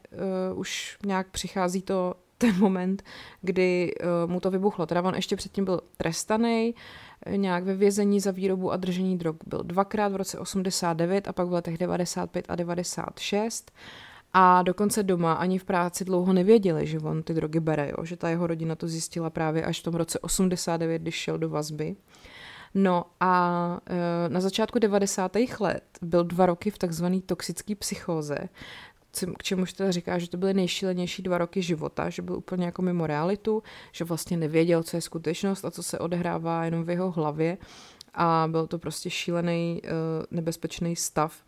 uh, 0.53 0.59
už 0.59 0.99
nějak 1.07 1.31
přichází 1.31 1.83
to 1.83 2.15
ten 2.39 2.59
moment, 2.59 3.03
kdy 3.43 3.95
uh, 3.95 4.31
mu 4.31 4.41
to 4.41 4.51
vybuchlo. 4.51 4.87
Teda 4.87 5.03
on 5.03 5.15
ještě 5.15 5.37
předtím 5.37 5.65
byl 5.65 5.81
trestaný, 5.97 6.75
nějak 7.37 7.65
ve 7.65 7.75
vězení 7.75 8.21
za 8.21 8.31
výrobu 8.31 8.73
a 8.73 8.77
držení 8.77 9.19
drog. 9.19 9.37
Byl 9.47 9.63
dvakrát 9.63 10.13
v 10.13 10.17
roce 10.17 10.39
89 10.39 11.29
a 11.29 11.33
pak 11.33 11.49
v 11.49 11.53
letech 11.53 11.79
95 11.79 12.45
a 12.49 12.57
96. 12.57 13.73
A 14.33 14.63
dokonce 14.63 15.03
doma 15.03 15.33
ani 15.33 15.59
v 15.59 15.65
práci 15.65 16.05
dlouho 16.05 16.33
nevěděli, 16.33 16.87
že 16.87 16.99
on 16.99 17.23
ty 17.23 17.35
drogy 17.35 17.61
bere, 17.61 17.93
jo? 17.99 18.05
že 18.05 18.17
ta 18.17 18.29
jeho 18.29 18.47
rodina 18.47 18.75
to 18.75 18.89
zjistila 18.89 19.31
právě 19.31 19.65
až 19.65 19.81
v 19.81 19.83
tom 19.83 19.95
roce 19.95 20.19
89, 20.19 21.03
když 21.03 21.15
šel 21.15 21.39
do 21.39 21.49
vazby. 21.49 21.97
No 22.75 23.05
a 23.21 23.79
e, 23.87 24.29
na 24.29 24.41
začátku 24.41 24.79
90. 24.79 25.33
let 25.61 25.85
byl 26.03 26.25
dva 26.25 26.47
roky 26.47 26.71
v 26.71 26.79
takzvané 26.79 27.21
toxické 27.21 27.75
psychóze, 27.75 28.39
k 29.39 29.43
čemuž 29.43 29.73
teda 29.73 29.91
říká, 29.91 30.19
že 30.19 30.31
to 30.31 30.37
byly 30.37 30.55
nejšílenější 30.55 31.23
dva 31.23 31.39
roky 31.39 31.63
života, 31.63 32.11
že 32.11 32.23
byl 32.23 32.37
úplně 32.37 32.67
jako 32.67 32.83
mimo 32.83 33.07
realitu, 33.07 33.63
že 33.93 34.05
vlastně 34.05 34.37
nevěděl, 34.37 34.83
co 34.83 34.97
je 34.97 35.01
skutečnost 35.01 35.65
a 35.65 35.71
co 35.71 35.83
se 35.83 35.99
odehrává 35.99 36.65
jenom 36.65 36.85
v 36.85 36.91
jeho 36.91 37.11
hlavě 37.11 37.59
a 38.15 38.49
byl 38.51 38.67
to 38.67 38.79
prostě 38.79 39.11
šílený, 39.11 39.81
eh, 39.85 39.89
nebezpečný 40.31 40.97
stav. 40.97 41.43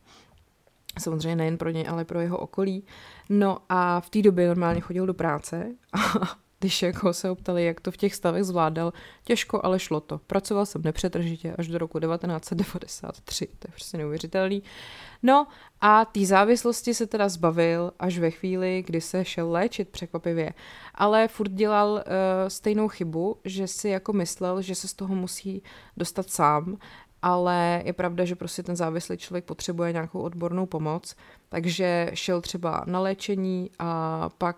Samozřejmě 0.98 1.36
nejen 1.36 1.58
pro 1.58 1.70
něj, 1.70 1.86
ale 1.88 2.04
pro 2.04 2.20
jeho 2.20 2.38
okolí. 2.38 2.84
No 3.28 3.58
a 3.68 4.00
v 4.00 4.10
té 4.10 4.22
době 4.22 4.46
normálně 4.46 4.80
chodil 4.80 5.06
do 5.06 5.14
práce 5.14 5.74
a 5.92 5.98
když 6.60 6.82
jako 6.82 7.12
se 7.12 7.30
optali, 7.30 7.64
jak 7.64 7.80
to 7.80 7.90
v 7.90 7.96
těch 7.96 8.14
stavech 8.14 8.44
zvládal, 8.44 8.92
těžko, 9.24 9.60
ale 9.64 9.78
šlo 9.78 10.00
to. 10.00 10.18
Pracoval 10.26 10.66
jsem 10.66 10.82
nepřetržitě 10.82 11.54
až 11.58 11.68
do 11.68 11.78
roku 11.78 12.00
1993, 12.00 13.46
to 13.46 13.68
je 13.68 13.72
prostě 13.72 13.98
neuvěřitelný. 13.98 14.62
No 15.22 15.46
a 15.80 16.04
té 16.04 16.26
závislosti 16.26 16.94
se 16.94 17.06
teda 17.06 17.28
zbavil 17.28 17.92
až 17.98 18.18
ve 18.18 18.30
chvíli, 18.30 18.84
kdy 18.86 19.00
se 19.00 19.24
šel 19.24 19.50
léčit 19.50 19.88
překvapivě. 19.88 20.52
Ale 20.94 21.28
furt 21.28 21.52
dělal 21.52 21.92
uh, 21.92 22.00
stejnou 22.48 22.88
chybu, 22.88 23.36
že 23.44 23.66
si 23.66 23.88
jako 23.88 24.12
myslel, 24.12 24.62
že 24.62 24.74
se 24.74 24.88
z 24.88 24.94
toho 24.94 25.14
musí 25.14 25.62
dostat 25.96 26.30
sám 26.30 26.78
ale 27.26 27.82
je 27.84 27.92
pravda, 27.92 28.24
že 28.24 28.36
prostě 28.36 28.62
ten 28.62 28.76
závislý 28.76 29.16
člověk 29.16 29.44
potřebuje 29.44 29.92
nějakou 29.92 30.20
odbornou 30.20 30.66
pomoc, 30.66 31.16
takže 31.48 32.10
šel 32.14 32.40
třeba 32.40 32.84
na 32.86 33.00
léčení 33.00 33.70
a 33.78 34.30
pak 34.38 34.56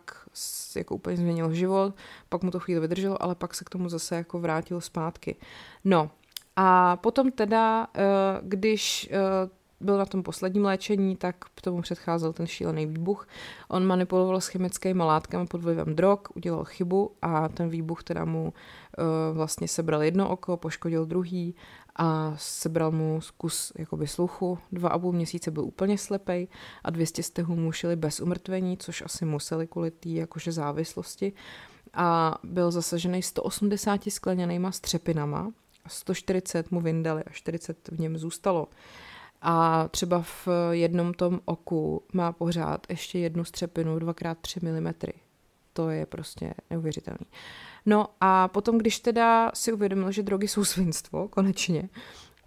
jako 0.77 0.95
úplně 0.95 1.16
změnil 1.16 1.53
život, 1.53 1.95
pak 2.29 2.43
mu 2.43 2.51
to 2.51 2.61
chvíli 2.61 2.81
vydrželo, 2.81 3.23
ale 3.23 3.35
pak 3.35 3.55
se 3.55 3.64
k 3.64 3.71
tomu 3.71 3.89
zase 3.89 4.16
jako 4.16 4.39
vrátil 4.39 4.81
zpátky. 4.81 5.37
No 5.85 6.11
a 6.57 6.97
potom 6.97 7.33
teda, 7.33 7.87
eh, 7.95 8.03
když 8.43 9.09
eh, 9.12 9.49
byl 9.81 9.99
na 9.99 10.07
tom 10.07 10.23
posledním 10.23 10.64
léčení, 10.64 11.16
tak 11.16 11.37
tomu 11.61 11.83
předcházel 11.83 12.33
ten 12.33 12.47
šílený 12.47 12.87
výbuch. 12.87 13.29
On 13.69 13.87
manipuloval 13.87 14.41
s 14.41 14.47
chemickými 14.47 15.03
látkami 15.03 15.47
pod 15.47 15.62
vlivem 15.62 15.95
drog, 15.95 16.19
udělal 16.35 16.64
chybu 16.64 17.12
a 17.23 17.49
ten 17.49 17.69
výbuch 17.69 18.03
teda 18.03 18.25
mu 18.25 18.43
uh, 18.45 19.37
vlastně 19.37 19.69
sebral 19.69 20.03
jedno 20.03 20.29
oko, 20.29 20.57
poškodil 20.57 21.07
druhý 21.07 21.55
a 21.99 22.35
sebral 22.37 22.91
mu 22.91 23.21
zkus 23.21 23.73
jakoby 23.79 24.07
sluchu. 24.07 24.59
Dva 24.73 24.89
a 24.89 24.99
půl 24.99 25.13
měsíce 25.13 25.51
byl 25.51 25.65
úplně 25.65 25.99
slepej 25.99 26.49
a 26.85 26.91
200 26.91 27.23
stehů 27.23 27.57
mu 27.57 27.73
šili 27.73 27.97
bez 27.97 28.21
umrtvení, 28.21 28.77
což 28.77 29.03
asi 29.03 29.25
museli 29.25 29.67
kvůli 29.67 29.91
té 29.91 30.09
jakože 30.09 30.53
závislosti. 30.53 31.33
A 31.95 32.39
byl 32.43 32.71
zasažený 32.71 33.23
180 33.23 34.01
skleněnýma 34.09 34.73
střepinama, 34.73 35.53
140 35.87 36.71
mu 36.71 36.81
vyndali 36.81 37.25
a 37.25 37.31
40 37.31 37.89
v 37.89 38.01
něm 38.01 38.19
zůstalo. 38.19 38.69
A 39.43 39.89
třeba 39.89 40.23
v 40.23 40.49
jednom 40.71 41.15
tom 41.15 41.41
oku 41.45 42.03
má 42.13 42.33
pořád 42.33 42.87
ještě 42.89 43.19
jednu 43.19 43.45
střepinu 43.45 43.99
2x3 43.99 44.81
mm. 44.81 44.93
To 45.73 45.91
je 45.91 46.07
prostě 46.07 46.55
neuvěřitelný. 46.71 47.27
No 47.89 48.07
a 48.20 48.49
potom, 48.49 48.78
když 48.78 48.99
teda 48.99 49.51
si 49.55 49.72
uvědomil, 49.72 50.12
že 50.12 50.22
drogy 50.22 50.49
jsou 50.49 50.64
svinstvo, 50.64 51.28
konečně, 51.28 51.89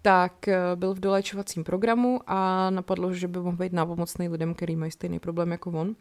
tak 0.02 0.48
eh, 0.48 0.58
byl 0.74 0.94
v 0.94 1.00
doléčovacím 1.00 1.64
programu 1.64 2.20
a 2.26 2.70
napadlo, 2.70 3.14
že 3.14 3.28
by 3.28 3.38
mohl 3.38 3.56
být 3.56 3.72
nápomocný 3.72 4.28
lidem, 4.28 4.54
který 4.54 4.76
mají 4.76 4.90
stejný 4.90 5.18
problém 5.18 5.52
jako 5.52 5.70
on. 5.70 5.96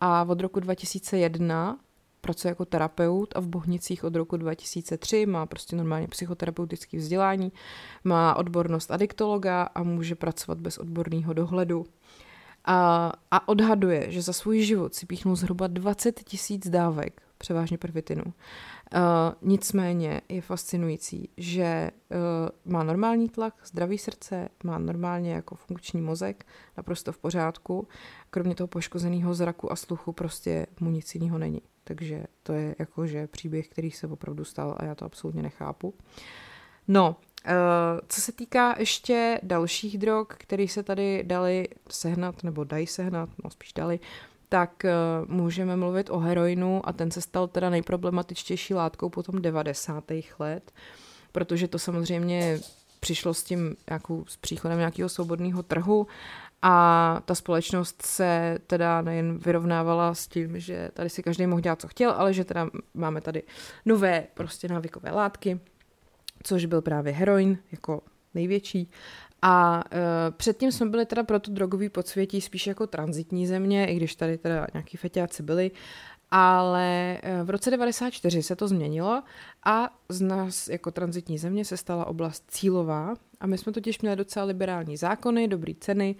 A 0.00 0.24
od 0.28 0.40
roku 0.40 0.60
2001 0.60 1.78
pracuje 2.20 2.50
jako 2.50 2.64
terapeut 2.64 3.36
a 3.36 3.40
v 3.40 3.48
Bohnicích 3.48 4.04
od 4.04 4.16
roku 4.16 4.36
2003 4.36 5.26
má 5.26 5.46
prostě 5.46 5.76
normálně 5.76 6.08
psychoterapeutické 6.08 6.96
vzdělání, 6.96 7.52
má 8.04 8.34
odbornost 8.34 8.90
adiktologa 8.90 9.62
a 9.62 9.82
může 9.82 10.14
pracovat 10.14 10.58
bez 10.58 10.78
odborného 10.78 11.32
dohledu. 11.32 11.86
A, 12.64 13.12
a 13.30 13.48
odhaduje, 13.48 14.06
že 14.12 14.22
za 14.22 14.32
svůj 14.32 14.62
život 14.62 14.94
si 14.94 15.06
píchnul 15.06 15.36
zhruba 15.36 15.66
20 15.66 16.20
tisíc 16.24 16.68
dávek, 16.68 17.22
převážně 17.38 17.78
pervitinu. 17.78 18.24
Uh, 18.94 19.00
nicméně 19.42 20.20
je 20.28 20.40
fascinující, 20.40 21.28
že 21.36 21.90
uh, 22.10 22.72
má 22.72 22.82
normální 22.82 23.28
tlak, 23.28 23.54
zdravý 23.64 23.98
srdce, 23.98 24.48
má 24.64 24.78
normálně 24.78 25.32
jako 25.32 25.54
funkční 25.54 26.00
mozek, 26.00 26.46
naprosto 26.76 27.12
v 27.12 27.18
pořádku. 27.18 27.88
Kromě 28.30 28.54
toho 28.54 28.68
poškozeného 28.68 29.34
zraku 29.34 29.72
a 29.72 29.76
sluchu 29.76 30.12
prostě 30.12 30.66
mu 30.80 30.90
nic 30.90 31.14
jiného 31.14 31.38
není. 31.38 31.62
Takže 31.84 32.24
to 32.42 32.52
je 32.52 32.76
jakože 32.78 33.26
příběh, 33.26 33.68
který 33.68 33.90
se 33.90 34.06
opravdu 34.06 34.44
stal 34.44 34.74
a 34.78 34.84
já 34.84 34.94
to 34.94 35.04
absolutně 35.04 35.42
nechápu. 35.42 35.94
No, 36.88 37.16
uh, 37.46 37.52
co 38.08 38.20
se 38.20 38.32
týká 38.32 38.74
ještě 38.78 39.40
dalších 39.42 39.98
drog, 39.98 40.26
které 40.28 40.68
se 40.68 40.82
tady 40.82 41.22
dali 41.26 41.68
sehnat, 41.90 42.42
nebo 42.42 42.64
dají 42.64 42.86
sehnat, 42.86 43.28
no 43.44 43.50
spíš 43.50 43.72
dali, 43.72 44.00
tak 44.54 44.84
uh, 44.84 45.30
můžeme 45.34 45.76
mluvit 45.76 46.10
o 46.10 46.18
heroinu 46.18 46.88
a 46.88 46.92
ten 46.92 47.10
se 47.10 47.20
stal 47.20 47.48
teda 47.48 47.70
nejproblematičtější 47.70 48.74
látkou 48.74 49.08
potom 49.08 49.42
90. 49.42 50.04
let, 50.38 50.72
protože 51.32 51.68
to 51.68 51.78
samozřejmě 51.78 52.58
přišlo 53.00 53.34
s 53.34 53.42
tím 53.44 53.76
nějakou, 53.88 54.24
s 54.28 54.36
příchodem 54.36 54.78
nějakého 54.78 55.08
svobodného 55.08 55.62
trhu 55.62 56.06
a 56.62 57.20
ta 57.24 57.34
společnost 57.34 58.02
se 58.02 58.58
teda 58.66 59.02
nejen 59.02 59.38
vyrovnávala 59.38 60.14
s 60.14 60.26
tím, 60.26 60.60
že 60.60 60.90
tady 60.92 61.10
si 61.10 61.22
každý 61.22 61.46
mohl 61.46 61.60
dělat, 61.60 61.80
co 61.80 61.88
chtěl, 61.88 62.10
ale 62.10 62.32
že 62.32 62.44
teda 62.44 62.68
máme 62.94 63.20
tady 63.20 63.42
nové 63.84 64.26
prostě 64.34 64.68
návykové 64.68 65.10
látky, 65.10 65.60
což 66.42 66.64
byl 66.64 66.82
právě 66.82 67.12
heroin 67.12 67.58
jako 67.72 68.02
největší. 68.34 68.90
A 69.46 69.84
uh, 69.92 70.00
předtím 70.36 70.72
jsme 70.72 70.86
byli 70.86 71.06
teda 71.06 71.22
pro 71.22 71.40
tu 71.40 71.52
drogový 71.52 71.88
podsvětí 71.88 72.40
spíš 72.40 72.66
jako 72.66 72.86
transitní 72.86 73.46
země, 73.46 73.86
i 73.86 73.96
když 73.96 74.14
tady 74.14 74.38
teda 74.38 74.66
nějaký 74.74 74.96
feťáci 74.96 75.42
byli, 75.42 75.70
ale 76.30 77.18
v 77.44 77.50
roce 77.50 77.70
94 77.70 78.42
se 78.42 78.56
to 78.56 78.68
změnilo 78.68 79.22
a 79.64 79.90
z 80.08 80.20
nás 80.20 80.68
jako 80.68 80.90
transitní 80.90 81.38
země 81.38 81.64
se 81.64 81.76
stala 81.76 82.04
oblast 82.04 82.44
cílová 82.48 83.14
a 83.40 83.46
my 83.46 83.58
jsme 83.58 83.72
totiž 83.72 84.00
měli 84.00 84.16
docela 84.16 84.44
liberální 84.46 84.96
zákony, 84.96 85.48
dobré 85.48 85.72
ceny 85.80 86.16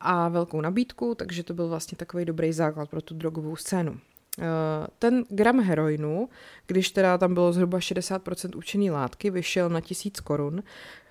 a 0.00 0.28
velkou 0.28 0.60
nabídku, 0.60 1.14
takže 1.14 1.42
to 1.42 1.54
byl 1.54 1.68
vlastně 1.68 1.96
takový 1.96 2.24
dobrý 2.24 2.52
základ 2.52 2.88
pro 2.88 3.02
tu 3.02 3.14
drogovou 3.14 3.56
scénu. 3.56 4.00
Eh, 4.38 4.44
ten 4.98 5.24
gram 5.28 5.60
heroinu, 5.60 6.28
když 6.66 6.90
teda 6.90 7.18
tam 7.18 7.34
bylo 7.34 7.52
zhruba 7.52 7.78
60% 7.78 8.56
účinný 8.56 8.90
látky, 8.90 9.30
vyšel 9.30 9.68
na 9.68 9.80
1000 9.80 10.20
korun, 10.20 10.62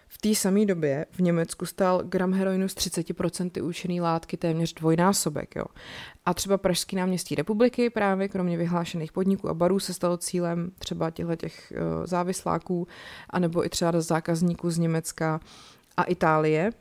V 0.08 0.18
té 0.18 0.36
samé 0.36 0.66
době 0.66 1.06
v 1.12 1.20
Německu 1.20 1.66
stál 1.66 2.04
gram 2.04 2.34
heroinu 2.34 2.70
z 2.70 2.76
30% 2.76 3.66
účinný 3.66 4.02
látky 4.02 4.38
téměř 4.38 4.74
dvojnásobek. 4.74 5.56
Jo. 5.56 5.66
A 6.26 6.34
třeba 6.34 6.58
Pražský 6.58 6.96
náměstí 6.96 7.36
republiky 7.36 7.90
právě 7.90 8.28
kromě 8.28 8.58
vyhlášených 8.58 9.12
podniků 9.12 9.50
a 9.50 9.54
barů 9.54 9.80
se 9.80 9.94
stalo 9.94 10.18
cílem 10.18 10.72
třeba 10.80 11.12
těchto 11.12 11.36
těch 11.36 11.74
uh, 11.76 12.06
závisláků, 12.06 12.88
anebo 13.30 13.66
i 13.66 13.70
třeba 13.70 14.02
zákazníků 14.02 14.72
z 14.72 14.78
Německa 14.78 15.40
a 15.98 16.04
Itálie. 16.04 16.72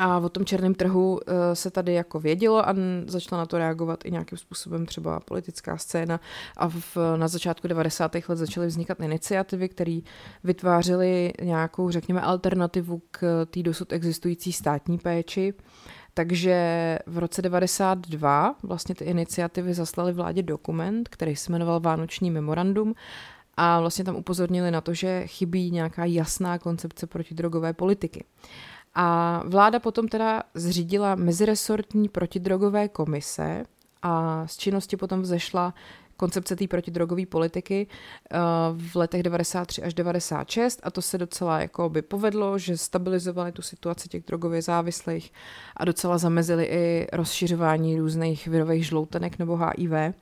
A 0.00 0.18
o 0.18 0.28
tom 0.28 0.44
černém 0.44 0.74
trhu 0.74 1.12
uh, 1.12 1.18
se 1.52 1.70
tady 1.70 1.94
jako 1.94 2.20
vědělo 2.20 2.68
a 2.68 2.74
začala 3.06 3.42
na 3.42 3.46
to 3.46 3.58
reagovat 3.58 4.04
i 4.04 4.10
nějakým 4.10 4.38
způsobem 4.38 4.86
třeba 4.86 5.20
politická 5.20 5.76
scéna 5.76 6.20
a 6.56 6.68
v, 6.68 6.96
na 7.16 7.28
začátku 7.28 7.68
90. 7.68 8.14
let 8.28 8.36
začaly 8.36 8.66
vznikat 8.66 9.00
iniciativy, 9.00 9.68
které 9.68 10.00
vytvářely 10.44 11.32
nějakou, 11.42 11.90
řekněme, 11.90 12.20
alternativu 12.20 13.02
k 13.10 13.46
té 13.50 13.62
dosud 13.62 13.92
existující 13.92 14.52
státní 14.52 14.98
péči. 14.98 15.54
Takže 16.14 16.98
v 17.06 17.18
roce 17.18 17.42
92 17.42 18.54
vlastně 18.62 18.94
ty 18.94 19.04
iniciativy 19.04 19.74
zaslaly 19.74 20.12
vládě 20.12 20.42
dokument, 20.42 21.08
který 21.08 21.36
se 21.36 21.52
jmenoval 21.52 21.80
Vánoční 21.80 22.30
memorandum 22.30 22.94
a 23.56 23.80
vlastně 23.80 24.04
tam 24.04 24.16
upozornili 24.16 24.70
na 24.70 24.80
to, 24.80 24.94
že 24.94 25.26
chybí 25.26 25.70
nějaká 25.70 26.04
jasná 26.04 26.58
koncepce 26.58 27.06
protidrogové 27.06 27.72
politiky. 27.72 28.24
A 29.00 29.42
vláda 29.46 29.78
potom 29.78 30.08
teda 30.08 30.42
zřídila 30.54 31.14
meziresortní 31.14 32.08
protidrogové 32.08 32.88
komise 32.88 33.64
a 34.02 34.46
z 34.46 34.56
činnosti 34.56 34.96
potom 34.96 35.22
vzešla 35.22 35.74
koncepce 36.16 36.56
té 36.56 36.68
protidrogové 36.68 37.26
politiky 37.26 37.86
eh, 37.86 38.38
v 38.72 38.96
letech 38.96 39.22
93 39.22 39.82
až 39.82 39.94
96 39.94 40.80
a 40.82 40.90
to 40.90 41.02
se 41.02 41.18
docela 41.18 41.60
jako 41.60 41.88
by 41.88 42.02
povedlo, 42.02 42.58
že 42.58 42.76
stabilizovali 42.76 43.52
tu 43.52 43.62
situaci 43.62 44.08
těch 44.08 44.24
drogově 44.24 44.62
závislých 44.62 45.32
a 45.76 45.84
docela 45.84 46.18
zamezili 46.18 46.64
i 46.64 47.06
rozšiřování 47.12 47.98
různých 47.98 48.48
virových 48.48 48.86
žloutenek 48.86 49.38
nebo 49.38 49.56
HIV. 49.56 50.14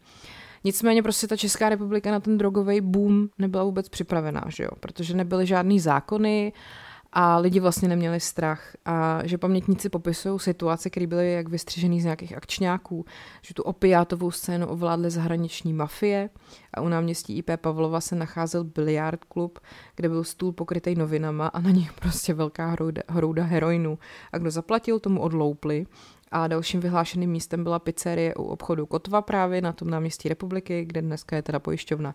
Nicméně 0.64 1.02
prostě 1.02 1.26
ta 1.26 1.36
Česká 1.36 1.68
republika 1.68 2.10
na 2.10 2.20
ten 2.20 2.38
drogový 2.38 2.80
boom 2.80 3.28
nebyla 3.38 3.64
vůbec 3.64 3.88
připravená, 3.88 4.44
že 4.48 4.64
jo? 4.64 4.70
protože 4.80 5.14
nebyly 5.14 5.46
žádný 5.46 5.80
zákony 5.80 6.52
a 7.12 7.38
lidi 7.38 7.60
vlastně 7.60 7.88
neměli 7.88 8.20
strach 8.20 8.76
a 8.84 9.20
že 9.24 9.38
pamětníci 9.38 9.88
popisují 9.88 10.40
situace, 10.40 10.90
které 10.90 11.06
byly 11.06 11.32
jak 11.32 11.48
vystřižený 11.48 12.00
z 12.00 12.04
nějakých 12.04 12.36
akčňáků, 12.36 13.04
že 13.42 13.54
tu 13.54 13.62
opiátovou 13.62 14.30
scénu 14.30 14.66
ovládly 14.66 15.10
zahraniční 15.10 15.72
mafie 15.72 16.30
a 16.74 16.80
u 16.80 16.88
náměstí 16.88 17.38
IP 17.38 17.50
Pavlova 17.56 18.00
se 18.00 18.16
nacházel 18.16 18.64
biliard 18.64 19.24
klub, 19.24 19.58
kde 19.96 20.08
byl 20.08 20.24
stůl 20.24 20.52
pokrytý 20.52 20.94
novinama 20.94 21.46
a 21.46 21.60
na 21.60 21.70
nich 21.70 21.92
prostě 21.92 22.34
velká 22.34 22.66
hrouda, 22.66 23.02
hrouda 23.08 23.44
heroinu. 23.44 23.98
A 24.32 24.38
kdo 24.38 24.50
zaplatil, 24.50 24.98
tomu 24.98 25.20
odloupli 25.20 25.86
a 26.30 26.48
dalším 26.48 26.80
vyhlášeným 26.80 27.30
místem 27.30 27.64
byla 27.64 27.78
pizzerie 27.78 28.34
u 28.34 28.42
obchodu 28.42 28.86
Kotva 28.86 29.22
právě 29.22 29.60
na 29.60 29.72
tom 29.72 29.90
náměstí 29.90 30.28
republiky, 30.28 30.84
kde 30.84 31.02
dneska 31.02 31.36
je 31.36 31.42
teda 31.42 31.58
pojišťovna. 31.58 32.14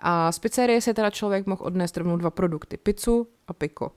A 0.00 0.32
z 0.32 0.38
pizzerie 0.38 0.80
se 0.80 0.94
teda 0.94 1.10
člověk 1.10 1.46
mohl 1.46 1.64
odnést 1.64 1.96
rovnou 1.96 2.16
dva 2.16 2.30
produkty, 2.30 2.76
pizzu 2.76 3.26
a 3.48 3.52
piko. 3.52 3.92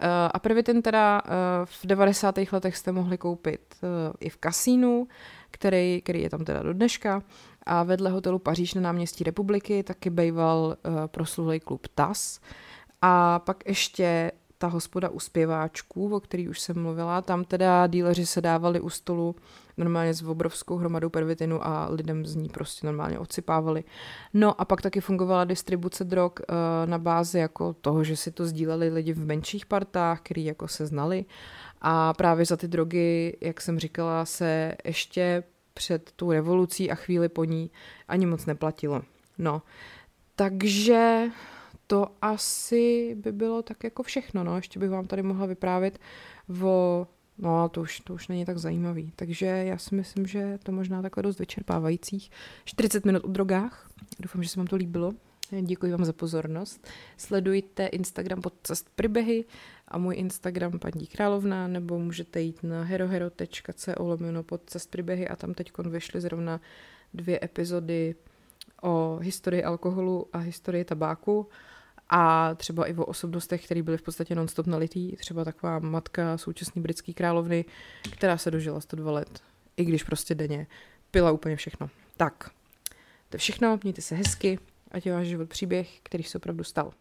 Eh, 0.00 0.30
a 0.34 0.62
ten 0.62 0.82
teda 0.82 1.22
eh, 1.24 1.30
v 1.64 1.86
90. 1.86 2.34
letech 2.52 2.76
jste 2.76 2.92
mohli 2.92 3.18
koupit 3.18 3.60
eh, 3.82 3.86
i 4.20 4.28
v 4.28 4.36
kasínu, 4.36 5.08
který, 5.50 6.02
který 6.02 6.22
je 6.22 6.30
tam 6.30 6.44
teda 6.44 6.62
do 6.62 6.72
dneška. 6.72 7.22
A 7.66 7.82
vedle 7.82 8.10
hotelu 8.10 8.38
Paříž 8.38 8.74
na 8.74 8.80
náměstí 8.80 9.24
republiky 9.24 9.82
taky 9.82 10.10
býval 10.10 10.76
proslulý 11.06 11.60
klub 11.60 11.86
TAS. 11.94 12.40
A 13.02 13.38
pak 13.38 13.68
ještě 13.68 14.32
ta 14.58 14.66
hospoda 14.66 15.08
u 15.08 15.20
zpěváčků, 15.20 16.14
o 16.14 16.20
který 16.20 16.48
už 16.48 16.60
jsem 16.60 16.82
mluvila, 16.82 17.22
tam 17.22 17.44
teda 17.44 17.86
díleři 17.86 18.26
se 18.26 18.40
dávali 18.40 18.80
u 18.80 18.90
stolu 18.90 19.36
normálně 19.76 20.14
s 20.14 20.22
obrovskou 20.22 20.76
hromadou 20.76 21.08
pervitinu 21.08 21.66
a 21.66 21.88
lidem 21.90 22.26
z 22.26 22.34
ní 22.34 22.48
prostě 22.48 22.86
normálně 22.86 23.18
odsypávali. 23.18 23.84
No 24.34 24.60
a 24.60 24.64
pak 24.64 24.82
taky 24.82 25.00
fungovala 25.00 25.44
distribuce 25.44 26.04
drog 26.04 26.32
uh, 26.40 26.56
na 26.86 26.98
bázi 26.98 27.38
jako 27.38 27.72
toho, 27.72 28.04
že 28.04 28.16
si 28.16 28.30
to 28.30 28.46
sdíleli 28.46 28.88
lidi 28.88 29.12
v 29.12 29.26
menších 29.26 29.66
partách, 29.66 30.20
který 30.20 30.44
jako 30.44 30.68
se 30.68 30.86
znali 30.86 31.24
a 31.80 32.14
právě 32.14 32.44
za 32.44 32.56
ty 32.56 32.68
drogy, 32.68 33.36
jak 33.40 33.60
jsem 33.60 33.78
říkala, 33.78 34.24
se 34.24 34.74
ještě 34.84 35.42
před 35.74 36.12
tou 36.16 36.32
revolucí 36.32 36.90
a 36.90 36.94
chvíli 36.94 37.28
po 37.28 37.44
ní 37.44 37.70
ani 38.08 38.26
moc 38.26 38.46
neplatilo. 38.46 39.02
No, 39.38 39.62
takže 40.36 41.24
to 41.86 42.08
asi 42.22 43.16
by 43.20 43.32
bylo 43.32 43.62
tak 43.62 43.84
jako 43.84 44.02
všechno, 44.02 44.44
no. 44.44 44.56
Ještě 44.56 44.80
bych 44.80 44.90
vám 44.90 45.06
tady 45.06 45.22
mohla 45.22 45.46
vyprávět 45.46 45.98
o 46.62 47.06
No 47.38 47.64
a 47.64 47.68
to 47.68 47.80
už, 47.80 48.00
to 48.00 48.14
už 48.14 48.28
není 48.28 48.44
tak 48.44 48.58
zajímavý. 48.58 49.12
Takže 49.16 49.46
já 49.46 49.78
si 49.78 49.94
myslím, 49.94 50.26
že 50.26 50.58
to 50.62 50.72
možná 50.72 51.02
takhle 51.02 51.22
dost 51.22 51.38
vyčerpávajících. 51.38 52.30
40 52.64 53.04
minut 53.04 53.24
o 53.24 53.28
drogách. 53.28 53.90
Doufám, 54.20 54.42
že 54.42 54.48
se 54.48 54.60
vám 54.60 54.66
to 54.66 54.76
líbilo. 54.76 55.12
Děkuji 55.62 55.92
vám 55.92 56.04
za 56.04 56.12
pozornost. 56.12 56.86
Sledujte 57.16 57.86
Instagram 57.86 58.42
podcast 58.42 58.88
Pribehy 58.94 59.44
a 59.88 59.98
můj 59.98 60.16
Instagram 60.16 60.78
paní 60.78 61.06
Královna, 61.06 61.68
nebo 61.68 61.98
můžete 61.98 62.40
jít 62.40 62.62
na 62.62 62.82
herohero.co 62.82 63.92
lomeno 63.98 64.42
podcast 64.42 64.90
Pribehy 64.90 65.28
a 65.28 65.36
tam 65.36 65.54
teď 65.54 65.72
vyšly 65.78 66.20
zrovna 66.20 66.60
dvě 67.14 67.40
epizody 67.42 68.14
o 68.82 69.18
historii 69.22 69.64
alkoholu 69.64 70.26
a 70.32 70.38
historii 70.38 70.84
tabáku 70.84 71.48
a 72.08 72.54
třeba 72.54 72.86
i 72.86 72.94
o 72.94 73.04
osobnostech, 73.04 73.64
které 73.64 73.82
byly 73.82 73.96
v 73.96 74.02
podstatě 74.02 74.34
non-stop 74.34 74.66
nalitý, 74.66 75.16
třeba 75.16 75.44
taková 75.44 75.78
matka 75.78 76.38
současné 76.38 76.82
britské 76.82 77.12
královny, 77.12 77.64
která 78.10 78.38
se 78.38 78.50
dožila 78.50 78.80
102 78.80 79.12
let, 79.12 79.42
i 79.76 79.84
když 79.84 80.02
prostě 80.02 80.34
denně 80.34 80.66
pila 81.10 81.30
úplně 81.30 81.56
všechno. 81.56 81.90
Tak, 82.16 82.50
to 83.28 83.34
je 83.34 83.38
všechno, 83.38 83.78
mějte 83.82 84.02
se 84.02 84.14
hezky, 84.14 84.58
ať 84.90 85.06
je 85.06 85.12
váš 85.12 85.26
život 85.26 85.48
příběh, 85.48 86.00
který 86.02 86.24
se 86.24 86.38
opravdu 86.38 86.64
stal. 86.64 86.92